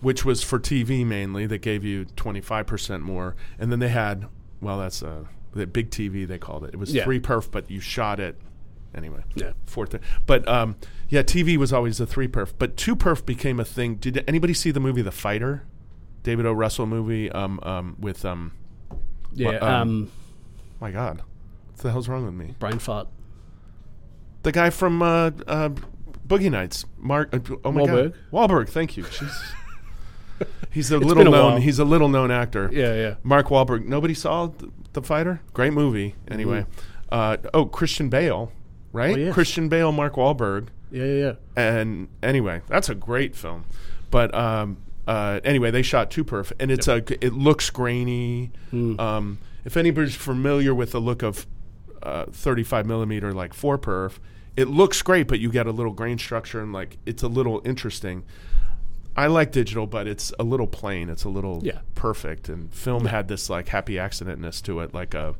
[0.00, 3.36] which was for TV mainly, that gave you 25% more.
[3.58, 4.26] And then they had,
[4.60, 6.70] well, that's a the big TV, they called it.
[6.74, 7.04] It was Yeah.
[7.04, 8.34] three perf, but you shot it
[8.94, 9.22] anyway.
[9.34, 9.52] Yeah.
[9.66, 9.94] Fourth.
[10.26, 10.74] But um,
[11.10, 12.52] yeah, TV was always a three perf.
[12.58, 13.96] But two perf became a thing.
[13.96, 15.64] Did anybody see the movie The Fighter?
[16.24, 16.52] David O.
[16.52, 18.52] Russell movie um, um, with, um,
[19.34, 19.50] Yeah.
[19.58, 20.10] um, um,
[20.80, 21.22] my God,
[21.82, 22.54] the hell's wrong with me?
[22.58, 23.08] brain fart.
[24.42, 25.68] The guy from uh, uh,
[26.26, 27.32] Boogie Nights, Mark.
[27.32, 28.12] Uh, oh my Wahlberg?
[28.12, 28.68] God, Wahlberg.
[28.68, 29.04] Thank you.
[30.70, 31.32] He's a little known.
[31.52, 31.56] while.
[31.58, 32.70] He's a little known actor.
[32.72, 32.94] Yeah.
[32.94, 33.14] Yeah.
[33.22, 33.84] Mark Wahlberg.
[33.84, 35.40] Nobody saw th- the fighter.
[35.52, 36.14] Great movie.
[36.28, 36.64] Anyway,
[37.10, 38.50] uh, oh Christian Bale,
[38.92, 39.14] right?
[39.14, 39.30] Mm-hmm.
[39.30, 39.32] Oh.
[39.32, 41.04] Christian Bale, Mark Wahlberg, Yeah.
[41.04, 41.24] Yeah.
[41.24, 41.32] Yeah.
[41.56, 43.64] and anyway, that's a great film.
[44.10, 46.96] But um, uh, anyway, they shot two perf, and it's a.
[47.24, 48.50] It looks grainy.
[48.72, 48.98] Mm.
[48.98, 51.46] Um, if anybody's familiar with the look of
[52.02, 54.18] uh, 35 millimeter, like four perf,
[54.56, 57.62] it looks great, but you get a little grain structure and like it's a little
[57.64, 58.24] interesting.
[59.16, 61.08] I like digital, but it's a little plain.
[61.10, 61.80] It's a little Yeah.
[61.94, 65.34] perfect, and film had this like happy accidentness to it, like a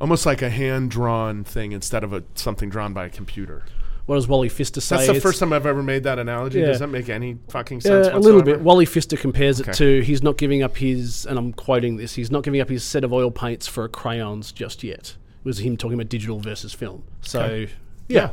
[0.00, 3.64] almost like a hand drawn thing instead of a something drawn by a computer.
[4.06, 4.96] What does Wally Pfister say?
[4.96, 6.58] That's the first time I've ever made that analogy.
[6.58, 6.66] Yeah.
[6.66, 8.08] Does that make any fucking sense?
[8.08, 8.60] Yeah, a little bit.
[8.60, 9.70] Wally Pfister compares Okay.
[9.70, 12.68] it to he's not giving up his, and I'm quoting this, he's not giving up
[12.68, 15.14] his set of oil paints for crayons just yet.
[15.44, 17.02] Was him talking about digital versus film.
[17.20, 17.72] So, Okay.
[18.08, 18.30] yeah,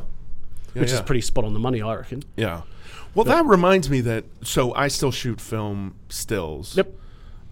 [0.74, 2.22] Yeah, which is pretty spot on the money, I reckon.
[2.36, 2.62] Yeah.
[3.14, 6.76] Well, that reminds me that so I still shoot film stills.
[6.76, 6.94] Yep.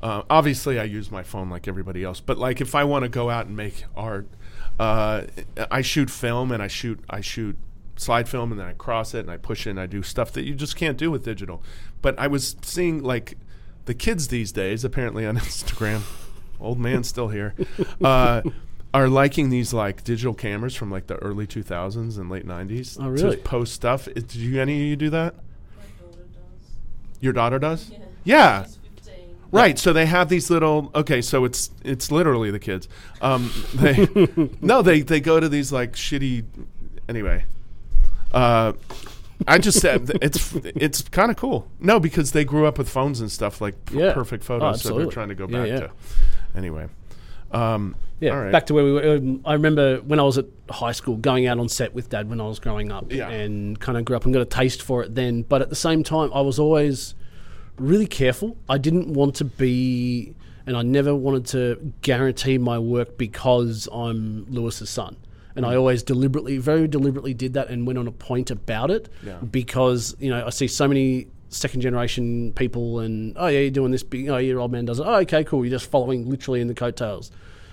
[0.00, 3.08] Uh, obviously, I use my phone like everybody else, but like if I want to
[3.08, 4.28] go out and make art,
[4.78, 5.22] uh,
[5.70, 7.56] I shoot film and I shoot I shoot
[7.96, 10.30] slide film and then I cross it and I push it and I do stuff
[10.34, 11.60] that you just can't do with digital.
[12.00, 13.36] But I was seeing like
[13.86, 16.02] the kids these days, apparently on Instagram,
[16.60, 17.56] old man still here,
[18.04, 18.42] uh,
[18.94, 23.08] are liking these like digital cameras from like the early 2000s and late 90s Oh,
[23.08, 23.36] really?
[23.36, 24.08] to post stuff.
[24.08, 25.34] Is- Do you, any of you do that?
[25.76, 26.70] My daughter does.
[27.20, 27.90] Your daughter does?
[27.90, 27.98] Yeah.
[28.24, 28.66] Yeah.
[29.50, 29.78] Right.
[29.78, 30.90] So they have these little.
[30.94, 31.22] Okay.
[31.22, 32.86] So it's it's literally the kids.
[33.22, 34.06] Um, they
[34.60, 34.82] no.
[34.82, 36.44] They they go to these like shitty.
[37.08, 37.44] Anyway.
[38.30, 38.74] Uh,
[39.46, 41.66] I just said it's it's kind of cool.
[41.80, 44.12] No, because they grew up with phones and stuff like p- Yeah.
[44.12, 44.82] perfect Oh, photos.
[44.82, 45.80] so they're trying to go Yeah, back yeah.
[45.80, 45.90] to.
[46.54, 46.88] Anyway.
[47.52, 48.52] Um, Yeah, right.
[48.52, 49.16] back to where we were.
[49.16, 52.28] Um, I remember when I was at high school going out on set with dad
[52.28, 53.28] when I was growing up Yeah.
[53.30, 55.42] and kind of grew up and got a taste for it then.
[55.42, 57.14] But at the same time, I was always
[57.78, 58.56] really careful.
[58.68, 60.34] I didn't want to be,
[60.66, 65.16] and I never wanted to guarantee my work because I'm Lewis's son.
[65.54, 65.70] And Mm.
[65.70, 69.36] I always deliberately, very deliberately did that and went on a point about it Yeah.
[69.50, 73.90] because, you know, I see so many second generation people and, oh, yeah, you're doing
[73.90, 75.06] this big, oh, your old man does it.
[75.06, 75.64] Oh, okay, cool.
[75.64, 77.30] You're just following literally in the coattails.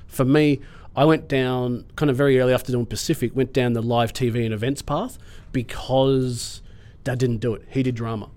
[0.08, 0.62] For me,
[0.96, 4.46] I went down kind of very early after doing Pacific, went down the live TV
[4.46, 5.18] and events path
[5.52, 6.62] because
[7.04, 7.64] dad didn't do it.
[7.70, 8.30] He did drama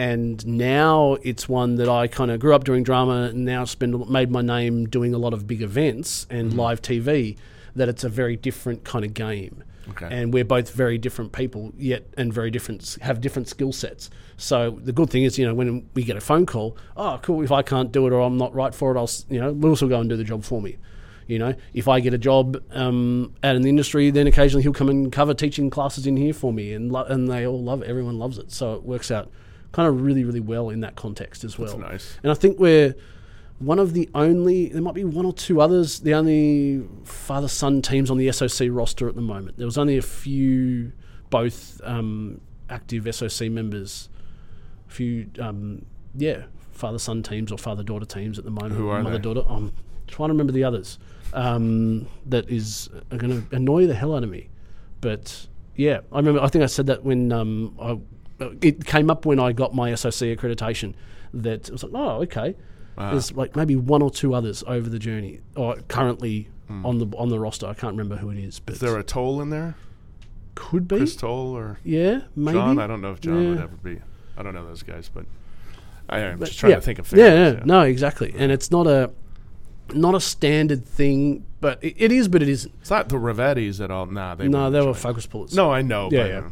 [0.00, 4.08] and now it's one that I kind of grew up doing drama and now spend
[4.08, 6.58] made my name doing a lot of big events and mm-hmm.
[6.58, 7.36] live TV
[7.76, 9.62] that it's a very different kind of game.
[9.90, 10.08] Okay.
[10.10, 14.08] And we're both very different people, yet and very different have different skill sets.
[14.40, 17.42] So the good thing is, you know, when we get a phone call, oh, cool.
[17.42, 19.82] If I can't do it or I'm not right for it, I'll, you know, Lewis
[19.82, 20.78] will go and do the job for me.
[21.26, 24.72] You know, if I get a job um, out in the industry, then occasionally he'll
[24.72, 27.82] come and cover teaching classes in here for me, and lo- and they all love
[27.82, 27.88] it.
[27.88, 29.30] Everyone loves it, so it works out
[29.72, 31.78] kind of really, really well in that context as well.
[31.78, 32.18] nice.
[32.22, 32.96] And I think we're
[33.58, 37.82] one of the only, there might be one or two others, the only father son
[37.82, 39.58] teams on the SOC roster at the moment.
[39.58, 40.92] There was only a few,
[41.28, 42.40] both um,
[42.70, 44.08] active SOC members,
[44.90, 45.84] few, um,
[46.14, 48.74] yeah, father son teams or father daughter teams at the moment.
[48.74, 49.22] Who are Mother they?
[49.22, 49.44] daughter.
[49.48, 49.72] I'm
[50.06, 50.98] trying to remember the others.
[51.32, 54.48] Um, that is going to annoy the hell out of me.
[55.00, 55.46] But
[55.76, 56.40] yeah, I remember.
[56.42, 57.98] I think I said that when um, I,
[58.60, 60.94] it came up when I got my SOC accreditation.
[61.32, 62.56] That it was like, oh, okay.
[62.98, 63.12] Wow.
[63.12, 66.86] There's like maybe one or two others over the journey, or currently Hmm.
[66.86, 67.66] on the on the roster.
[67.66, 69.74] I can't remember who it is, but Is there a toll in there?
[70.54, 70.98] could be.
[70.98, 72.58] Chris Toll or yeah, maybe.
[72.58, 72.78] John?
[72.78, 73.98] I don't know if John would ever be.
[74.36, 75.26] I don't know those guys, but
[76.08, 76.76] I am just trying yeah.
[76.76, 78.34] to think of yeah, favorites, yeah, no, exactly.
[78.36, 79.12] And it's not a
[79.94, 82.74] not a standard thing, but it, it is, but it isn't.
[82.80, 84.06] It's not the Rivettis at all.
[84.06, 85.54] Nah, they no, they were focus pullers.
[85.54, 86.08] No, I know.
[86.10, 86.48] Yeah, but yeah.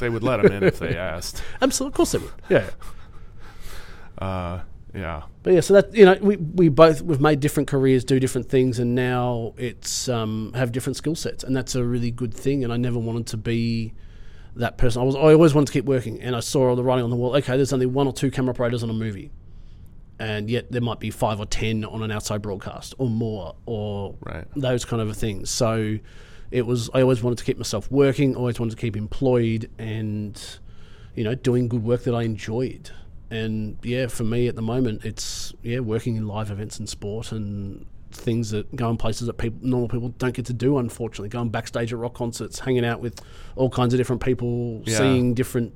[0.00, 1.42] they would let them in if they asked.
[1.60, 2.32] absolutely, of course they would.
[2.48, 2.70] Yeah.
[4.18, 4.60] Uh,
[4.94, 5.22] yeah.
[5.42, 8.48] But yeah, so that you know, we, we both we've made different careers, do different
[8.48, 12.64] things, and now it's um, have different skill sets, and that's a really good thing.
[12.64, 13.92] And I never wanted to be
[14.56, 15.02] that person.
[15.02, 17.10] I was I always wanted to keep working, and I saw all the writing on
[17.10, 17.34] the wall.
[17.36, 19.30] Okay, there's only one or two camera operators on a movie,
[20.18, 24.14] and yet there might be five or ten on an outside broadcast, or more, or
[24.20, 24.44] Right.
[24.56, 25.50] those kind of things.
[25.50, 25.98] So
[26.50, 30.40] it was I always wanted to keep myself working, always wanted to keep employed, and
[31.14, 32.90] you know doing good work that I enjoyed.
[33.32, 37.30] And yeah, for me at the moment, it's yeah working in live events and sport
[37.32, 40.78] and things that going places that people normal people don't get to do.
[40.78, 43.20] Unfortunately, going backstage at rock concerts, hanging out with
[43.56, 44.98] all kinds of different people, Yeah.
[44.98, 45.74] seeing different.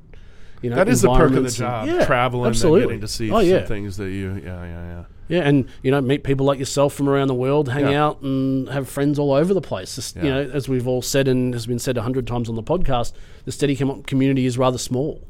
[0.62, 1.86] You know, That is the perk of the environments and- job.
[1.88, 2.82] yeah, traveling absolutely.
[2.82, 3.66] and getting to see oh, some yeah.
[3.66, 4.40] things that you.
[4.42, 5.04] Yeah, yeah, yeah.
[5.28, 8.04] Yeah, and you know, meet people like yourself from around the world, hang Yeah.
[8.06, 9.94] out, and have friends all over the place.
[9.96, 12.54] Just, You know, as we've all said and has been said a hundred times on
[12.56, 13.12] the podcast,
[13.44, 15.26] the steady com- community is rather small,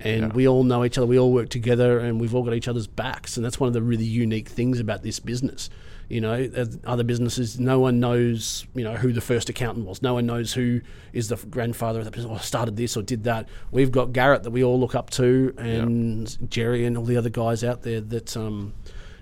[0.00, 0.28] and Yeah.
[0.34, 1.06] we all know each other.
[1.06, 3.74] We all work together, and we've all got each other's backs, and that's one of
[3.74, 5.68] the really unique things about this business.
[6.08, 6.48] You know,
[6.84, 10.02] other businesses, no one knows, you know, who the first accountant was.
[10.02, 10.80] No one knows who
[11.12, 13.48] is the grandfather of the business or started this or did that.
[13.72, 17.28] We've got Garrett that we all look up to, and Jerry and all the other
[17.30, 18.72] guys out there that um,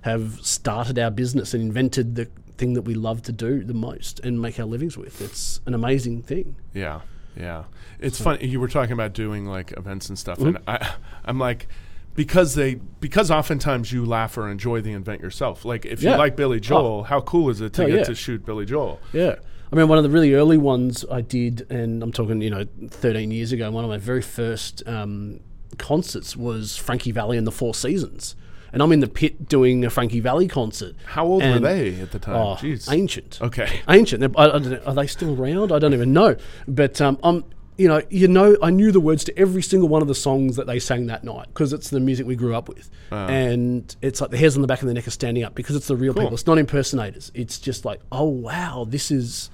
[0.02, 2.28] have started our business and invented the
[2.58, 5.22] thing that we love to do the most and make our livings with.
[5.22, 6.54] It's an amazing thing.
[6.74, 7.00] Yeah,
[7.34, 7.64] yeah.
[7.98, 8.46] It's funny.
[8.46, 10.56] You were talking about doing like events and stuff, Mm-hmm.
[10.56, 10.94] and I,
[11.24, 11.66] I'm like,
[12.14, 15.64] because they because oftentimes you laugh or enjoy the event yourself.
[15.64, 16.12] Like if Yeah.
[16.12, 17.02] you like Billy Joel, Oh.
[17.02, 18.04] how cool is it to Oh, get yeah.
[18.04, 19.00] to shoot Billy Joel?
[19.12, 19.36] Yeah.
[19.72, 22.64] I mean, one of the really early ones I did, and I'm talking, you know,
[22.90, 25.40] 13 years ago, one of my very first um,
[25.78, 28.36] concerts was Frankie Valli and the Four Seasons.
[28.72, 30.94] And I'm in the pit doing a Frankie Valli concert.
[31.06, 32.34] How old were they at the time?
[32.34, 32.92] Oh, Jeez.
[32.92, 33.38] ancient.
[33.40, 33.80] Okay.
[33.88, 34.36] Ancient.
[34.36, 35.70] I, I are they still around?
[35.72, 36.34] I don't even know.
[36.66, 37.44] But um, I'm,
[37.76, 40.56] you know, you know, I knew the words to every single one of the songs
[40.56, 44.20] that they sang that night because it's the music we grew up with, and it's
[44.20, 45.96] like the hairs on the back of the neck are standing up because it's the
[45.96, 46.32] real people.
[46.34, 47.30] It's not impersonators.
[47.34, 49.50] It's just like, oh wow, this is,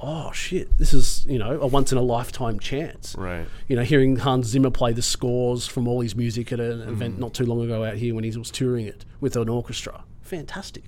[0.00, 3.14] oh shit, this is you know a once in a lifetime chance.
[3.16, 3.46] Right.
[3.68, 6.88] You know, hearing Hans Zimmer play the scores from all his music at an Mm.
[6.88, 10.02] event not too long ago out here when he was touring it with an orchestra,
[10.22, 10.84] fantastic.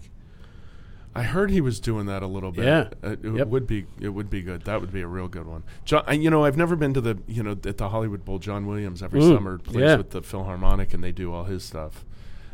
[1.16, 2.64] I heard he was doing that a little bit.
[2.66, 2.88] Yeah.
[3.02, 3.46] Uh, it Yep.
[3.48, 4.62] would be it would be good.
[4.64, 5.62] That would be a real good one.
[5.84, 8.38] John, I, you know, I've never been to the you know at the Hollywood Bowl.
[8.38, 9.96] John Williams every Mm, summer plays yeah.
[9.96, 12.04] with the Philharmonic, and they do all his stuff.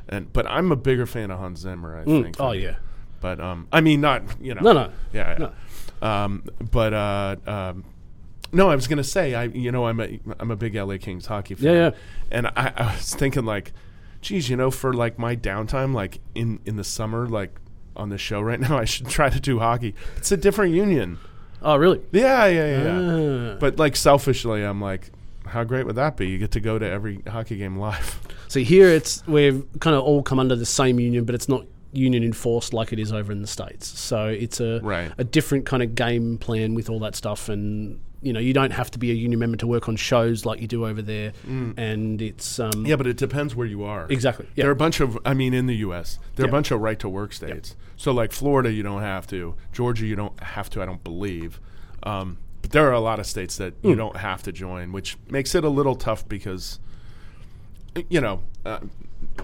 [0.09, 1.99] And but I'm a bigger fan of Hans Zimmer.
[1.99, 2.37] I Mm, think.
[2.41, 2.77] Oh yeah.
[3.21, 4.63] But um, I mean, not you know.
[4.63, 4.91] No, no.
[5.13, 5.51] Yeah.
[6.03, 6.25] yeah.
[6.25, 7.85] Um, but uh, um,
[8.53, 11.27] no, I was gonna say I you know I'm a I'm a big LA Kings
[11.27, 11.65] hockey fan.
[11.67, 11.91] Yeah, yeah.
[12.31, 13.73] And I, I was thinking like,
[14.21, 17.55] geez, you know, for like my downtime, like in in the summer, like
[17.97, 19.95] on the show right now, I should try to do hockey.
[20.17, 21.19] It's a different union.
[21.63, 22.01] Oh really?
[22.11, 23.01] Yeah, yeah, yeah.
[23.01, 23.53] yeah.
[23.53, 23.57] Ah.
[23.61, 25.11] But like selfishly, I'm like,
[25.47, 26.27] how great would that be?
[26.29, 28.21] You get to go to every hockey game live.
[28.49, 31.65] See, here it's we've kind of all come under the same union, but it's not
[31.93, 33.87] union enforced like it is over in the states.
[33.99, 35.13] So it's a Right.
[35.19, 38.71] a different kind of game plan with all that stuff, and you know you don't
[38.71, 41.33] have to be a union member to work on shows like you do over there.
[41.47, 42.87] And it's um, Mm.
[42.89, 44.07] Yeah, but it depends where you are.
[44.09, 44.47] exactly.
[44.55, 44.63] Yeah.
[44.65, 46.51] There are a bunch of, I mean, in the U.S., there are Yeah.
[46.51, 47.75] a bunch of right to work states.
[47.97, 49.55] So, like Florida, you don't have to.
[49.73, 51.61] Georgia, you don't have to, I don't believe.
[52.05, 53.89] Um, but there are a lot of states that Hmm.
[53.91, 56.79] you don't have to join, which makes it a little tough because,
[58.09, 58.79] you know, uh,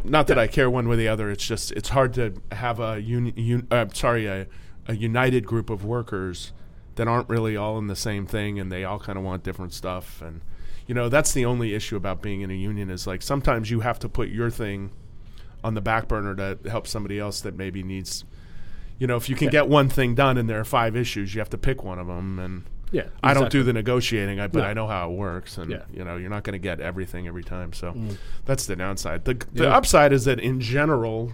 [0.05, 1.31] not that I care one way or the other.
[1.31, 4.47] It's just, it's hard to have a, uni, un, uh, sorry, a,
[4.87, 6.53] a united group of workers
[6.99, 9.73] that aren't really all in the same thing and they all kind of want different
[9.73, 10.21] stuff.
[10.21, 10.41] And,
[10.87, 13.81] you know, that's the only issue about being in a union is like sometimes you
[13.81, 14.91] have to put your thing
[15.65, 18.25] on the back burner to help somebody else that maybe needs
[18.99, 19.51] you know if you can Yeah.
[19.53, 22.07] get one thing done and there are five issues you have to pick one of
[22.07, 23.09] them and yeah.
[23.25, 24.65] i don't do the negotiating I, but No.
[24.67, 25.83] i know how it works and Yeah.
[25.93, 28.17] you know you're not going to get everything every time so mm.
[28.45, 29.77] that's the downside the, the Yeah.
[29.77, 31.33] upside is that in general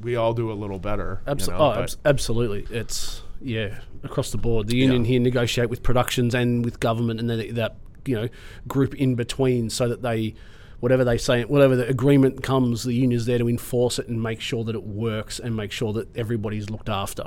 [0.00, 1.20] we all do a little better.
[1.26, 2.66] you know, oh, abs- absolutely.
[2.70, 4.68] It's yeah across the board.
[4.68, 5.08] The union Yeah.
[5.12, 8.28] here negotiate with productions and with government, and then that you know
[8.66, 10.34] group in between, so that they
[10.80, 14.40] whatever they say, whatever the agreement comes, the union's there to enforce it and make
[14.40, 17.24] sure that it works and make sure that everybody's looked after.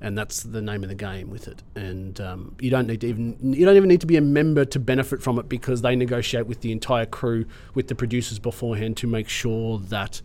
[0.00, 1.62] And that's the name of the game with it.
[1.76, 4.64] And um, you don't need to even you don't even need to be a member
[4.64, 7.44] to benefit from it because they negotiate with the entire crew,
[7.74, 10.20] with the producers beforehand to make sure that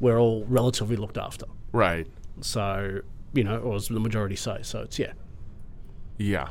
[0.00, 1.46] we're all relatively looked after.
[1.72, 2.06] right.
[2.40, 3.00] So,
[3.32, 4.58] you know, or as the majority say.
[4.62, 5.12] So it's, yeah.
[6.18, 6.48] Yeah.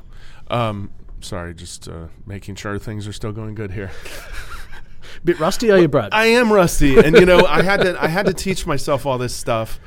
[0.49, 0.91] Um,
[1.22, 3.91] sorry, just uh, making sure things are still going good here.
[5.23, 6.10] Bit rusty, are you, Brad?
[6.14, 9.18] I am rusty, and you know, I had to I had to teach myself all
[9.18, 9.80] this stuff.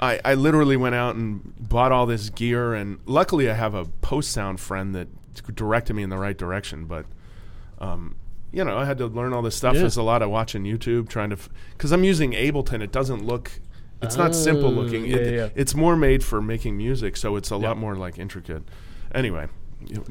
[0.00, 3.84] I, I literally went out and bought all this gear, and luckily I have a
[3.84, 5.08] post sound friend that
[5.54, 6.86] directed me in the right direction.
[6.86, 7.04] But,
[7.78, 8.16] um,
[8.50, 9.74] you know, I had to learn all this stuff.
[9.74, 9.80] Yeah.
[9.80, 11.36] There's a lot of watching YouTube, trying to
[11.72, 12.82] because I'm using Ableton.
[12.82, 13.52] It doesn't look.
[14.02, 15.04] It's not simple Oh, looking.
[15.04, 15.48] yeah, It- yeah.
[15.54, 18.62] It's more made for making music, so it's a lot more like intricate.
[19.14, 19.46] Anyway.
[19.86, 20.04] you-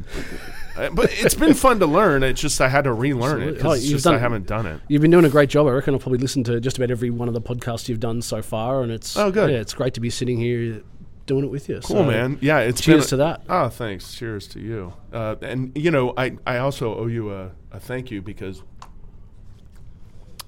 [0.78, 2.24] uh, but it's been fun to learn.
[2.24, 3.70] It's just I had to relearn it Absolutely.
[3.70, 4.82] Oh, it's you've just done- I haven't done it.
[4.88, 5.68] You've been doing a great job.
[5.68, 8.22] I reckon I'll probably listen to just about every one of the podcasts you've done
[8.24, 8.82] so far.
[8.82, 9.52] And it's, Oh, good.
[9.52, 10.82] Yeah, it's great to be sitting here
[11.28, 11.80] doing it with you.
[11.84, 12.40] Cool, man.
[12.42, 13.44] Yeah, it's cheers been to that.
[13.48, 14.16] Oh, thanks.
[14.16, 14.94] Cheers to you.
[15.14, 18.64] Uh, and you know, I I also owe you a, a thank you because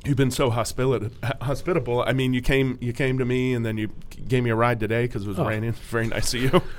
[0.05, 1.09] you've been so hospitable.
[1.41, 2.03] Hospitable.
[2.05, 3.89] I mean, you came you came to me and then you
[4.27, 5.45] gave me a ride today because it was Oh.
[5.45, 5.71] raining.
[5.89, 6.61] Very nice of you.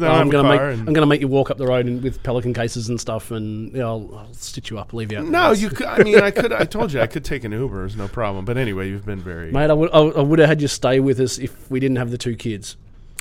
[0.00, 2.52] I I'm gonna make I'm gonna make you walk up the road and, with pelican
[2.54, 5.24] cases and stuff, and you know, I'll, I'll stitch you up, leave you out.
[5.26, 5.70] no, you.
[5.70, 6.52] Could, I mean, I could.
[6.52, 7.86] I told you I could take an Uber.
[7.86, 8.44] It's no problem.
[8.44, 9.50] But anyway, you've been very.
[9.50, 9.70] mate.
[9.70, 12.10] I would I, I would have had you stay with us if we didn't have
[12.10, 12.76] the two kids.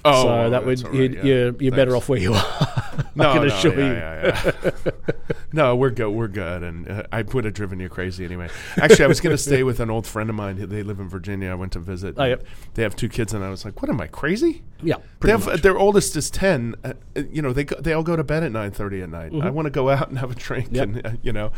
[0.05, 1.33] oh, so that would that's all you'd, right, yeah.
[1.33, 2.93] you're you're better off where you are.
[3.17, 3.93] No, I can no, assure yeah, you.
[3.93, 4.91] yeah, yeah.
[5.53, 6.09] no, we're good.
[6.09, 8.49] We're good, and uh, I would have driven you crazy anyway.
[8.81, 10.57] Actually, I was going to stay with an old friend of mine.
[10.69, 11.49] They live in Virginia.
[11.51, 12.15] I went to visit.
[12.17, 12.45] Oh, yep.
[12.75, 15.45] They have two kids, and I was like, "What am I crazy?" Yeah, They have,
[15.47, 15.61] much.
[15.63, 16.75] their oldest is ten.
[16.83, 16.93] Uh,
[17.31, 19.33] you know, they go, they all go to bed at nine thirty at night.
[19.41, 20.75] I want to go out and have a drink, Mm-hmm.
[20.75, 20.83] Yep.
[21.05, 21.51] and uh, you know,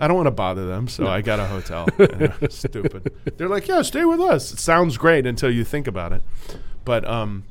[0.00, 1.86] I don't want to bother them, so I got a hotel.
[2.50, 3.12] Stupid.
[3.36, 6.22] They're like, "Yeah, stay with us." It sounds great until you think about it,
[6.84, 7.44] but um.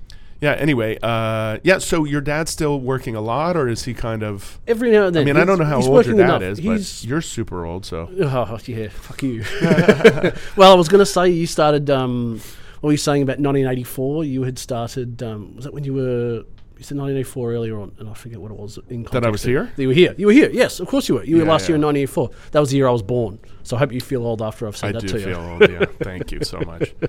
[0.44, 0.52] Yeah.
[0.54, 1.78] Anyway, uh, yeah.
[1.78, 4.60] So your dad's still working a lot, or is he kind of?
[4.68, 5.24] Every now and then.
[5.24, 6.42] I mean, I don't know how old your dad enough.
[6.42, 7.86] is, but He's, you're super old.
[7.86, 9.46] So Oh yeah, fuck you.
[10.58, 11.90] well, I was going to say you started.
[11.90, 12.42] Um,
[12.82, 14.26] what were you saying about 1984?
[14.26, 15.24] You had started.
[15.24, 16.44] Um, was that when you were?
[16.76, 18.78] You said 1984 earlier on, and I forget what it was.
[18.90, 19.72] In That I was here?
[19.78, 20.14] You were here.
[20.18, 20.50] You were here.
[20.52, 21.24] Yes, of course you were.
[21.24, 22.32] You were Yeah, last year in 1984.
[22.52, 23.40] That was the year I was born.
[23.62, 25.62] So I hope you feel old after I've I said that do feel old.
[25.70, 25.86] Yeah.
[26.02, 26.94] Thank you so much.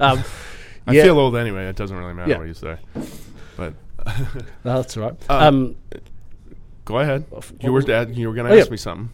[0.00, 0.24] Um,
[0.86, 1.02] I yeah.
[1.04, 1.66] feel old anyway.
[1.68, 2.38] It doesn't really matter Yeah.
[2.38, 2.76] what you say.
[3.56, 3.74] But
[4.64, 5.14] no, that's all right.
[5.28, 5.76] Uh, um,
[6.84, 7.24] go ahead.
[7.60, 8.16] You were dad.
[8.16, 8.62] You were going to Oh, yeah.
[8.62, 9.10] ask me something.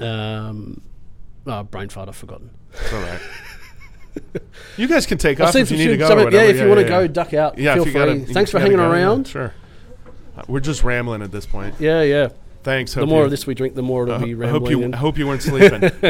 [0.00, 0.80] um,
[1.46, 2.08] oh, brain fart.
[2.08, 2.50] I've forgotten.
[2.72, 3.20] It's all right.
[4.76, 6.08] you guys can take off if you need to go.
[6.26, 7.58] or yeah, if you want to yeah, go, duck out.
[7.58, 7.92] Yeah, feel free.
[7.92, 9.28] gotta, Thanks for hanging around.
[9.28, 9.54] Sure.
[10.46, 11.74] We're just rambling at this point.
[11.80, 12.28] Yeah, yeah.
[12.62, 12.94] Thanks.
[12.94, 14.78] The more you- of this we drink, the more it'll uh, be I hope rambling.
[14.80, 15.80] you I hope you weren't sleeping.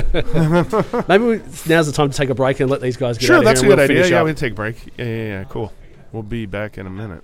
[1.08, 3.34] Maybe we, now's the time to take a break and let these guys get out
[3.34, 4.08] sure, that's a good we'll idea.
[4.08, 4.26] Yeah, up.
[4.26, 4.76] we take a break.
[4.98, 5.44] Yeah, yeah, yeah.
[5.44, 5.72] Cool.
[6.12, 7.22] We'll be back in a minute.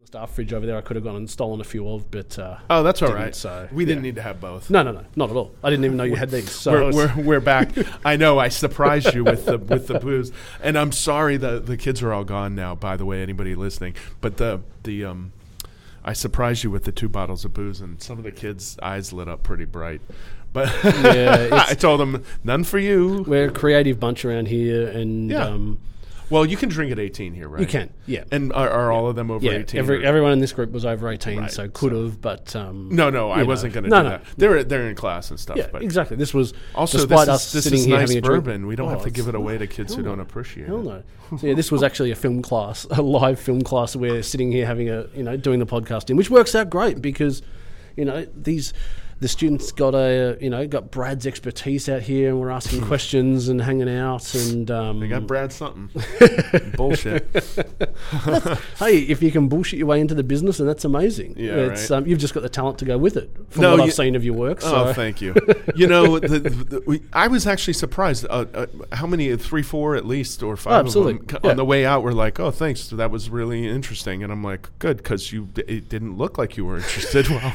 [0.00, 2.38] The staff fridge over there I could have gone and stolen a few of, but
[2.38, 3.34] uh, Oh, that's all right.
[3.34, 4.70] So, we didn't need to have both.
[4.70, 5.54] no, no, no, not at all.
[5.62, 6.50] I didn't even know you had these.
[6.50, 7.70] So we're, we're, we're back.
[8.04, 8.38] I know.
[8.38, 10.32] I surprised you with the with the booze,
[10.62, 12.74] and I'm sorry the the kids are all gone now.
[12.74, 15.32] By the way, anybody listening, but the the um,
[16.08, 19.12] I surprised you with the two bottles of booze, and some of the kids' eyes
[19.12, 20.00] lit up pretty bright.
[20.54, 23.24] But Yeah, I told them none for you.
[23.28, 25.44] we're a creative bunch around here, and Yeah.
[25.48, 25.78] um,
[26.30, 27.60] Well, you can drink at 18 here, right?
[27.60, 28.24] you can, yeah.
[28.30, 29.78] And are, are all of them over yeah, 18?
[29.78, 32.54] every, everyone in this group was over 18, Right, so could so- have, but.
[32.54, 33.46] Um, no, no, I know.
[33.46, 34.10] wasn't going to No, do no.
[34.10, 34.22] that.
[34.36, 35.56] They're they're in class and stuff.
[35.56, 36.16] Yeah, but exactly.
[36.16, 38.44] This was Also, despite this us is, this sitting is here nice having a drink.
[38.44, 38.66] bourbon.
[38.66, 41.04] We don't Oh, have to give it away to kids who don't appreciate Hell it.
[41.30, 41.38] no.
[41.38, 43.94] So yeah, this was actually a film class, a live film class.
[43.96, 47.00] We're sitting here having a, you know, doing the podcast in, which works out great
[47.02, 47.42] because,
[47.96, 48.72] you know, these
[49.20, 53.48] the students got a, you know, got Brad's expertise out here, and we're asking questions
[53.48, 55.90] and hanging out, and um, They got Brad something.
[56.76, 57.26] Bullshit.
[58.78, 61.34] hey, if you can bullshit your way into the business, and that's amazing.
[61.36, 61.98] Yeah, it's, right.
[61.98, 63.30] um, you've just got the talent to go with it.
[63.50, 65.34] From No, what you- I've seen of your work, so Oh, thank you.
[65.74, 68.24] You know, the, the, we, I was actually surprised.
[68.28, 69.36] Uh, uh, how many?
[69.36, 71.14] Three, four, at least, or five absolutely.
[71.20, 71.50] of them Yeah.
[71.50, 72.88] on the way out were like, "Oh, thanks.
[72.88, 76.64] That was really interesting." And I'm like, "Good," because you it didn't look like you
[76.64, 77.28] were interested.
[77.28, 77.54] well,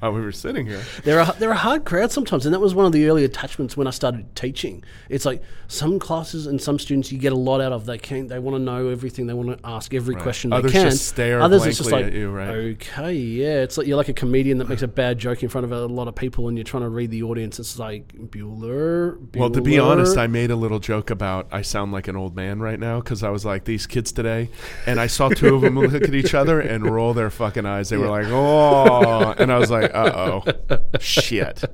[0.00, 0.82] while we were sitting here.
[1.04, 3.76] They're a, they're a hard crowd sometimes, and that was one of the early attachments
[3.76, 4.82] when I started teaching.
[5.08, 7.86] It's like some classes and some students you get a lot out of.
[7.86, 9.26] They can they want to know everything.
[9.26, 10.22] They want to ask every Right.
[10.22, 10.90] question Others they can.
[10.90, 12.48] just stare Others it's just like at you, right?
[12.48, 13.62] okay, yeah.
[13.62, 15.86] It's like you're like a comedian that makes a bad joke in front of a
[15.86, 17.58] lot of people, and you're trying to read the audience.
[17.58, 19.18] It's like Bueller.
[19.36, 22.34] Well, to be honest, I made a little joke about I sound like an old
[22.34, 24.48] man right now because I was like these kids today,
[24.86, 27.88] and I saw two of them look at each other and roll their fucking eyes.
[27.90, 31.64] They were like, "Oh," and I was like, "Uh oh, shit."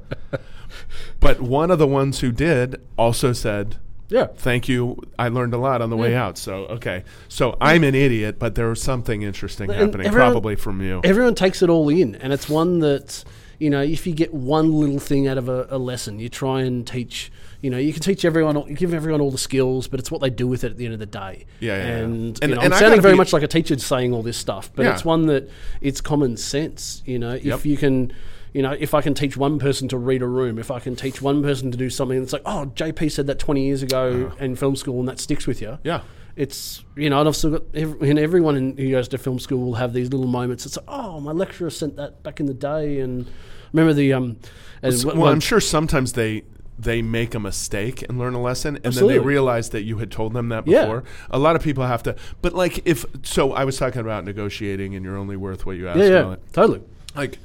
[1.21, 3.77] But one of the ones who did also said,
[4.09, 4.27] yeah.
[4.37, 5.01] "Thank you.
[5.19, 8.55] I learned a lot on the way out." So okay, so I'm an idiot, but
[8.55, 11.01] there was something interesting And happening, everyone- probably from you.
[11.05, 13.25] everyone takes it all in, and it's one that
[13.59, 13.83] you know.
[13.83, 17.31] If you get one little thing out of a, a lesson, you try and teach.
[17.61, 20.21] You know, you can teach everyone, you give everyone all the skills, but it's what
[20.21, 21.47] they do with it at the end of the day.
[21.61, 21.97] Yeah, yeah, yeah.
[21.97, 24.37] and, And- you know, and I'm sounding very much like a teacher saying all this
[24.37, 24.93] stuff, but Yeah.
[24.93, 25.49] it's one that
[25.81, 27.03] it's common sense.
[27.07, 27.65] You know, if Yep.
[27.65, 28.13] you can.
[28.53, 30.95] You know, if I can teach one person to read a room, if I can
[30.95, 34.29] teach one person to do something it's like, oh, JP said that 20 years ago
[34.31, 34.45] uh-huh.
[34.45, 35.79] in film school and that sticks with you.
[35.83, 36.03] Yeah.
[36.37, 39.39] It's you know, and I've still got every, and everyone in, who goes to film
[39.39, 40.67] school will have these little moments.
[40.67, 43.27] It's like, oh, my lecturer sent that back in the day, and
[43.73, 44.37] remember the um.
[44.83, 46.43] Wh- well, I'm sure sometimes they
[46.77, 50.11] they make a mistake and learn a lesson, and then they realize that you had
[50.11, 50.83] told them that Yeah.
[50.83, 51.05] before.
[51.31, 54.95] A lot of people have to, but like if so, I was talking about negotiating,
[54.97, 55.99] and you're only worth what you ask.
[56.01, 56.83] yeah, yeah, totally.
[57.15, 57.39] Like,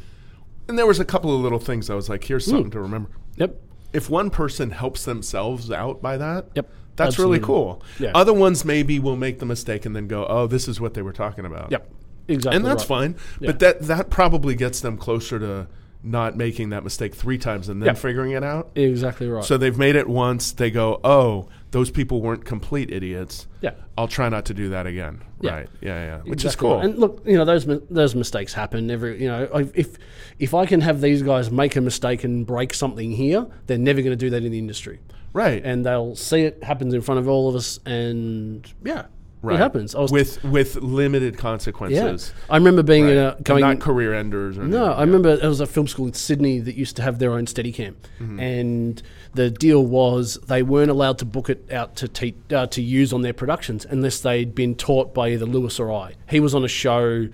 [0.67, 2.51] and there was a couple of little things I was like, here's Hmm.
[2.51, 3.09] something to remember.
[3.37, 3.55] Yep,
[3.93, 6.69] If one person helps themselves out by that, Yep.
[6.99, 7.81] That's really cool.
[7.99, 8.11] Yeah.
[8.15, 11.01] Other ones maybe will make the mistake and then go, oh, this is what they
[11.01, 11.71] were talking about.
[11.71, 11.89] yep,
[12.27, 13.13] exactly, and that's right.
[13.13, 13.15] fine.
[13.39, 13.47] Yeah.
[13.47, 15.67] But that that probably gets them closer to
[16.01, 17.93] not making that mistake three times and then Yeah.
[17.93, 18.69] figuring it out.
[18.75, 19.43] Exactly right.
[19.43, 20.53] So they've made it once.
[20.53, 23.47] They go, oh, those people weren't complete idiots.
[23.59, 25.21] yeah, I'll try not to do that again.
[25.41, 25.51] Yeah.
[25.51, 25.69] Right?
[25.81, 26.17] Yeah, yeah.
[26.19, 26.75] Which exactly is cool.
[26.77, 26.85] right.
[26.85, 28.89] And look, you know, those those mistakes happen.
[28.89, 29.97] Every you know, if
[30.39, 34.01] if I can have these guys make a mistake and break something here, they're never
[34.01, 34.99] going to do that in the industry.
[35.39, 35.61] Right.
[35.63, 39.05] and they'll see it happens in front of all of us, and yeah,
[39.41, 39.55] right.
[39.55, 39.95] it happens.
[39.95, 42.33] I was with with limited consequences.
[42.35, 42.53] yeah.
[42.53, 43.11] I remember being Right.
[43.13, 43.61] in a going.
[43.61, 44.57] not career enders.
[44.57, 44.99] Or no, anything, I yeah.
[45.05, 47.95] remember there was a film school in Sydney that used to have their own Steadicam,
[48.19, 48.39] Mm-hmm.
[48.39, 49.01] and
[49.33, 53.13] the deal was they weren't allowed to book it out to te- uh, to use
[53.13, 56.13] on their productions unless they'd been taught by either Lewis or I.
[56.29, 57.27] He was on a show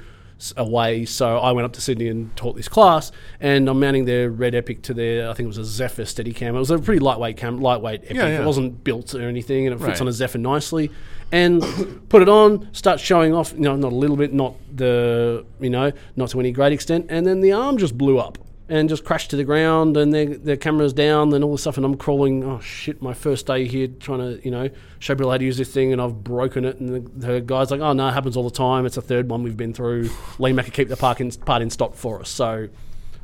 [0.57, 4.30] away, so I went up to Sydney and taught this class, and I'm mounting their
[4.30, 6.49] Red Epic to their I think it was a Zephyr Steadicam.
[6.49, 8.18] It was a pretty lightweight cam, lightweight Epic.
[8.18, 8.41] Yeah, yeah.
[8.41, 10.02] It wasn't built or anything, and it fits Right.
[10.02, 10.91] on a Zephyr nicely.
[11.32, 11.62] And
[12.10, 13.53] put it on, start showing off.
[13.53, 17.07] You know, not a little bit, not the you know, not to any great extent.
[17.10, 18.38] And then the arm just blew up
[18.68, 21.78] and just crashed to the ground, and their their cameras down, and all this stuff.
[21.78, 22.44] And I'm crawling.
[22.44, 23.02] Oh shit!
[23.02, 24.70] My first day here, trying to you know
[25.00, 26.80] show people how to use this thing, and I've broken it.
[26.80, 26.90] And
[27.22, 28.86] the, the guy's like, "Oh no, it happens all the time.
[28.86, 30.10] It's the third one we've been through.
[30.40, 32.68] Lemac keep the park in, part in stock for us." So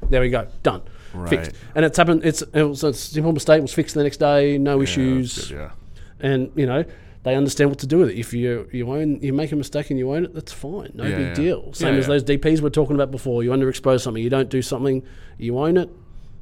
[0.09, 0.81] there we go, done.
[1.13, 1.29] right.
[1.29, 1.51] Fixed.
[1.75, 2.23] And it's happened.
[2.25, 3.59] It's it was a simple mistake.
[3.59, 4.57] It was fixed the next day.
[4.57, 5.71] No Yeah, issues good, yeah.
[6.19, 6.83] and you know
[7.23, 8.17] they understand what to do with it.
[8.17, 11.03] If you you own you make a mistake and you own it, that's fine, no
[11.05, 11.33] Yeah, big yeah.
[11.33, 11.73] deal.
[11.73, 13.43] Same Yeah, as those DPs we're talking about before.
[13.43, 15.03] You underexpose something, you don't do something,
[15.37, 15.89] you own it.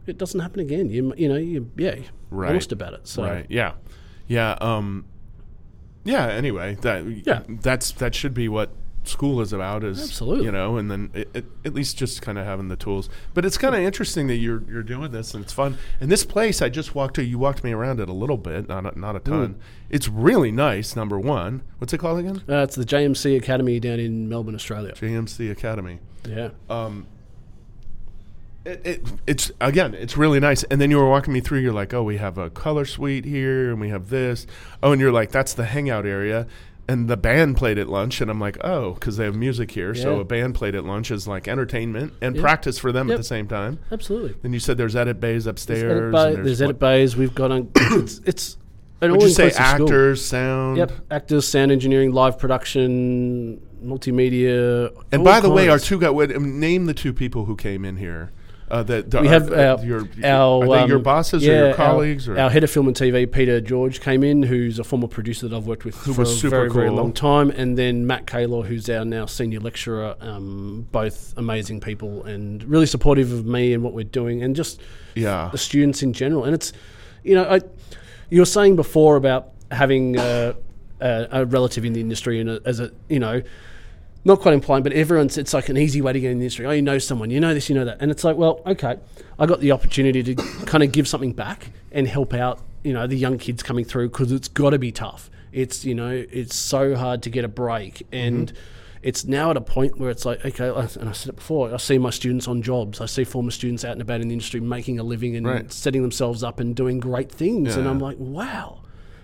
[0.07, 0.89] It doesn't happen again.
[0.89, 2.49] You you know you yeah you're Right.
[2.51, 3.07] honest about it.
[3.07, 3.45] So Right.
[3.49, 3.73] Yeah.
[4.27, 4.53] Yeah.
[4.61, 5.05] Um.
[6.05, 6.27] Yeah.
[6.27, 7.41] Anyway, that Yeah.
[7.47, 8.69] that's that should be what
[9.09, 9.83] school is about.
[9.83, 10.45] Is Absolutely.
[10.45, 13.09] you know, and then it, it, at least just kind of having the tools.
[13.33, 15.77] But it's kind of interesting that you're you're doing this and it's fun.
[15.99, 17.23] And this place, I just walked to.
[17.23, 19.59] You walked me around it a little bit, not a, not a ton.
[19.89, 20.95] It's really nice.
[20.95, 22.43] Number one, what's it called again?
[22.47, 24.93] uh, it's the JMC Academy down in Melbourne, Australia.
[24.93, 25.99] JMC Academy.
[26.27, 27.07] Yeah, Um,
[28.65, 30.63] it, it, it's again, it's really nice.
[30.63, 31.59] And then you were walking me through.
[31.59, 34.45] You're like, oh, we have a color suite here, and we have this.
[34.83, 36.45] Oh, and you're like, that's the hangout area.
[36.89, 39.93] And the band played at lunch, and I'm like, oh, because they have music here.
[39.93, 42.41] So a band played at lunch is like entertainment and Yeah.
[42.41, 43.77] practice for them at the same time.
[43.91, 44.35] absolutely.
[44.41, 45.81] Then you said there's edit bays upstairs.
[45.83, 47.15] There's edit, bay, there's there's edit bays.
[47.15, 47.69] We've got on.
[47.75, 48.57] it's, it's
[49.01, 49.87] an Would you say all-inclusive school.
[49.87, 50.77] actors, sound?
[50.77, 54.91] Yep, actors, sound engineering, live production, multimedia.
[55.11, 56.11] And by the way, our two guys.
[56.11, 58.31] Would, um, name the two people who came in here.
[58.69, 61.55] Uh, that we uh, have uh, our, your our they your um, bosses yeah, or
[61.55, 64.77] your our- colleagues or Our, head of film and TV, Peter George, came in, who's
[64.77, 67.11] a former producer that I've worked with Who for was a super very, very long
[67.11, 70.15] time, and then Matt Kaylor, who's our now senior lecturer.
[70.21, 74.81] Um, both amazing people and really supportive of me and what we're doing, and just
[75.15, 76.43] yeah the students in general.
[76.43, 76.71] And it's,
[77.23, 77.61] you know, I,
[78.29, 80.55] you were saying before about having a,
[80.99, 83.41] a, a relative in the industry and a, as a, you know,
[84.25, 86.65] not quite implying, but everyone's, it's like an easy way to get in the industry.
[86.65, 87.97] Oh, you know someone, you know this, you know that.
[88.01, 88.97] And it's like, well, okay,
[89.37, 90.35] I got the opportunity to
[90.65, 94.09] kind of give something back and help out, you know, the young kids coming through
[94.09, 95.29] because it's got to be tough.
[95.51, 98.05] It's, you know, it's so hard to get a break.
[98.11, 98.15] Mm-hmm.
[98.15, 98.53] And
[99.01, 101.77] it's now at a point where it's like, okay, and I said it before, I
[101.77, 102.99] see my students on jobs.
[102.99, 105.71] I see former students out and about in the industry making a living and Right.
[105.71, 107.77] setting themselves up and doing great things.
[107.77, 108.81] And I'm like, wow,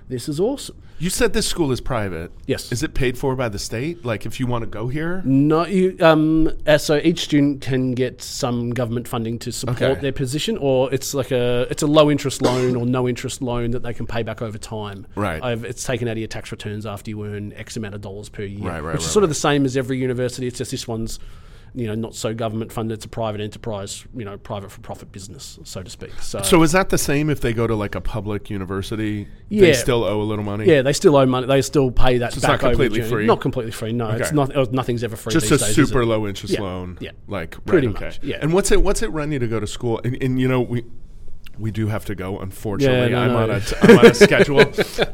[0.07, 0.77] this is awesome.
[0.97, 2.31] You said this school is private.
[2.45, 2.72] Yes.
[2.72, 4.05] Is it paid for by the state?
[4.05, 5.22] Like, if you want to go here?
[5.26, 9.99] No, you, um, uh, so each student can get some government funding to support Okay.
[10.01, 13.72] their position, or it's like a it's a low interest loan or no interest loan
[13.72, 15.05] that they can pay back over time.
[15.15, 15.43] Right.
[15.43, 18.30] I've, it's taken out of your tax returns after you earn X amount of dollars
[18.30, 20.47] per year, Right, right, which is right, sort of the same as every university.
[20.47, 21.19] It's just this one's
[21.76, 22.95] you know not so government funded.
[22.97, 26.11] It's a private enterprise, you know, private for profit business, so to speak.
[26.22, 29.27] So, So is that the same if they go to like a public university?
[29.49, 29.61] Yeah.
[29.61, 30.65] They still owe a little money?
[30.65, 31.47] yeah, they still owe money.
[31.47, 33.26] They still pay that So it's back not completely free?
[33.26, 33.91] Not completely free.
[33.91, 34.35] No, it's Okay.
[34.35, 34.56] not.
[34.56, 35.34] uh, Nothing's ever free.
[35.34, 36.97] Just a days, super low interest Yeah, loan.
[37.02, 37.11] yeah.
[37.27, 38.06] Like right, Pretty okay.
[38.06, 38.38] much, yeah.
[38.41, 39.99] And what's it what's it run you to go to school?
[40.03, 40.84] And, and you know, we
[41.60, 43.11] we do have to go, unfortunately.
[43.11, 43.38] no, I'm no.
[43.44, 44.60] on a t- I'm on a schedule.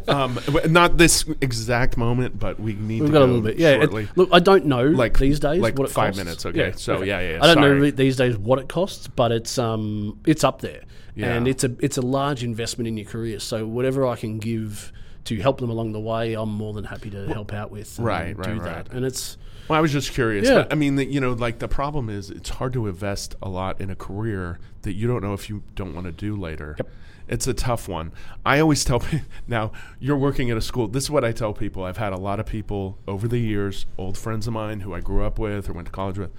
[0.08, 3.42] Um, w- not this exact moment, but we need We've to got go a little
[3.42, 3.58] bit.
[3.58, 3.70] Yeah.
[3.72, 4.08] it- shortly.
[4.16, 6.18] look, I don't know Like- these days like what it five costs.
[6.24, 6.74] minutes, okay.
[6.76, 7.80] So, yeah, yeah, yeah, I don't know sorry.
[7.80, 10.82] re- these days what it costs, but it's um it's up there,
[11.16, 11.34] Yeah.
[11.34, 13.40] and it's a it's a large investment in your career.
[13.40, 14.92] So whatever I can give
[15.26, 17.98] to help them along the way, I'm more than happy to help out with.
[18.00, 18.86] and right, right, do right.
[18.86, 18.92] that.
[18.94, 20.48] And it's Well, I was just curious.
[20.48, 20.56] Yeah.
[20.56, 23.50] But I mean, the, you know, like the problem is it's hard to invest a
[23.50, 26.76] lot in a career that you don't know if you don't want to do later.
[26.78, 26.90] Yep.
[27.28, 28.12] It's a tough one.
[28.46, 30.88] I always tell people now you're working at a school.
[30.88, 31.84] This is what I tell people.
[31.84, 35.00] I've had a lot of people over the years, old friends of mine who I
[35.00, 36.32] grew up with or went to college with,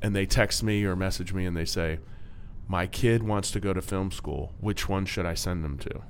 [0.00, 1.98] and they text me or message me and they say,
[2.68, 4.54] "My kid wants to go to film school.
[4.60, 6.02] Which one should I send them to?"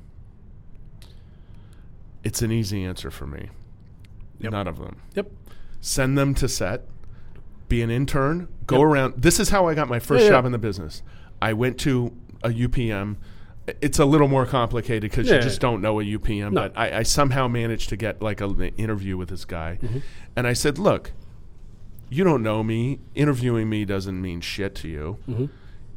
[2.22, 3.48] It's an easy answer for me.
[4.38, 4.52] Yep.
[4.52, 5.30] None of them yep.
[5.82, 6.86] Send them to set,
[7.68, 9.14] be an intern, go around.
[9.18, 10.36] This is how I got my first Yeah, yeah.
[10.36, 11.02] job in the business.
[11.42, 13.16] I went to a UPM.
[13.80, 15.36] It's a little more complicated because Yeah.
[15.36, 16.62] you just don't know a UPM, No.
[16.62, 19.78] but I, I somehow managed to get like a, an interview with this guy.
[19.82, 19.98] Mm-hmm.
[20.36, 21.12] And I said, Look,
[22.08, 23.00] you don't know me.
[23.14, 25.18] Interviewing me doesn't mean shit to you.
[25.28, 25.46] Mm-hmm.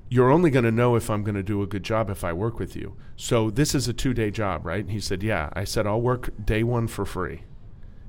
[0.10, 2.32] You're only going to know if I'm going to do a good job if I
[2.32, 2.96] work with you.
[3.16, 4.82] So this is a two day job, right?
[4.82, 5.50] And he said, Yeah.
[5.54, 7.42] I said, I'll work day one for free.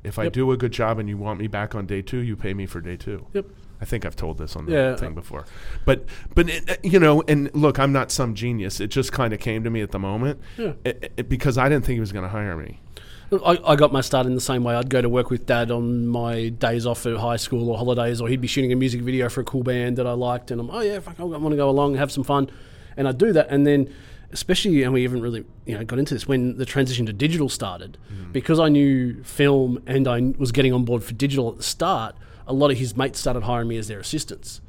[0.06, 2.36] If I do a good job and you want me back on day two, you
[2.36, 3.26] pay me for day two.
[3.32, 3.46] Yep.
[3.80, 4.96] I think I've told this on the Yeah.
[4.96, 5.44] thing before,
[5.84, 6.04] but
[6.34, 8.80] but it, uh, you know, and look, I'm not some genius.
[8.80, 10.72] It just kind of came to me at the moment, Yeah.
[10.84, 12.80] it- it- because I didn't think he was going to hire me.
[13.44, 14.76] I, I got my start in the same way.
[14.76, 18.20] I'd go to work with dad on my days off at high school or holidays,
[18.20, 20.60] or he'd be shooting a music video for a cool band that I liked, and
[20.60, 22.48] I'm, oh yeah, fuck, I want to go along and have some fun,
[22.96, 23.88] and I'd do that, and then,
[24.36, 27.48] especially, and we haven't really, you know, got into this when the transition to digital
[27.48, 28.32] started, mm.
[28.32, 32.14] because I knew film and I was getting on board for digital at the start.
[32.46, 34.60] A lot of his mates started hiring me as their assistants.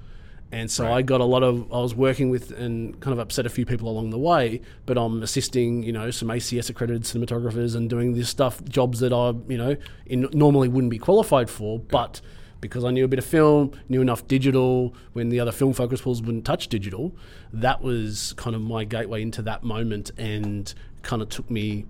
[0.54, 3.46] And so I got a lot of, I was working with and kind of upset
[3.46, 7.76] a few people along the way, but I'm assisting, you know, some ACS accredited cinematographers
[7.76, 9.76] and doing this stuff, jobs that I, you know,
[10.06, 12.22] in, normally wouldn't be qualified for, but
[12.62, 16.02] because I knew a bit of film, knew enough digital when the other film focus
[16.02, 17.16] pools wouldn't touch digital,
[17.54, 20.74] that was kind of my gateway into that moment and
[21.04, 21.86] kind of took me,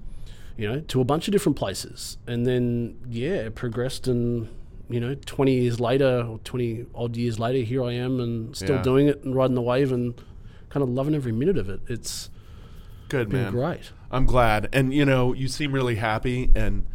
[0.58, 2.18] you know, to a bunch of different places.
[2.28, 4.50] And then, yeah, it progressed and,
[4.90, 8.76] you know, 20 years later or 20 odd years later, here I am and still
[8.78, 8.82] Yeah.
[8.84, 10.14] doing it and riding the wave and
[10.70, 11.80] kind of loving every minute of it.
[11.88, 12.30] It's
[13.10, 13.52] Good been man.
[13.54, 13.92] great.
[14.12, 16.52] I'm glad, and you know, you seem really happy.
[16.56, 16.86] And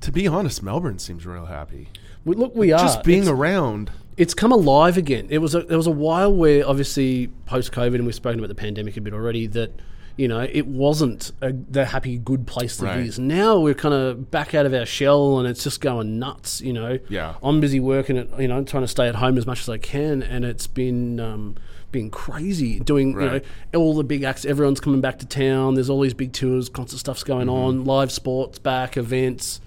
[0.00, 1.88] to be honest, Melbourne seems real happy.
[2.24, 2.78] We, look, we are.
[2.80, 3.90] Just being It's- around.
[4.16, 5.26] it's come alive again.
[5.30, 8.48] It was a, there was a while where obviously post COVID, and we've spoken about
[8.48, 9.46] the pandemic a bit already.
[9.46, 9.72] That
[10.16, 12.98] you know it wasn't a, the happy good place that Right.
[13.00, 13.18] it is.
[13.20, 16.60] Now we're kind of back out of our shell, and it's just going nuts.
[16.60, 17.34] You know, Yeah.
[17.42, 19.78] I'm busy working at you know trying to stay at home as much as I
[19.78, 21.20] can, and it's been.
[21.20, 21.54] Um,
[21.90, 23.32] been crazy doing Right.
[23.32, 23.40] you
[23.72, 26.68] know all the big acts everyone's coming back to town there's all these big tours
[26.68, 27.56] concert stuff's going Mm-hmm.
[27.78, 29.62] on live sports back events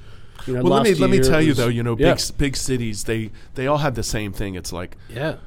[0.47, 1.67] you know Well, let me let me tell you though.
[1.67, 4.55] You know, yeah, big big cities they they all had the same thing.
[4.55, 5.37] It's like yeah.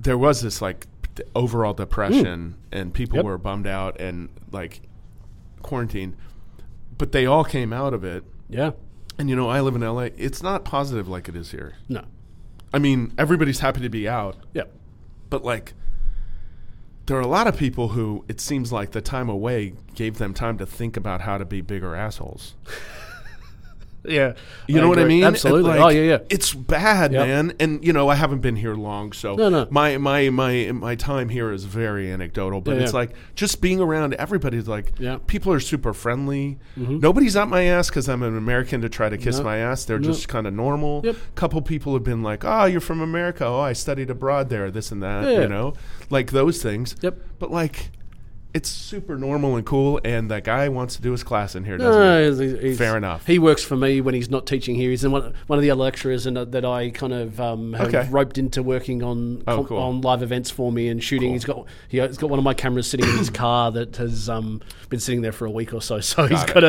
[0.00, 0.86] there was this like
[1.34, 3.18] overall depression and people Mm.
[3.18, 3.24] Yep.
[3.24, 4.80] were bummed out and like
[5.62, 6.16] quarantined
[6.96, 8.24] but they all came out of it.
[8.48, 8.70] Yeah.
[9.18, 11.74] And you know i live in la it's not positive like it is here.
[11.88, 12.04] No.
[12.72, 14.36] I mean everybody's happy to be out.
[14.54, 14.64] Yeah
[15.28, 15.74] but like
[17.06, 20.32] there are a lot of people who it seems like the time away gave them
[20.32, 22.54] time to think about how to be bigger assholes
[24.02, 24.32] Yeah,
[24.66, 25.24] You know what I mean?
[25.24, 25.70] Absolutely.
[25.72, 26.18] Like, oh yeah, yeah.
[26.30, 27.26] It's bad, Yep.
[27.26, 27.52] man.
[27.60, 29.66] And you know, I haven't been here long, so No, no.
[29.70, 32.62] my my my my time here is very anecdotal.
[32.62, 32.98] But Yeah, it's yeah.
[33.00, 35.18] like just being around everybody's like Yeah.
[35.26, 36.58] people are super friendly.
[36.78, 37.00] Mm-hmm.
[37.00, 39.44] Nobody's up my ass because I'm an American to try to kiss No.
[39.44, 39.84] my ass.
[39.84, 41.02] They're just kind of normal.
[41.04, 41.16] Yep.
[41.34, 43.44] Couple people have been like, "Oh, you're from America.
[43.44, 44.70] Oh, I studied abroad there.
[44.70, 45.42] This and that." Yeah.
[45.42, 45.74] You know,
[46.08, 46.96] like those things.
[47.02, 47.18] Yep.
[47.38, 47.90] But like.
[48.52, 51.78] It's super normal and cool, and that guy wants to do his class in here,
[51.78, 52.46] doesn't No, he?
[52.52, 53.26] he's- he's- Fair enough.
[53.26, 54.90] He works for me when he's not teaching here.
[54.90, 57.74] He's in one, one of the other lecturers, and uh, that I kind of um,
[57.74, 58.08] have Okay.
[58.10, 59.78] roped into working on Oh, com- cool.
[59.78, 61.28] on live events for me and shooting.
[61.28, 61.34] Cool.
[61.34, 64.28] He's got he, has got one of my cameras sitting in his car that has
[64.28, 66.00] um, been sitting there for a week or so.
[66.00, 66.60] So he's Got got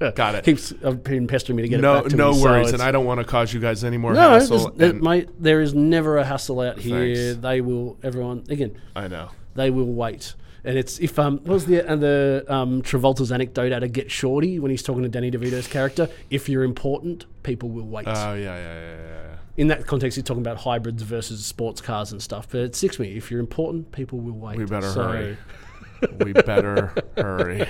[0.00, 0.44] to Got it.
[0.46, 2.72] Keeps I've been pestering me to get No, it back to no me, worries, it's-
[2.72, 4.70] and I don't want to cause you guys any more no, hassle.
[4.70, 5.28] there- mate.
[5.38, 7.14] There is never a hassle out here.
[7.34, 7.42] Thanks.
[7.42, 8.76] They will everyone again.
[8.94, 9.28] I know.
[9.54, 10.34] They will wait.
[10.66, 14.10] And it's if um what was the and the um Travolta's anecdote out of Get
[14.10, 16.08] Shorty when he's talking to Danny DeVito's character.
[16.28, 18.06] If you're important, people will wait.
[18.08, 19.36] Oh yeah, yeah, yeah, yeah.
[19.56, 22.48] In that context, he's talking about hybrids versus sports cars and stuff.
[22.50, 23.16] But it sticks me.
[23.16, 24.58] If you're important, people will wait.
[24.58, 25.36] We better So- hurry.
[26.24, 27.66] we better hurry.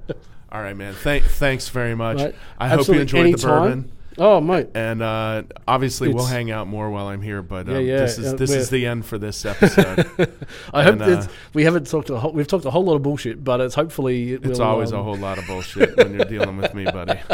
[0.52, 0.94] All right, man.
[0.94, 2.18] Thank, thanks very much.
[2.18, 2.34] Right.
[2.58, 3.30] I hope you Absolutely.
[3.30, 3.92] enjoyed the bourbon.
[4.22, 4.68] Oh, mate.
[4.74, 7.40] And uh, obviously, it's, we'll hang out more while I'm here.
[7.40, 10.00] But um, yeah, yeah, this is uh, this is the end for this episode.
[10.74, 13.02] I and, hope uh, we haven't talked a whole, we've talked a whole lot of
[13.02, 16.12] bullshit, but it's hopefully it it's will, always um, a whole lot of bullshit when
[16.12, 17.18] you're dealing with me, buddy.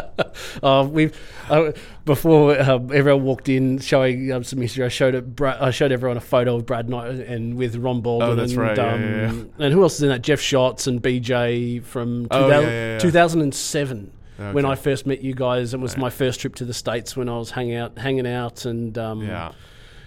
[0.63, 1.19] Uh, we've
[1.49, 1.73] uh,
[2.05, 4.85] before um, everyone walked in showing um, some history.
[4.85, 5.35] I showed it.
[5.35, 8.31] Bra- I showed everyone a photo of Brad Knight and with Ron Baldwin.
[8.31, 8.79] Oh, that's and, right.
[8.79, 10.23] Um, yeah, and who else is in that?
[10.23, 14.53] Jeff Schatz and BJ from 2000, oh, 2007 okay.
[14.53, 15.75] when I first met you guys.
[15.75, 16.01] It was yeah.
[16.01, 19.23] my first trip to the states when I was hanging out, hanging out, and um,
[19.23, 19.53] yeah.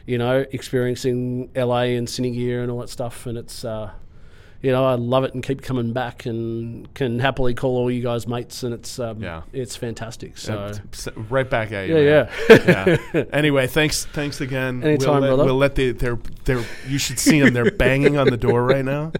[0.05, 3.25] you know, experiencing LA and Cine Gear and all that stuff.
[3.25, 3.91] And it's uh,
[4.61, 8.03] you know, I love it and keep coming back and can happily call all you
[8.03, 9.43] guys mates and it's um, yeah.
[9.53, 10.37] it's fantastic.
[10.37, 10.73] So
[11.29, 11.97] right back at you.
[11.97, 12.97] Yeah, yeah.
[13.13, 13.23] yeah.
[13.33, 14.83] Anyway, thanks thanks again.
[14.83, 15.45] Anytime, we'll let, brother.
[15.45, 17.53] We'll let the they're they're you should see them.
[17.53, 19.13] They're banging on the door right now.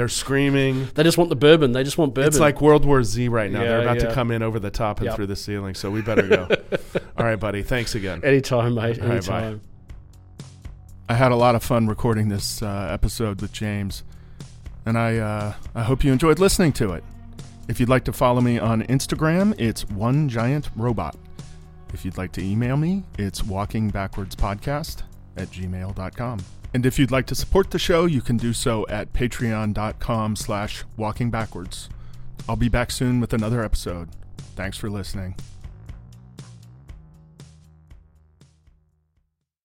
[0.00, 0.88] They're screaming.
[0.94, 1.72] They just want the bourbon.
[1.72, 2.28] They just want bourbon.
[2.28, 3.60] It's like World War Z right now.
[3.60, 5.16] Yeah, They're about to come in over the top and Yep.
[5.16, 5.74] through the ceiling.
[5.74, 6.48] So we better go.
[7.18, 7.62] All right, buddy.
[7.62, 8.22] Thanks again.
[8.24, 8.98] anytime, mate.
[8.98, 9.42] All right, bye.
[9.42, 9.60] Anytime.
[11.10, 14.02] I had a lot of fun recording this uh, episode with James,
[14.86, 17.04] and I uh, I hope you enjoyed listening to it.
[17.68, 21.14] If you'd like to follow me on Instagram, it's one giant robot.
[21.92, 25.02] If you'd like to email me, it's walkingbackwardspodcast
[25.36, 26.38] at gmail.com.
[26.72, 30.84] And if you'd like to support the show, you can do so at patreon.com slash
[30.98, 31.88] walkingbackwards.
[32.48, 34.08] I'll be back soon with another episode.
[34.56, 35.34] Thanks for listening.